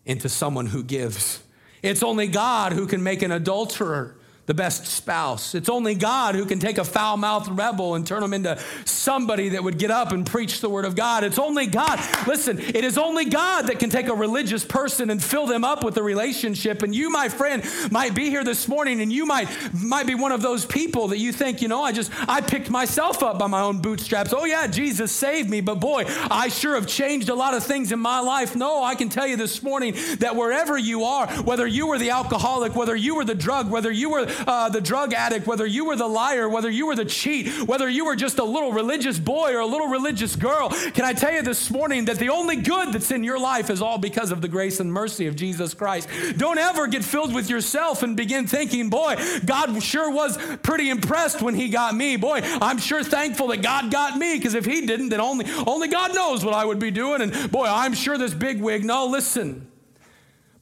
into 0.05 0.29
someone 0.29 0.67
who 0.67 0.83
gives. 0.83 1.43
It's 1.83 2.03
only 2.03 2.27
God 2.27 2.75
who 2.75 2.87
can 2.87 3.03
make 3.03 3.23
an 3.23 3.33
adulterer 3.33 4.16
the 4.47 4.55
best 4.55 4.87
spouse. 4.87 5.55
It's 5.57 5.69
only 5.69 5.97
God 5.97 6.37
who 6.37 6.47
can 6.47 6.61
take 6.61 6.79
a 6.79 6.85
foul 6.85 7.17
mouthed 7.17 7.51
rebel 7.51 7.97
and 7.97 8.07
turn 8.07 8.23
him 8.23 8.33
into 8.33 8.59
somebody 8.85 9.51
that 9.51 9.65
would 9.65 9.77
get 9.77 9.91
up 9.91 10.13
and 10.13 10.25
preach 10.25 10.61
the 10.61 10.71
word 10.71 10.85
of 10.85 10.95
God. 10.95 11.25
It's 11.25 11.39
only 11.39 11.67
God. 11.67 11.99
Listen, 12.29 12.61
it 12.61 12.85
is 12.85 12.97
only 12.97 13.25
God 13.25 13.67
that 13.67 13.81
can 13.81 13.91
take 13.91 14.07
a 14.07 14.15
religious 14.15 14.65
person 14.65 15.11
and 15.11 15.23
fill 15.23 15.47
them 15.47 15.65
up 15.65 15.83
with 15.83 15.97
a 15.97 16.03
relationship. 16.03 16.85
And 16.85 16.95
you, 16.95 17.11
my 17.11 17.29
friend, 17.29 17.65
might 17.91 18.15
be 18.15 18.31
here 18.31 18.45
this 18.45 18.69
morning 18.69 19.01
and 19.01 19.13
you 19.13 19.27
might, 19.27 19.49
might 19.75 20.07
be 20.07 20.15
one 20.15 20.31
of 20.31 20.43
those 20.43 20.65
people 20.65 21.09
that 21.09 21.19
you 21.19 21.33
think, 21.33 21.61
you 21.61 21.67
know, 21.67 21.83
I 21.83 21.91
just, 21.91 22.13
I 22.29 22.41
picked 22.41 22.71
myself 22.71 23.25
up 23.25 23.41
by 23.41 23.49
my 23.49 23.63
own 23.63 23.79
bootstraps. 23.79 24.33
Oh, 24.33 24.45
yeah, 24.45 24.69
Jesus 24.69 25.11
saved 25.11 25.51
me, 25.51 25.61
but 25.61 25.81
boy, 25.81 26.05
I 26.31 26.49
sure 26.49 26.77
have 26.77 26.87
changed 26.87 27.31
a 27.31 27.35
lot 27.35 27.55
of 27.55 27.65
things 27.65 27.91
in 27.91 27.99
my 27.99 28.21
life. 28.21 28.55
No, 28.55 28.85
I 28.85 28.95
can 28.95 29.09
tell 29.09 29.27
you 29.27 29.37
this 29.37 29.61
morning 29.61 29.95
that 30.21 30.37
wherever 30.37 30.79
you 30.79 31.03
are, 31.03 31.27
whether 31.43 31.67
you 31.67 31.89
were 31.89 31.99
the 31.99 32.11
alcoholic, 32.11 32.77
whether 32.77 32.95
you 32.95 33.17
were 33.17 33.25
the 33.25 33.35
drug, 33.35 33.71
whether 33.71 33.91
you 33.91 34.11
were 34.11 34.27
uh, 34.47 34.69
the 34.69 34.81
drug 34.81 35.13
addict, 35.13 35.47
whether 35.47 35.67
you 35.67 35.85
were 35.85 35.97
the 35.97 36.07
liar, 36.07 36.49
whether 36.49 36.71
you 36.71 36.87
were 36.87 36.97
the 36.97 37.05
cheat, 37.05 37.67
whether 37.69 37.89
you 37.89 38.05
were 38.05 38.17
just 38.17 38.39
a 38.39 38.45
little 38.45 38.73
religious 38.73 39.19
boy 39.19 39.55
or 39.55 39.61
a 39.61 39.67
little 39.67 39.89
religious 39.89 40.37
girl, 40.37 40.71
can 40.71 41.05
I 41.05 41.13
tell 41.13 41.33
you 41.33 41.43
this 41.43 41.71
morning 41.71 42.07
that 42.07 42.19
the 42.19 42.31
only 42.31 42.57
good 42.57 42.93
that's 42.93 43.11
in 43.11 43.25
your 43.25 43.39
life 43.39 43.71
is 43.71 43.83
all 43.83 43.99
because 43.99 44.31
of 44.31 44.41
the 44.41 44.49
grace 44.49 44.81
and 44.81 44.93
mercy 44.93 45.27
of 45.27 45.37
Jesus 45.37 45.75
Christ? 45.75 46.09
Don't 46.37 46.59
ever 46.59 46.87
get 46.87 47.05
filled 47.05 47.35
with 47.35 47.49
yourself 47.49 48.03
and 48.03 48.17
begin 48.17 48.47
thinking, 48.47 48.91
boy, 48.91 49.17
God 49.45 49.83
sure 49.83 50.11
was 50.11 50.37
pretty 50.59 50.91
impressed 50.91 51.43
when 51.43 51.55
he 51.55 51.69
got 51.69 51.95
me. 51.95 52.17
Boy, 52.17 52.41
I'm 52.43 52.79
sure 52.79 53.03
thankful 53.03 53.49
that 53.49 53.63
God 53.63 53.91
got 53.91 54.17
me 54.17 54.37
because 54.37 54.55
if 54.55 54.65
he 54.65 54.87
didn't, 54.87 55.11
then 55.11 55.21
only, 55.21 55.47
only 55.67 55.89
God 55.89 56.15
knows 56.15 56.45
what 56.45 56.55
I 56.55 56.65
would 56.65 56.79
be 56.79 56.91
doing. 56.91 57.23
And 57.23 57.51
boy, 57.51 57.67
I'm 57.67 57.95
sure 57.95 58.19
this 58.19 58.35
big 58.35 58.61
wig. 58.61 58.85
No, 58.85 59.07
listen. 59.07 59.71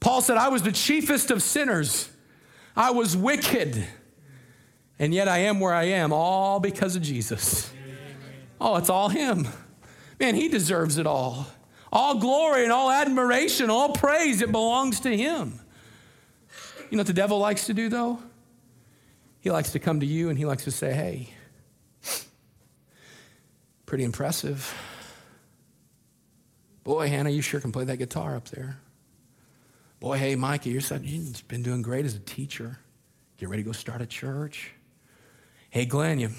Paul 0.00 0.20
said, 0.20 0.36
I 0.36 0.48
was 0.48 0.62
the 0.62 0.72
chiefest 0.72 1.30
of 1.30 1.42
sinners. 1.42 2.10
I 2.76 2.90
was 2.90 3.16
wicked. 3.16 3.86
And 4.98 5.12
yet 5.12 5.28
I 5.28 5.38
am 5.38 5.58
where 5.60 5.74
I 5.74 5.84
am, 5.84 6.12
all 6.12 6.60
because 6.60 6.94
of 6.96 7.02
Jesus. 7.02 7.72
Oh, 8.60 8.76
it's 8.76 8.90
all 8.90 9.08
Him. 9.08 9.48
Man, 10.20 10.34
He 10.34 10.48
deserves 10.48 10.98
it 10.98 11.06
all. 11.06 11.46
All 11.92 12.18
glory 12.18 12.64
and 12.64 12.72
all 12.72 12.90
admiration, 12.90 13.70
all 13.70 13.90
praise, 13.90 14.40
it 14.40 14.50
belongs 14.50 15.00
to 15.00 15.16
Him. 15.16 15.60
You 16.90 16.96
know 16.96 17.00
what 17.00 17.06
the 17.06 17.12
devil 17.12 17.38
likes 17.38 17.66
to 17.66 17.74
do, 17.74 17.88
though? 17.88 18.20
He 19.40 19.50
likes 19.50 19.72
to 19.72 19.78
come 19.78 20.00
to 20.00 20.06
you 20.06 20.30
and 20.30 20.38
he 20.38 20.46
likes 20.46 20.64
to 20.64 20.70
say, 20.70 20.94
hey, 20.94 21.34
pretty 23.84 24.04
impressive. 24.04 24.74
Boy, 26.82 27.08
Hannah, 27.08 27.28
you 27.28 27.42
sure 27.42 27.60
can 27.60 27.70
play 27.70 27.84
that 27.84 27.98
guitar 27.98 28.36
up 28.36 28.48
there. 28.48 28.78
Boy, 30.00 30.18
hey, 30.18 30.36
Mikey, 30.36 30.70
you're 30.70 30.80
such, 30.80 31.02
you've 31.02 31.46
been 31.48 31.62
doing 31.62 31.82
great 31.82 32.04
as 32.04 32.14
a 32.14 32.20
teacher. 32.20 32.78
Get 33.38 33.48
ready 33.48 33.62
to 33.62 33.66
go 33.66 33.72
start 33.72 34.02
a 34.02 34.06
church. 34.06 34.72
Hey, 35.70 35.86
Glenn, 35.86 36.20
you, 36.20 36.30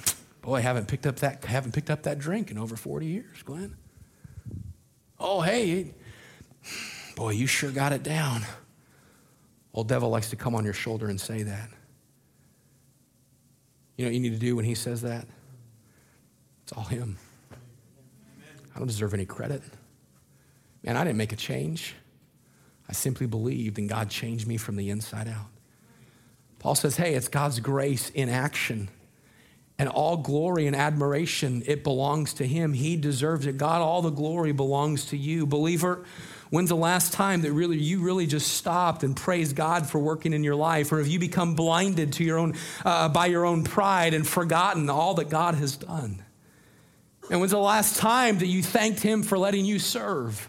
boy, 0.41 0.61
haven't 0.61 0.87
picked 0.87 1.05
up 1.05 1.17
that, 1.17 1.43
haven't 1.45 1.73
picked 1.73 1.89
up 1.89 2.03
that 2.03 2.19
drink 2.19 2.51
in 2.51 2.57
over 2.57 2.75
40 2.75 3.05
years, 3.05 3.43
Glenn. 3.43 3.75
Oh, 5.19 5.41
hey, 5.41 5.93
boy, 7.15 7.31
you 7.31 7.47
sure 7.47 7.71
got 7.71 7.91
it 7.91 8.03
down. 8.03 8.43
Old 9.73 9.87
devil 9.87 10.09
likes 10.09 10.29
to 10.29 10.35
come 10.35 10.55
on 10.55 10.63
your 10.63 10.73
shoulder 10.73 11.07
and 11.07 11.19
say 11.19 11.43
that. 11.43 11.69
You 13.97 14.05
know 14.05 14.09
what 14.09 14.13
you 14.13 14.19
need 14.19 14.33
to 14.33 14.39
do 14.39 14.55
when 14.55 14.65
he 14.65 14.75
says 14.75 15.01
that? 15.01 15.27
It's 16.63 16.73
all 16.73 16.83
him. 16.83 17.17
I 18.73 18.77
don't 18.77 18.87
deserve 18.87 19.13
any 19.13 19.25
credit. 19.25 19.61
Man, 20.83 20.97
I 20.97 21.03
didn't 21.03 21.17
make 21.17 21.31
a 21.31 21.37
change. 21.37 21.95
I 22.87 22.93
simply 22.93 23.27
believed, 23.27 23.77
and 23.77 23.89
God 23.89 24.09
changed 24.09 24.47
me 24.47 24.57
from 24.57 24.75
the 24.75 24.89
inside 24.89 25.27
out. 25.27 25.47
Paul 26.59 26.75
says, 26.75 26.97
hey, 26.97 27.13
it's 27.15 27.27
God's 27.27 27.59
grace 27.59 28.09
in 28.09 28.29
action. 28.29 28.89
And 29.77 29.89
all 29.89 30.17
glory 30.17 30.67
and 30.67 30.75
admiration, 30.75 31.63
it 31.65 31.83
belongs 31.83 32.33
to 32.35 32.47
Him. 32.47 32.73
He 32.73 32.95
deserves 32.95 33.45
it. 33.45 33.57
God, 33.57 33.81
all 33.81 34.01
the 34.01 34.09
glory 34.09 34.53
belongs 34.53 35.07
to 35.07 35.17
you. 35.17 35.45
Believer, 35.45 36.05
when's 36.49 36.69
the 36.69 36.77
last 36.77 37.11
time 37.11 37.41
that 37.41 37.51
really 37.51 37.77
you 37.77 37.99
really 37.99 38.25
just 38.25 38.53
stopped 38.53 39.03
and 39.03 39.17
praised 39.17 39.55
God 39.55 39.89
for 39.89 39.99
working 39.99 40.31
in 40.31 40.45
your 40.45 40.55
life? 40.55 40.93
Or 40.93 40.99
have 40.99 41.07
you 41.07 41.19
become 41.19 41.55
blinded 41.55 42.13
to 42.13 42.23
your 42.23 42.37
own, 42.37 42.55
uh, 42.85 43.09
by 43.09 43.25
your 43.25 43.45
own 43.45 43.63
pride 43.65 44.13
and 44.13 44.25
forgotten 44.25 44.89
all 44.89 45.15
that 45.15 45.29
God 45.29 45.55
has 45.55 45.75
done? 45.75 46.23
And 47.29 47.41
when's 47.41 47.51
the 47.51 47.59
last 47.59 47.97
time 47.97 48.37
that 48.37 48.47
you 48.47 48.63
thanked 48.63 49.01
Him 49.01 49.23
for 49.23 49.37
letting 49.37 49.65
you 49.65 49.77
serve? 49.77 50.47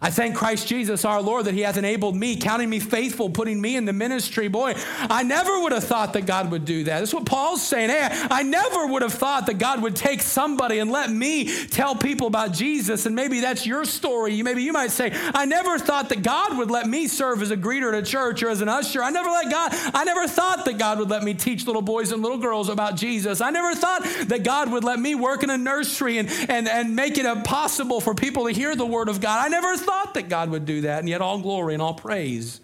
I 0.00 0.10
thank 0.10 0.36
Christ 0.36 0.68
Jesus 0.68 1.04
our 1.04 1.20
Lord 1.20 1.46
that 1.46 1.54
He 1.54 1.62
hath 1.62 1.76
enabled 1.76 2.14
me, 2.14 2.36
counting 2.36 2.70
me 2.70 2.78
faithful, 2.78 3.30
putting 3.30 3.60
me 3.60 3.74
in 3.74 3.84
the 3.84 3.92
ministry. 3.92 4.46
Boy, 4.46 4.74
I 5.00 5.24
never 5.24 5.60
would 5.60 5.72
have 5.72 5.82
thought 5.82 6.12
that 6.12 6.24
God 6.24 6.52
would 6.52 6.64
do 6.64 6.84
that. 6.84 7.00
That's 7.00 7.12
what 7.12 7.26
Paul's 7.26 7.66
saying. 7.66 7.90
Hey, 7.90 8.06
I 8.30 8.44
never 8.44 8.86
would 8.86 9.02
have 9.02 9.14
thought 9.14 9.46
that 9.46 9.58
God 9.58 9.82
would 9.82 9.96
take 9.96 10.22
somebody 10.22 10.78
and 10.78 10.92
let 10.92 11.10
me 11.10 11.66
tell 11.66 11.96
people 11.96 12.28
about 12.28 12.52
Jesus. 12.52 13.06
And 13.06 13.16
maybe 13.16 13.40
that's 13.40 13.66
your 13.66 13.84
story. 13.84 14.40
Maybe 14.40 14.62
you 14.62 14.72
might 14.72 14.92
say, 14.92 15.10
I 15.34 15.46
never 15.46 15.80
thought 15.80 16.10
that 16.10 16.22
God 16.22 16.56
would 16.58 16.70
let 16.70 16.86
me 16.86 17.08
serve 17.08 17.42
as 17.42 17.50
a 17.50 17.56
greeter 17.56 17.92
at 17.92 17.98
a 17.98 18.06
church 18.06 18.40
or 18.44 18.50
as 18.50 18.60
an 18.60 18.68
usher. 18.68 19.02
I 19.02 19.10
never 19.10 19.30
let 19.30 19.50
God, 19.50 19.72
I 19.94 20.04
never 20.04 20.28
thought 20.28 20.64
that 20.66 20.78
God 20.78 21.00
would 21.00 21.10
let 21.10 21.24
me 21.24 21.34
teach 21.34 21.66
little 21.66 21.82
boys 21.82 22.12
and 22.12 22.22
little 22.22 22.38
girls 22.38 22.68
about 22.68 22.94
Jesus. 22.94 23.40
I 23.40 23.50
never 23.50 23.74
thought 23.74 24.04
that 24.28 24.44
God 24.44 24.70
would 24.70 24.84
let 24.84 25.00
me 25.00 25.16
work 25.16 25.42
in 25.42 25.50
a 25.50 25.58
nursery 25.58 26.18
and, 26.18 26.30
and, 26.48 26.68
and 26.68 26.94
make 26.94 27.18
it 27.18 27.26
possible 27.42 28.00
for 28.00 28.14
people 28.14 28.46
to 28.46 28.52
hear 28.52 28.76
the 28.76 28.86
word 28.86 29.08
of 29.08 29.20
God. 29.20 29.44
I 29.44 29.48
never 29.48 29.76
thought 29.88 30.14
that 30.14 30.28
God 30.28 30.50
would 30.50 30.66
do 30.66 30.82
that, 30.82 31.00
and 31.00 31.08
yet 31.08 31.20
all 31.20 31.38
glory 31.38 31.74
and 31.74 31.82
all 31.82 31.94
praise, 31.94 32.60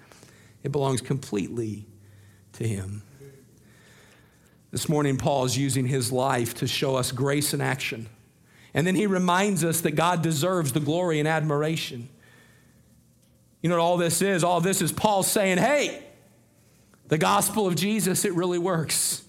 it 0.62 0.72
belongs 0.72 1.00
completely 1.00 1.86
to 2.52 2.68
Him. 2.68 3.02
This 4.70 4.88
morning, 4.88 5.16
Paul 5.16 5.44
is 5.44 5.56
using 5.56 5.86
his 5.86 6.10
life 6.10 6.54
to 6.54 6.66
show 6.66 6.96
us 6.96 7.12
grace 7.12 7.54
in 7.54 7.60
action. 7.60 8.08
And 8.74 8.84
then 8.84 8.96
he 8.96 9.06
reminds 9.06 9.62
us 9.62 9.82
that 9.82 9.92
God 9.92 10.20
deserves 10.20 10.72
the 10.72 10.80
glory 10.80 11.20
and 11.20 11.28
admiration. 11.28 12.08
You 13.62 13.70
know 13.70 13.76
what 13.76 13.82
all 13.82 13.96
this 13.96 14.20
is? 14.20 14.42
All 14.42 14.60
this 14.60 14.82
is 14.82 14.90
Paul 14.90 15.22
saying, 15.22 15.58
hey, 15.58 16.02
the 17.06 17.18
gospel 17.18 17.68
of 17.68 17.76
Jesus, 17.76 18.24
it 18.24 18.34
really 18.34 18.58
works. 18.58 19.23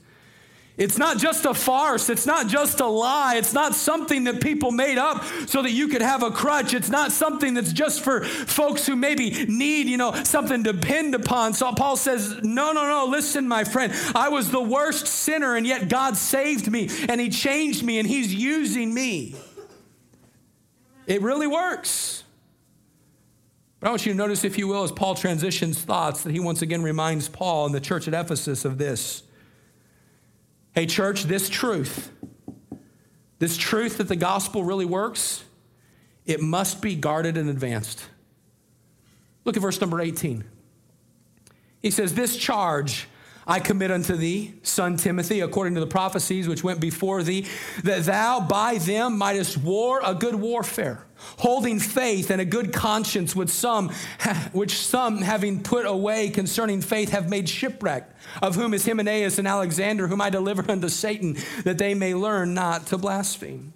It's 0.78 0.98
not 0.98 1.18
just 1.18 1.46
a 1.46 1.54
farce. 1.54 2.10
It's 2.10 2.26
not 2.26 2.48
just 2.48 2.82
a 2.82 2.86
lie. 2.86 3.36
It's 3.38 3.54
not 3.54 3.76
something 3.76 4.26
that 4.26 4.42
people 4.42 4.72
made 4.72 4.98
up 4.98 5.24
so 5.48 5.62
that 5.62 5.72
you 5.72 5.88
could 5.88 6.02
have 6.02 6.22
a 6.22 6.32
crutch. 6.32 6.74
It's 6.74 6.90
not 6.90 7.14
something 7.14 7.54
that's 7.54 7.72
just 7.72 8.04
for 8.04 8.26
folks 8.26 8.86
who 8.86 8.98
maybe 8.98 9.46
need, 9.46 9.88
you 9.88 9.96
know, 9.96 10.14
something 10.24 10.66
to 10.66 10.74
depend 10.74 11.16
upon. 11.16 11.54
So 11.54 11.72
Paul 11.72 11.96
says, 11.96 12.42
No, 12.44 12.74
no, 12.74 12.90
no, 12.90 13.06
listen, 13.10 13.48
my 13.48 13.64
friend. 13.64 13.94
I 14.14 14.28
was 14.28 14.52
the 14.52 14.62
worst 14.62 15.08
sinner, 15.08 15.56
and 15.56 15.66
yet 15.66 15.88
God 15.88 16.18
saved 16.18 16.70
me, 16.70 16.90
and 17.08 17.22
He 17.22 17.30
changed 17.30 17.82
me, 17.82 17.98
and 17.98 18.08
He's 18.08 18.34
using 18.34 18.94
me. 18.94 19.36
It 21.08 21.22
really 21.22 21.48
works. 21.48 22.24
But 23.80 23.88
I 23.88 23.92
want 23.92 24.06
you 24.06 24.12
to 24.12 24.18
notice, 24.18 24.44
if 24.44 24.58
you 24.58 24.68
will, 24.68 24.84
as 24.84 24.92
Paul 24.92 25.16
transitions 25.16 25.80
thoughts, 25.80 26.24
that 26.24 26.32
he 26.32 26.40
once 26.40 26.62
again 26.62 26.82
reminds 26.82 27.30
Paul 27.30 27.68
and 27.68 27.76
the 27.76 27.80
church 27.80 28.08
at 28.08 28.14
Ephesus 28.14 28.66
of 28.66 28.78
this. 28.78 29.24
Hey, 30.76 30.86
church, 30.86 31.24
this 31.24 31.48
truth, 31.48 32.12
this 33.40 33.56
truth 33.56 33.98
that 33.98 34.10
the 34.10 34.18
gospel 34.18 34.66
really 34.66 34.84
works, 34.84 35.46
it 36.26 36.42
must 36.42 36.82
be 36.82 36.96
guarded 36.96 37.38
and 37.38 37.50
advanced. 37.50 38.04
Look 39.46 39.56
at 39.56 39.62
verse 39.62 39.80
number 39.80 40.02
18. 40.02 40.44
He 41.82 41.92
says, 41.92 42.14
This 42.14 42.36
charge 42.36 43.08
I 43.48 43.60
commit 43.60 43.92
unto 43.92 44.16
thee, 44.16 44.56
son 44.64 44.98
Timothy, 44.98 45.42
according 45.42 45.76
to 45.76 45.80
the 45.80 45.88
prophecies 45.88 46.48
which 46.48 46.64
went 46.64 46.80
before 46.80 47.22
thee, 47.22 47.46
that 47.84 48.04
thou 48.06 48.40
by 48.40 48.80
them 48.80 49.20
mightest 49.20 49.58
war 49.58 50.02
a 50.04 50.16
good 50.16 50.34
warfare, 50.34 51.06
holding 51.38 51.80
faith 51.80 52.32
and 52.32 52.42
a 52.42 52.46
good 52.46 52.74
conscience, 52.74 53.36
which 53.36 53.50
some, 53.50 53.90
which 54.52 54.76
some 54.76 55.20
having 55.20 55.62
put 55.62 55.86
away 55.86 56.30
concerning 56.30 56.82
faith 56.82 57.10
have 57.10 57.30
made 57.30 57.48
shipwreck, 57.48 58.10
of 58.42 58.56
whom 58.56 58.74
is 58.74 58.84
Hymenaeus 58.84 59.38
and 59.38 59.48
Alexander, 59.48 60.08
whom 60.08 60.22
I 60.22 60.32
delivered 60.32 60.72
unto 60.72 60.90
Satan, 60.90 61.38
that 61.64 61.78
they 61.78 61.94
may 61.94 62.16
learn 62.16 62.56
not 62.56 62.88
to 62.88 62.98
blaspheme. 62.98 63.74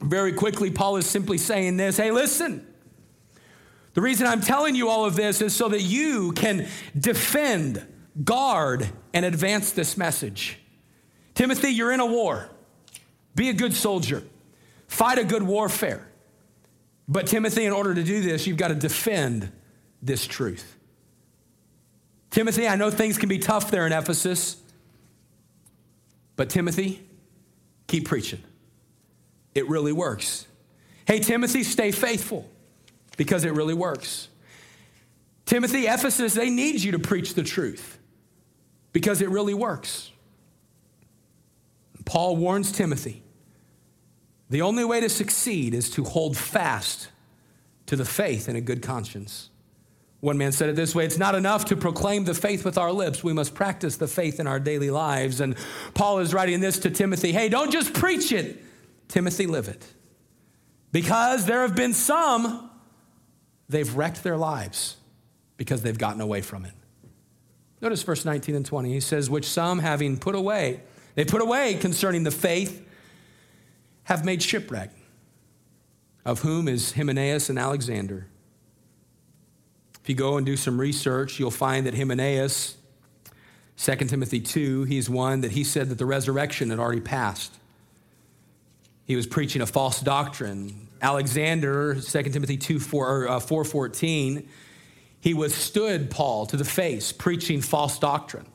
Very 0.00 0.32
quickly, 0.32 0.70
Paul 0.70 0.96
is 0.98 1.06
simply 1.06 1.38
saying 1.38 1.76
this 1.76 1.96
hey, 1.96 2.12
listen. 2.12 2.66
The 3.94 4.02
reason 4.02 4.26
I'm 4.26 4.42
telling 4.42 4.74
you 4.74 4.90
all 4.90 5.06
of 5.06 5.16
this 5.16 5.40
is 5.40 5.56
so 5.56 5.70
that 5.70 5.80
you 5.80 6.32
can 6.32 6.68
defend 6.98 7.84
guard, 8.24 8.88
and 9.12 9.24
advance 9.24 9.72
this 9.72 9.96
message. 9.96 10.58
Timothy, 11.34 11.70
you're 11.70 11.92
in 11.92 12.00
a 12.00 12.06
war. 12.06 12.48
Be 13.34 13.50
a 13.50 13.52
good 13.52 13.74
soldier, 13.74 14.22
fight 14.88 15.18
a 15.18 15.24
good 15.24 15.42
warfare. 15.42 16.08
But, 17.08 17.26
Timothy, 17.26 17.64
in 17.64 17.72
order 17.72 17.94
to 17.94 18.02
do 18.02 18.20
this, 18.20 18.46
you've 18.46 18.56
got 18.56 18.68
to 18.68 18.74
defend 18.74 19.52
this 20.02 20.26
truth. 20.26 20.76
Timothy, 22.30 22.66
I 22.66 22.74
know 22.74 22.90
things 22.90 23.16
can 23.16 23.28
be 23.28 23.38
tough 23.38 23.70
there 23.70 23.86
in 23.86 23.92
Ephesus, 23.92 24.56
but, 26.34 26.50
Timothy, 26.50 27.06
keep 27.86 28.08
preaching. 28.08 28.42
It 29.54 29.68
really 29.68 29.92
works. 29.92 30.46
Hey, 31.06 31.20
Timothy, 31.20 31.62
stay 31.62 31.92
faithful 31.92 32.50
because 33.16 33.44
it 33.44 33.52
really 33.52 33.74
works. 33.74 34.28
Timothy, 35.44 35.86
Ephesus, 35.86 36.34
they 36.34 36.50
need 36.50 36.82
you 36.82 36.92
to 36.92 36.98
preach 36.98 37.34
the 37.34 37.44
truth 37.44 37.95
because 38.96 39.20
it 39.20 39.28
really 39.28 39.52
works. 39.52 40.10
Paul 42.06 42.34
warns 42.34 42.72
Timothy 42.72 43.22
the 44.48 44.62
only 44.62 44.86
way 44.86 45.00
to 45.00 45.10
succeed 45.10 45.74
is 45.74 45.90
to 45.90 46.04
hold 46.04 46.34
fast 46.34 47.08
to 47.84 47.96
the 47.96 48.06
faith 48.06 48.48
and 48.48 48.56
a 48.56 48.60
good 48.62 48.80
conscience. 48.80 49.50
One 50.20 50.38
man 50.38 50.50
said 50.50 50.70
it 50.70 50.76
this 50.76 50.94
way 50.94 51.04
it's 51.04 51.18
not 51.18 51.34
enough 51.34 51.66
to 51.66 51.76
proclaim 51.76 52.24
the 52.24 52.32
faith 52.32 52.64
with 52.64 52.78
our 52.78 52.90
lips, 52.90 53.22
we 53.22 53.34
must 53.34 53.54
practice 53.54 53.96
the 53.98 54.08
faith 54.08 54.40
in 54.40 54.46
our 54.46 54.58
daily 54.58 54.88
lives. 54.88 55.42
And 55.42 55.56
Paul 55.92 56.20
is 56.20 56.32
writing 56.32 56.60
this 56.60 56.78
to 56.78 56.90
Timothy 56.90 57.32
hey, 57.32 57.50
don't 57.50 57.70
just 57.70 57.92
preach 57.92 58.32
it, 58.32 58.64
Timothy, 59.08 59.46
live 59.46 59.68
it. 59.68 59.84
Because 60.90 61.44
there 61.44 61.60
have 61.60 61.76
been 61.76 61.92
some, 61.92 62.70
they've 63.68 63.94
wrecked 63.94 64.24
their 64.24 64.38
lives 64.38 64.96
because 65.58 65.82
they've 65.82 65.98
gotten 65.98 66.22
away 66.22 66.40
from 66.40 66.64
it. 66.64 66.72
Notice 67.80 68.02
verse 68.02 68.24
19 68.24 68.54
and 68.54 68.64
20. 68.64 68.92
He 68.92 69.00
says, 69.00 69.28
Which 69.28 69.46
some 69.46 69.78
having 69.80 70.18
put 70.18 70.34
away, 70.34 70.80
they 71.14 71.24
put 71.24 71.42
away 71.42 71.74
concerning 71.74 72.24
the 72.24 72.30
faith, 72.30 72.82
have 74.04 74.24
made 74.24 74.42
shipwreck, 74.42 74.90
of 76.24 76.40
whom 76.40 76.68
is 76.68 76.92
Hymenaeus 76.92 77.50
and 77.50 77.58
Alexander. 77.58 78.26
If 80.02 80.10
you 80.10 80.14
go 80.14 80.36
and 80.36 80.46
do 80.46 80.56
some 80.56 80.80
research, 80.80 81.40
you'll 81.40 81.50
find 81.50 81.86
that 81.86 81.94
Hymenaeus, 81.96 82.76
2 83.76 83.96
Timothy 83.96 84.40
2, 84.40 84.84
he's 84.84 85.10
one 85.10 85.40
that 85.40 85.50
he 85.50 85.64
said 85.64 85.88
that 85.88 85.98
the 85.98 86.06
resurrection 86.06 86.70
had 86.70 86.78
already 86.78 87.00
passed. 87.00 87.52
He 89.04 89.16
was 89.16 89.26
preaching 89.26 89.62
a 89.62 89.66
false 89.66 90.00
doctrine. 90.00 90.88
Alexander, 91.02 91.96
2 92.00 92.22
Timothy 92.22 92.56
2, 92.56 92.78
4, 92.78 93.28
uh, 93.28 93.40
414, 93.40 94.48
he 95.26 95.34
withstood 95.34 96.08
Paul 96.08 96.46
to 96.46 96.56
the 96.56 96.64
face, 96.64 97.10
preaching 97.10 97.60
false 97.60 97.98
doctrine. 97.98 98.46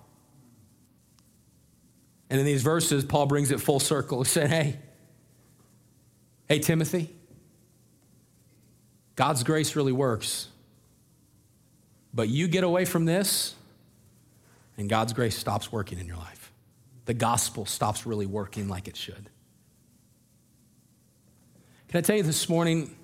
And 2.30 2.40
in 2.40 2.46
these 2.46 2.62
verses, 2.62 3.04
Paul 3.04 3.26
brings 3.26 3.52
it 3.52 3.60
full 3.60 3.82
circle. 3.82 4.24
He 4.24 4.30
said, 4.30 4.50
Hey, 4.50 4.80
hey, 6.48 6.60
Timothy, 6.60 7.14
God's 9.18 9.44
grace 9.44 9.76
really 9.76 9.92
works. 9.92 10.48
But 12.14 12.30
you 12.30 12.48
get 12.48 12.64
away 12.64 12.86
from 12.86 13.04
this, 13.04 13.54
and 14.78 14.90
God's 14.90 15.12
grace 15.12 15.38
stops 15.38 15.74
working 15.74 16.00
in 16.00 16.06
your 16.06 16.16
life. 16.16 16.54
The 17.04 17.14
gospel 17.14 17.66
stops 17.66 18.06
really 18.06 18.28
working 18.28 18.70
like 18.70 18.88
it 18.88 18.96
should. 18.96 19.30
Can 21.90 21.98
I 21.98 22.02
tell 22.02 22.16
you 22.16 22.24
this 22.24 22.48
morning? 22.48 22.96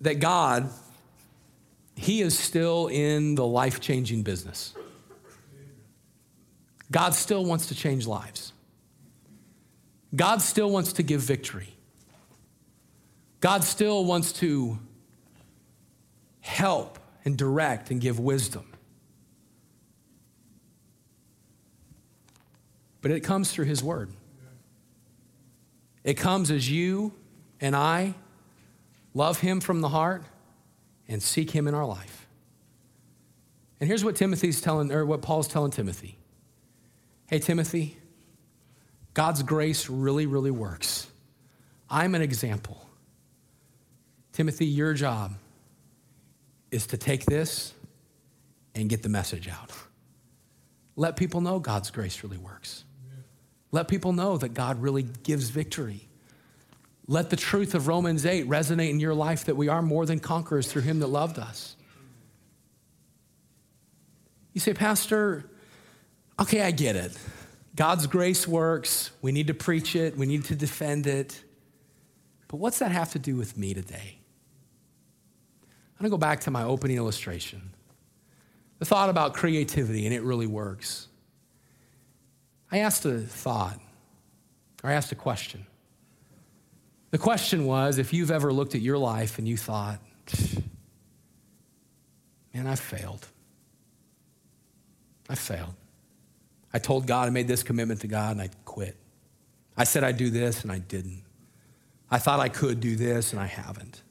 That 0.00 0.20
God, 0.20 0.70
He 1.94 2.20
is 2.20 2.38
still 2.38 2.88
in 2.88 3.34
the 3.34 3.46
life 3.46 3.80
changing 3.80 4.22
business. 4.22 4.74
God 6.90 7.14
still 7.14 7.44
wants 7.44 7.66
to 7.66 7.74
change 7.74 8.06
lives. 8.06 8.52
God 10.14 10.40
still 10.40 10.70
wants 10.70 10.94
to 10.94 11.02
give 11.02 11.20
victory. 11.20 11.68
God 13.40 13.62
still 13.62 14.04
wants 14.04 14.32
to 14.34 14.78
help 16.40 16.98
and 17.24 17.36
direct 17.36 17.90
and 17.90 18.00
give 18.00 18.18
wisdom. 18.18 18.64
But 23.00 23.10
it 23.10 23.20
comes 23.20 23.52
through 23.52 23.66
His 23.66 23.82
Word. 23.82 24.10
It 26.04 26.14
comes 26.14 26.50
as 26.50 26.70
you 26.70 27.12
and 27.60 27.76
I 27.76 28.14
love 29.18 29.40
Him 29.40 29.60
from 29.60 29.80
the 29.80 29.88
heart, 29.88 30.22
and 31.08 31.20
seek 31.20 31.50
Him 31.50 31.66
in 31.66 31.74
our 31.74 31.84
life. 31.84 32.28
And 33.80 33.88
here's 33.88 34.04
what 34.04 34.14
Timothy's 34.14 34.60
telling, 34.60 34.92
or 34.92 35.04
what 35.04 35.22
Paul's 35.22 35.48
telling 35.48 35.72
Timothy. 35.72 36.16
Hey, 37.26 37.40
Timothy, 37.40 37.98
God's 39.14 39.42
grace 39.42 39.90
really, 39.90 40.26
really 40.26 40.52
works. 40.52 41.08
I'm 41.90 42.14
an 42.14 42.22
example. 42.22 42.88
Timothy, 44.32 44.66
your 44.66 44.94
job 44.94 45.34
is 46.70 46.86
to 46.88 46.96
take 46.96 47.24
this 47.24 47.74
and 48.76 48.88
get 48.88 49.02
the 49.02 49.08
message 49.08 49.48
out. 49.48 49.72
Let 50.94 51.16
people 51.16 51.40
know 51.40 51.58
God's 51.58 51.90
grace 51.90 52.22
really 52.22 52.38
works. 52.38 52.84
Let 53.72 53.88
people 53.88 54.12
know 54.12 54.38
that 54.38 54.50
God 54.50 54.80
really 54.80 55.02
gives 55.02 55.50
victory. 55.50 56.07
Let 57.10 57.30
the 57.30 57.36
truth 57.36 57.74
of 57.74 57.88
Romans 57.88 58.26
8 58.26 58.46
resonate 58.46 58.90
in 58.90 59.00
your 59.00 59.14
life 59.14 59.46
that 59.46 59.56
we 59.56 59.68
are 59.68 59.80
more 59.80 60.04
than 60.04 60.20
conquerors 60.20 60.70
through 60.70 60.82
him 60.82 61.00
that 61.00 61.06
loved 61.06 61.38
us. 61.38 61.74
You 64.52 64.60
say, 64.60 64.74
Pastor, 64.74 65.48
okay, 66.38 66.60
I 66.60 66.70
get 66.70 66.96
it. 66.96 67.18
God's 67.74 68.06
grace 68.06 68.46
works. 68.46 69.10
We 69.22 69.32
need 69.32 69.46
to 69.46 69.54
preach 69.54 69.96
it, 69.96 70.18
we 70.18 70.26
need 70.26 70.44
to 70.46 70.54
defend 70.54 71.06
it. 71.06 71.42
But 72.46 72.58
what's 72.58 72.78
that 72.80 72.92
have 72.92 73.12
to 73.12 73.18
do 73.18 73.36
with 73.36 73.56
me 73.56 73.72
today? 73.72 74.18
I'm 75.62 76.04
going 76.04 76.10
to 76.10 76.10
go 76.10 76.18
back 76.18 76.40
to 76.40 76.50
my 76.50 76.62
opening 76.62 76.96
illustration. 76.96 77.70
The 78.78 78.84
thought 78.84 79.08
about 79.08 79.34
creativity, 79.34 80.04
and 80.04 80.14
it 80.14 80.22
really 80.22 80.46
works. 80.46 81.08
I 82.70 82.78
asked 82.78 83.04
a 83.06 83.18
thought, 83.18 83.80
or 84.84 84.90
I 84.90 84.92
asked 84.92 85.10
a 85.10 85.16
question. 85.16 85.66
The 87.10 87.18
question 87.18 87.64
was 87.64 87.98
if 87.98 88.12
you've 88.12 88.30
ever 88.30 88.52
looked 88.52 88.74
at 88.74 88.80
your 88.80 88.98
life 88.98 89.38
and 89.38 89.48
you 89.48 89.56
thought, 89.56 90.00
man, 92.52 92.66
I 92.66 92.74
failed. 92.74 93.26
I 95.28 95.34
failed. 95.34 95.74
I 96.72 96.78
told 96.78 97.06
God 97.06 97.28
I 97.28 97.30
made 97.30 97.48
this 97.48 97.62
commitment 97.62 98.02
to 98.02 98.08
God 98.08 98.32
and 98.32 98.42
I 98.42 98.50
quit. 98.64 98.96
I 99.76 99.84
said 99.84 100.04
I'd 100.04 100.16
do 100.16 100.28
this 100.30 100.62
and 100.62 100.72
I 100.72 100.78
didn't. 100.78 101.22
I 102.10 102.18
thought 102.18 102.40
I 102.40 102.48
could 102.48 102.80
do 102.80 102.96
this 102.96 103.32
and 103.32 103.40
I 103.40 103.46
haven't. 103.46 104.02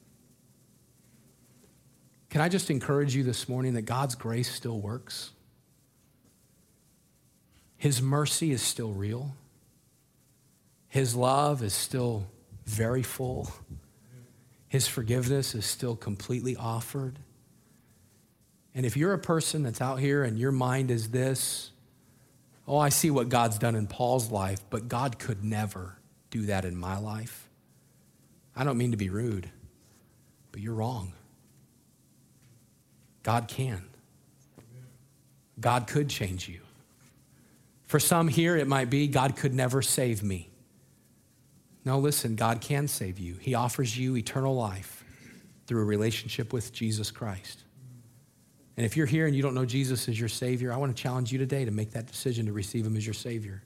Can 2.30 2.40
I 2.40 2.48
just 2.48 2.70
encourage 2.70 3.14
you 3.14 3.22
this 3.22 3.48
morning 3.48 3.74
that 3.74 3.82
God's 3.82 4.14
grace 4.14 4.52
still 4.52 4.78
works? 4.78 5.30
His 7.76 8.02
mercy 8.02 8.50
is 8.50 8.60
still 8.60 8.92
real. 8.92 9.34
His 10.88 11.14
love 11.14 11.62
is 11.62 11.72
still 11.72 12.26
very 12.68 13.02
full. 13.02 13.50
His 14.68 14.86
forgiveness 14.86 15.54
is 15.54 15.64
still 15.64 15.96
completely 15.96 16.54
offered. 16.56 17.18
And 18.74 18.84
if 18.84 18.96
you're 18.96 19.14
a 19.14 19.18
person 19.18 19.62
that's 19.62 19.80
out 19.80 19.98
here 19.98 20.22
and 20.22 20.38
your 20.38 20.52
mind 20.52 20.90
is 20.90 21.10
this, 21.10 21.72
oh, 22.66 22.78
I 22.78 22.90
see 22.90 23.10
what 23.10 23.28
God's 23.28 23.58
done 23.58 23.74
in 23.74 23.86
Paul's 23.86 24.30
life, 24.30 24.60
but 24.70 24.88
God 24.88 25.18
could 25.18 25.42
never 25.42 25.96
do 26.30 26.42
that 26.46 26.64
in 26.64 26.76
my 26.76 26.98
life. 26.98 27.48
I 28.54 28.64
don't 28.64 28.76
mean 28.76 28.90
to 28.90 28.96
be 28.96 29.08
rude, 29.08 29.50
but 30.52 30.60
you're 30.60 30.74
wrong. 30.74 31.12
God 33.22 33.48
can. 33.48 33.82
God 35.58 35.86
could 35.86 36.08
change 36.08 36.48
you. 36.48 36.60
For 37.86 37.98
some 37.98 38.28
here, 38.28 38.56
it 38.56 38.68
might 38.68 38.90
be 38.90 39.08
God 39.08 39.36
could 39.36 39.54
never 39.54 39.80
save 39.80 40.22
me. 40.22 40.50
No, 41.88 41.98
listen, 41.98 42.36
God 42.36 42.60
can 42.60 42.86
save 42.86 43.18
you. 43.18 43.36
He 43.36 43.54
offers 43.54 43.96
you 43.96 44.14
eternal 44.14 44.54
life 44.54 45.02
through 45.66 45.80
a 45.80 45.84
relationship 45.86 46.52
with 46.52 46.70
Jesus 46.70 47.10
Christ. 47.10 47.64
And 48.76 48.84
if 48.84 48.94
you're 48.94 49.06
here 49.06 49.26
and 49.26 49.34
you 49.34 49.40
don't 49.40 49.54
know 49.54 49.64
Jesus 49.64 50.06
as 50.06 50.20
your 50.20 50.28
Savior, 50.28 50.70
I 50.70 50.76
want 50.76 50.94
to 50.94 51.02
challenge 51.02 51.32
you 51.32 51.38
today 51.38 51.64
to 51.64 51.70
make 51.70 51.92
that 51.92 52.04
decision 52.06 52.44
to 52.44 52.52
receive 52.52 52.84
Him 52.84 52.94
as 52.94 53.06
your 53.06 53.14
Savior. 53.14 53.62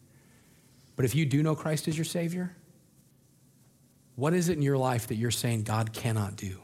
But 0.94 1.04
if 1.04 1.16
you 1.16 1.26
do 1.26 1.42
know 1.42 1.56
Christ 1.56 1.88
as 1.88 1.98
your 1.98 2.04
Savior, 2.04 2.54
what 4.14 4.34
is 4.34 4.48
it 4.48 4.52
in 4.52 4.62
your 4.62 4.78
life 4.78 5.08
that 5.08 5.16
you're 5.16 5.32
saying 5.32 5.64
God 5.64 5.92
cannot 5.92 6.36
do? 6.36 6.60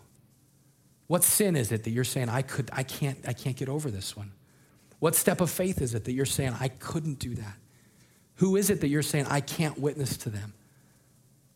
What 1.08 1.24
sin 1.24 1.56
is 1.56 1.72
it 1.72 1.82
that 1.82 1.90
you're 1.90 2.04
saying 2.04 2.28
I 2.28 2.42
could 2.42 2.70
I 2.72 2.84
can't 2.84 3.18
I 3.26 3.32
can't 3.32 3.56
get 3.56 3.68
over 3.68 3.90
this 3.90 4.16
one? 4.16 4.30
What 5.00 5.16
step 5.16 5.40
of 5.40 5.50
faith 5.50 5.82
is 5.82 5.92
it 5.92 6.04
that 6.04 6.12
you're 6.12 6.24
saying 6.24 6.54
I 6.60 6.68
couldn't 6.68 7.18
do 7.18 7.34
that? 7.34 7.56
Who 8.36 8.54
is 8.54 8.70
it 8.70 8.80
that 8.82 8.88
you're 8.88 9.02
saying 9.02 9.26
I 9.28 9.40
can't 9.40 9.76
witness 9.76 10.16
to 10.18 10.30
them? 10.30 10.54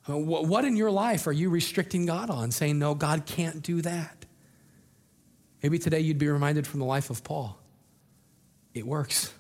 What 0.07 0.65
in 0.65 0.77
your 0.77 0.91
life 0.91 1.27
are 1.27 1.33
you 1.33 1.49
restricting 1.49 2.07
God 2.07 2.29
on, 2.29 2.51
saying, 2.51 2.79
no, 2.79 2.95
God 2.95 3.25
can't 3.25 3.63
do 3.63 3.83
that? 3.83 4.27
Maybe 5.63 5.79
today 5.79 6.01
you'd 6.01 6.19
be 6.19 6.29
reminded 6.29 6.67
from 6.67 6.81
the 6.81 6.87
life 6.87 7.11
of 7.11 7.23
Paul. 7.23 7.57
It 8.75 8.85
works. 8.85 9.33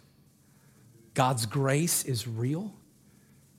God's 1.14 1.46
grace 1.46 2.04
is 2.04 2.28
real. 2.28 2.72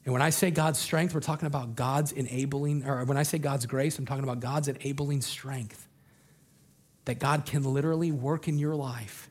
And 0.06 0.14
when 0.14 0.22
I 0.22 0.30
say 0.30 0.50
God's 0.50 0.80
strength, 0.80 1.14
we're 1.14 1.20
talking 1.20 1.48
about 1.48 1.76
God's 1.76 2.14
enabling, 2.14 2.86
or 2.86 3.04
when 3.04 3.18
I 3.18 3.24
say 3.24 3.38
God's 3.38 3.66
grace, 3.66 4.00
I'm 4.00 4.06
talking 4.06 4.24
about 4.24 4.40
God's 4.40 4.70
enabling 4.70 5.22
strength. 5.22 5.88
That 7.06 7.20
God 7.20 7.46
can 7.46 7.64
literally 7.64 8.14
work 8.14 8.48
in 8.48 8.58
your 8.58 8.76
life. 8.76 9.30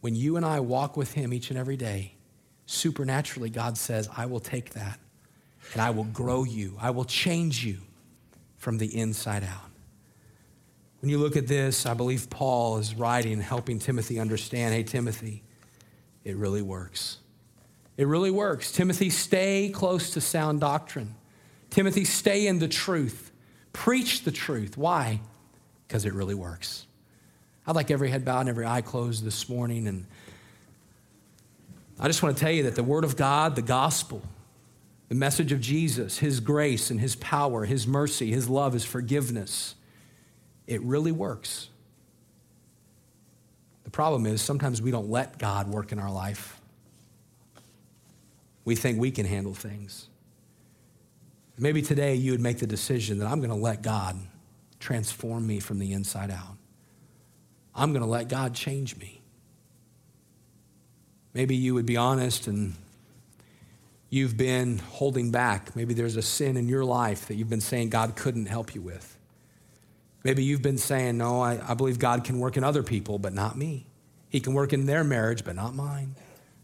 When 0.00 0.14
you 0.14 0.36
and 0.36 0.46
I 0.46 0.60
walk 0.60 0.96
with 0.96 1.12
Him 1.12 1.34
each 1.34 1.50
and 1.50 1.58
every 1.58 1.76
day, 1.76 2.14
supernaturally, 2.64 3.50
God 3.50 3.76
says, 3.76 4.08
I 4.16 4.26
will 4.26 4.40
take 4.40 4.70
that 4.70 4.98
and 5.72 5.82
I 5.82 5.90
will 5.90 6.04
grow 6.04 6.44
you. 6.44 6.76
I 6.80 6.90
will 6.90 7.04
change 7.04 7.64
you 7.64 7.78
from 8.56 8.78
the 8.78 8.98
inside 8.98 9.44
out. 9.44 9.70
When 11.00 11.10
you 11.10 11.18
look 11.18 11.36
at 11.36 11.46
this, 11.46 11.86
I 11.86 11.94
believe 11.94 12.28
Paul 12.28 12.78
is 12.78 12.94
writing, 12.94 13.40
helping 13.40 13.78
Timothy 13.78 14.18
understand 14.18 14.74
hey, 14.74 14.82
Timothy, 14.82 15.42
it 16.24 16.36
really 16.36 16.62
works. 16.62 17.18
It 17.96 18.06
really 18.06 18.30
works. 18.30 18.72
Timothy, 18.72 19.10
stay 19.10 19.70
close 19.70 20.10
to 20.10 20.20
sound 20.20 20.60
doctrine. 20.60 21.14
Timothy, 21.70 22.04
stay 22.04 22.46
in 22.46 22.58
the 22.58 22.68
truth. 22.68 23.30
Preach 23.72 24.24
the 24.24 24.32
truth. 24.32 24.76
Why? 24.76 25.20
Because 25.86 26.04
it 26.04 26.14
really 26.14 26.34
works. 26.34 26.86
I'd 27.66 27.76
like 27.76 27.90
every 27.90 28.10
head 28.10 28.24
bowed 28.24 28.40
and 28.40 28.48
every 28.48 28.66
eye 28.66 28.80
closed 28.80 29.24
this 29.24 29.48
morning. 29.48 29.86
And 29.86 30.06
I 32.00 32.06
just 32.06 32.22
want 32.22 32.36
to 32.36 32.40
tell 32.40 32.52
you 32.52 32.64
that 32.64 32.74
the 32.74 32.82
Word 32.82 33.04
of 33.04 33.16
God, 33.16 33.56
the 33.56 33.62
gospel, 33.62 34.22
the 35.08 35.14
message 35.14 35.52
of 35.52 35.60
Jesus, 35.60 36.18
His 36.18 36.40
grace 36.40 36.90
and 36.90 37.00
His 37.00 37.16
power, 37.16 37.64
His 37.64 37.86
mercy, 37.86 38.30
His 38.30 38.48
love, 38.48 38.72
His 38.72 38.84
forgiveness, 38.84 39.74
it 40.66 40.82
really 40.82 41.12
works. 41.12 41.68
The 43.84 43.90
problem 43.90 44.26
is 44.26 44.42
sometimes 44.42 44.82
we 44.82 44.90
don't 44.90 45.08
let 45.08 45.38
God 45.38 45.68
work 45.68 45.92
in 45.92 45.98
our 45.98 46.12
life. 46.12 46.60
We 48.66 48.74
think 48.76 49.00
we 49.00 49.10
can 49.10 49.24
handle 49.24 49.54
things. 49.54 50.08
Maybe 51.56 51.80
today 51.80 52.14
you 52.14 52.32
would 52.32 52.40
make 52.40 52.58
the 52.58 52.66
decision 52.66 53.18
that 53.18 53.26
I'm 53.26 53.38
going 53.38 53.50
to 53.50 53.56
let 53.56 53.82
God 53.82 54.16
transform 54.78 55.46
me 55.46 55.58
from 55.58 55.78
the 55.78 55.92
inside 55.92 56.30
out. 56.30 56.56
I'm 57.74 57.92
going 57.92 58.04
to 58.04 58.08
let 58.08 58.28
God 58.28 58.54
change 58.54 58.96
me. 58.96 59.22
Maybe 61.32 61.56
you 61.56 61.74
would 61.74 61.86
be 61.86 61.96
honest 61.96 62.46
and 62.46 62.74
you've 64.10 64.36
been 64.36 64.78
holding 64.78 65.30
back. 65.30 65.74
Maybe 65.76 65.94
there's 65.94 66.16
a 66.16 66.22
sin 66.22 66.56
in 66.56 66.68
your 66.68 66.84
life 66.84 67.26
that 67.28 67.34
you've 67.34 67.50
been 67.50 67.60
saying 67.60 67.90
God 67.90 68.16
couldn't 68.16 68.46
help 68.46 68.74
you 68.74 68.82
with. 68.82 69.16
Maybe 70.24 70.42
you've 70.42 70.62
been 70.62 70.78
saying, 70.78 71.18
No, 71.18 71.40
I, 71.40 71.60
I 71.70 71.74
believe 71.74 71.98
God 71.98 72.24
can 72.24 72.38
work 72.38 72.56
in 72.56 72.64
other 72.64 72.82
people, 72.82 73.18
but 73.18 73.32
not 73.32 73.56
me. 73.56 73.86
He 74.28 74.40
can 74.40 74.54
work 74.54 74.72
in 74.72 74.86
their 74.86 75.04
marriage, 75.04 75.44
but 75.44 75.54
not 75.54 75.74
mine. 75.74 76.14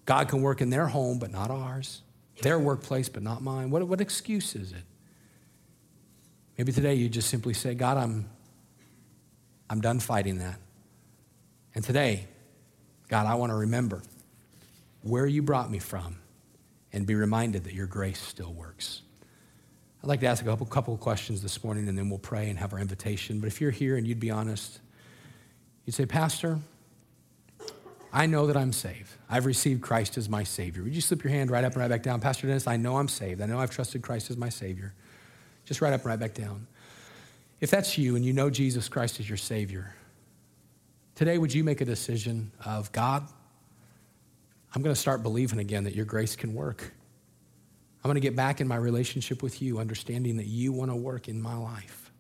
God 0.07 0.29
can 0.29 0.43
work 0.43 0.61
in 0.61 0.71
their 0.71 0.87
home, 0.87 1.19
but 1.19 1.31
not 1.31 1.51
ours. 1.51 2.03
Their 2.43 2.59
workplace, 2.59 3.09
but 3.09 3.23
not 3.23 3.43
mine. 3.43 3.71
What, 3.71 3.87
what 3.87 4.01
excuse 4.01 4.55
is 4.55 4.73
it? 4.73 4.83
Maybe 6.59 6.73
today 6.73 6.95
you 6.95 7.09
just 7.09 7.31
simply 7.31 7.55
say, 7.55 7.75
God, 7.75 7.97
I'm, 7.97 8.29
I'm 9.71 9.81
done 9.81 9.99
fighting 9.99 10.39
that. 10.39 10.59
And 11.75 11.83
today, 11.83 12.27
God, 13.09 13.27
I 13.27 13.35
want 13.35 13.51
to 13.51 13.57
remember 13.57 14.03
where 15.03 15.27
you 15.27 15.43
brought 15.43 15.71
me 15.71 15.79
from 15.79 16.19
and 16.95 17.07
be 17.07 17.17
reminded 17.17 17.65
that 17.65 17.75
your 17.75 17.87
grace 17.87 18.21
still 18.21 18.53
works. 18.53 19.03
I'd 20.03 20.07
like 20.07 20.21
to 20.21 20.27
ask 20.27 20.43
a 20.43 20.47
couple, 20.47 20.65
couple 20.67 20.95
of 20.95 21.01
questions 21.01 21.43
this 21.43 21.65
morning 21.65 21.89
and 21.89 21.99
then 21.99 22.09
we'll 22.09 22.21
pray 22.21 22.49
and 22.49 22.59
have 22.59 22.73
our 22.73 22.79
invitation. 22.79 23.41
But 23.41 23.49
if 23.49 23.61
you're 23.61 23.73
here 23.73 23.97
and 23.97 24.07
you'd 24.07 24.21
be 24.21 24.31
honest, 24.31 24.81
you'd 25.85 25.95
say, 25.95 26.07
Pastor, 26.07 26.61
I 28.13 28.27
know 28.27 28.47
that 28.47 28.57
I'm 28.57 28.73
saved. 28.73 29.11
I've 29.29 29.45
received 29.45 29.83
Christ 29.83 30.17
as 30.17 30.29
my 30.29 30.45
Savior. 30.45 30.85
Would 30.85 30.95
you 30.95 31.01
slip 31.01 31.25
your 31.25 31.33
hand 31.33 31.51
right 31.51 31.65
up 31.65 31.73
and 31.73 31.81
right 31.81 31.91
back 31.91 32.05
down? 32.05 32.21
Pastor 32.21 32.47
Dennis, 32.47 32.69
I 32.69 32.77
know 32.77 32.97
I'm 32.97 33.09
saved. 33.09 33.41
I 33.41 33.47
know 33.47 33.59
I've 33.59 33.73
trusted 33.73 34.03
Christ 34.03 34.31
as 34.31 34.37
my 34.37 34.49
Savior. 34.49 34.95
Just 35.65 35.81
right 35.81 35.93
up 35.93 36.03
and 36.03 36.11
right 36.11 36.21
back 36.21 36.35
down. 36.35 36.69
If 37.61 37.71
that's 37.71 37.99
you 37.99 38.15
and 38.15 38.25
you 38.25 38.33
know 38.33 38.51
Jesus 38.51 38.89
Christ 38.89 39.19
as 39.19 39.29
your 39.29 39.39
Savior, 39.39 39.95
today 41.17 41.39
would 41.39 41.53
you 41.53 41.65
make 41.65 41.81
a 41.81 41.85
decision 41.85 42.53
of 42.65 42.93
God, 42.93 43.27
I'm 44.75 44.83
going 44.83 44.95
to 44.95 45.01
start 45.01 45.23
believing 45.23 45.61
again 45.61 45.85
that 45.85 45.95
your 45.95 46.05
grace 46.05 46.35
can 46.35 46.53
work. 46.53 46.93
I'm 48.03 48.09
going 48.09 48.17
to 48.17 48.21
get 48.21 48.37
back 48.37 48.61
in 48.61 48.69
my 48.69 48.77
relationship 48.77 49.43
with 49.43 49.63
you, 49.63 49.79
understanding 49.79 50.37
that 50.37 50.47
you 50.47 50.73
want 50.73 50.91
to 50.91 50.97
work 50.97 51.29
in 51.29 51.41
my 51.41 51.55
life. 51.55 52.13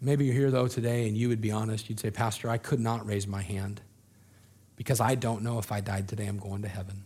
Maybe 0.00 0.26
you're 0.26 0.34
here, 0.34 0.50
though, 0.50 0.68
today, 0.68 1.08
and 1.08 1.16
you 1.16 1.28
would 1.28 1.40
be 1.40 1.52
honest. 1.52 1.88
You'd 1.88 2.00
say, 2.00 2.10
Pastor, 2.10 2.50
I 2.50 2.58
could 2.58 2.80
not 2.80 3.06
raise 3.06 3.26
my 3.26 3.40
hand 3.40 3.80
because 4.74 5.00
I 5.00 5.14
don't 5.14 5.42
know 5.42 5.58
if 5.58 5.72
I 5.72 5.80
died 5.80 6.08
today, 6.08 6.26
I'm 6.26 6.38
going 6.38 6.62
to 6.62 6.68
heaven. 6.68 7.04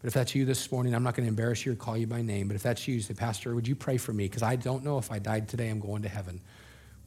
But 0.00 0.08
if 0.08 0.14
that's 0.14 0.34
you 0.34 0.44
this 0.44 0.70
morning, 0.70 0.94
I'm 0.94 1.02
not 1.02 1.14
going 1.14 1.24
to 1.24 1.28
embarrass 1.28 1.64
you 1.64 1.72
or 1.72 1.74
call 1.76 1.96
you 1.96 2.06
by 2.06 2.22
name. 2.22 2.46
But 2.46 2.54
if 2.54 2.62
that's 2.62 2.86
you, 2.86 3.00
say, 3.00 3.14
Pastor, 3.14 3.54
would 3.54 3.66
you 3.66 3.74
pray 3.74 3.96
for 3.96 4.12
me? 4.12 4.24
Because 4.24 4.42
I 4.42 4.56
don't 4.56 4.84
know 4.84 4.98
if 4.98 5.10
I 5.10 5.18
died 5.18 5.48
today, 5.48 5.68
I'm 5.68 5.80
going 5.80 6.02
to 6.02 6.08
heaven. 6.08 6.40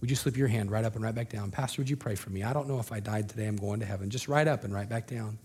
Would 0.02 0.10
you 0.10 0.16
slip 0.16 0.38
your 0.38 0.48
hand 0.48 0.72
right 0.72 0.84
up 0.86 0.96
and 0.96 1.04
right 1.04 1.16
back 1.16 1.30
down? 1.30 1.52
Pastor, 1.52 1.82
would 1.82 1.90
you 1.90 1.96
pray 1.96 2.16
for 2.16 2.30
me? 2.30 2.44
I 2.44 2.54
don't 2.54 2.68
know 2.68 2.80
if 2.80 2.92
I 2.92 3.00
died 3.00 3.30
today, 3.30 3.48
I'm 3.48 3.56
going 3.56 3.80
to 3.80 3.86
heaven. 3.86 4.10
Just 4.10 4.28
right 4.28 4.48
up 4.48 4.64
and 4.64 4.74
right 4.74 4.88
back 4.88 5.08
down. 5.08 5.40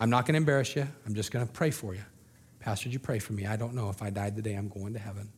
I'm 0.00 0.10
not 0.10 0.26
going 0.26 0.34
to 0.34 0.38
embarrass 0.38 0.74
you. 0.74 0.86
I'm 1.06 1.14
just 1.14 1.30
going 1.30 1.46
to 1.46 1.52
pray 1.52 1.70
for 1.70 1.94
you. 1.94 2.04
Pastor, 2.60 2.88
would 2.88 2.94
you 2.94 2.98
pray 2.98 3.18
for 3.18 3.32
me? 3.32 3.46
I 3.46 3.56
don't 3.56 3.74
know 3.74 3.90
if 3.90 4.02
I 4.02 4.10
died 4.10 4.36
today, 4.36 4.54
I'm 4.54 4.68
going 4.68 4.94
to 4.94 4.98
heaven. 4.98 5.30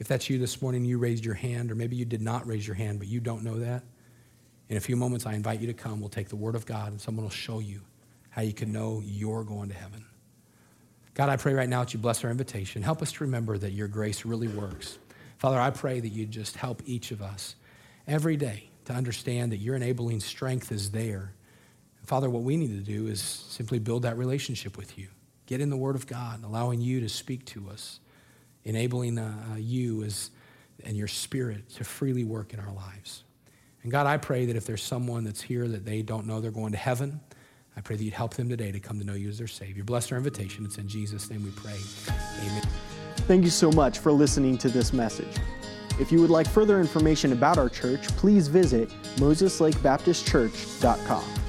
If 0.00 0.08
that's 0.08 0.28
you 0.30 0.38
this 0.38 0.60
morning, 0.62 0.84
you 0.84 0.98
raised 0.98 1.24
your 1.24 1.34
hand, 1.34 1.70
or 1.70 1.74
maybe 1.74 1.94
you 1.94 2.06
did 2.06 2.22
not 2.22 2.46
raise 2.46 2.66
your 2.66 2.74
hand, 2.74 2.98
but 2.98 3.06
you 3.06 3.20
don't 3.20 3.44
know 3.44 3.58
that. 3.58 3.84
In 4.70 4.76
a 4.76 4.80
few 4.80 4.96
moments, 4.96 5.26
I 5.26 5.34
invite 5.34 5.60
you 5.60 5.66
to 5.66 5.74
come. 5.74 6.00
We'll 6.00 6.08
take 6.08 6.28
the 6.28 6.36
Word 6.36 6.54
of 6.54 6.64
God, 6.64 6.90
and 6.92 7.00
someone 7.00 7.24
will 7.24 7.30
show 7.30 7.58
you 7.58 7.82
how 8.30 8.42
you 8.42 8.52
can 8.52 8.72
know 8.72 9.02
you're 9.04 9.44
going 9.44 9.68
to 9.68 9.74
heaven. 9.74 10.04
God, 11.14 11.28
I 11.28 11.36
pray 11.36 11.52
right 11.52 11.68
now 11.68 11.80
that 11.80 11.92
you 11.92 12.00
bless 12.00 12.24
our 12.24 12.30
invitation. 12.30 12.82
Help 12.82 13.02
us 13.02 13.12
to 13.12 13.24
remember 13.24 13.58
that 13.58 13.72
your 13.72 13.88
grace 13.88 14.24
really 14.24 14.48
works. 14.48 14.98
Father, 15.40 15.58
I 15.58 15.70
pray 15.70 16.00
that 16.00 16.08
you 16.10 16.26
just 16.26 16.58
help 16.58 16.82
each 16.84 17.12
of 17.12 17.22
us 17.22 17.56
every 18.06 18.36
day 18.36 18.68
to 18.84 18.92
understand 18.92 19.52
that 19.52 19.56
your 19.56 19.74
enabling 19.74 20.20
strength 20.20 20.70
is 20.70 20.90
there. 20.90 21.32
Father, 22.04 22.28
what 22.28 22.42
we 22.42 22.58
need 22.58 22.76
to 22.76 22.92
do 22.92 23.06
is 23.06 23.22
simply 23.22 23.78
build 23.78 24.02
that 24.02 24.18
relationship 24.18 24.76
with 24.76 24.98
you. 24.98 25.08
Get 25.46 25.62
in 25.62 25.70
the 25.70 25.78
Word 25.78 25.96
of 25.96 26.06
God, 26.06 26.44
allowing 26.44 26.82
you 26.82 27.00
to 27.00 27.08
speak 27.08 27.46
to 27.46 27.70
us, 27.70 28.00
enabling 28.64 29.18
uh, 29.18 29.34
uh, 29.52 29.56
you 29.56 30.02
as, 30.02 30.30
and 30.84 30.94
your 30.94 31.08
Spirit 31.08 31.70
to 31.70 31.84
freely 31.84 32.22
work 32.22 32.52
in 32.52 32.60
our 32.60 32.72
lives. 32.72 33.24
And 33.82 33.90
God, 33.90 34.06
I 34.06 34.18
pray 34.18 34.44
that 34.44 34.56
if 34.56 34.66
there's 34.66 34.82
someone 34.82 35.24
that's 35.24 35.40
here 35.40 35.66
that 35.68 35.86
they 35.86 36.02
don't 36.02 36.26
know 36.26 36.42
they're 36.42 36.50
going 36.50 36.72
to 36.72 36.78
heaven, 36.78 37.18
I 37.78 37.80
pray 37.80 37.96
that 37.96 38.04
you'd 38.04 38.12
help 38.12 38.34
them 38.34 38.50
today 38.50 38.72
to 38.72 38.78
come 38.78 38.98
to 38.98 39.06
know 39.06 39.14
you 39.14 39.30
as 39.30 39.38
their 39.38 39.46
Savior. 39.46 39.84
Bless 39.84 40.12
our 40.12 40.18
invitation. 40.18 40.66
It's 40.66 40.76
in 40.76 40.86
Jesus' 40.86 41.30
name 41.30 41.42
we 41.44 41.50
pray. 41.52 41.78
Amen. 42.42 42.99
Thank 43.26 43.44
you 43.44 43.50
so 43.50 43.70
much 43.70 43.98
for 43.98 44.12
listening 44.12 44.58
to 44.58 44.68
this 44.68 44.92
message. 44.92 45.36
If 46.00 46.10
you 46.10 46.20
would 46.20 46.30
like 46.30 46.48
further 46.48 46.80
information 46.80 47.32
about 47.32 47.58
our 47.58 47.68
church, 47.68 48.08
please 48.16 48.48
visit 48.48 48.88
MosesLakeBaptistChurch.com. 49.16 51.39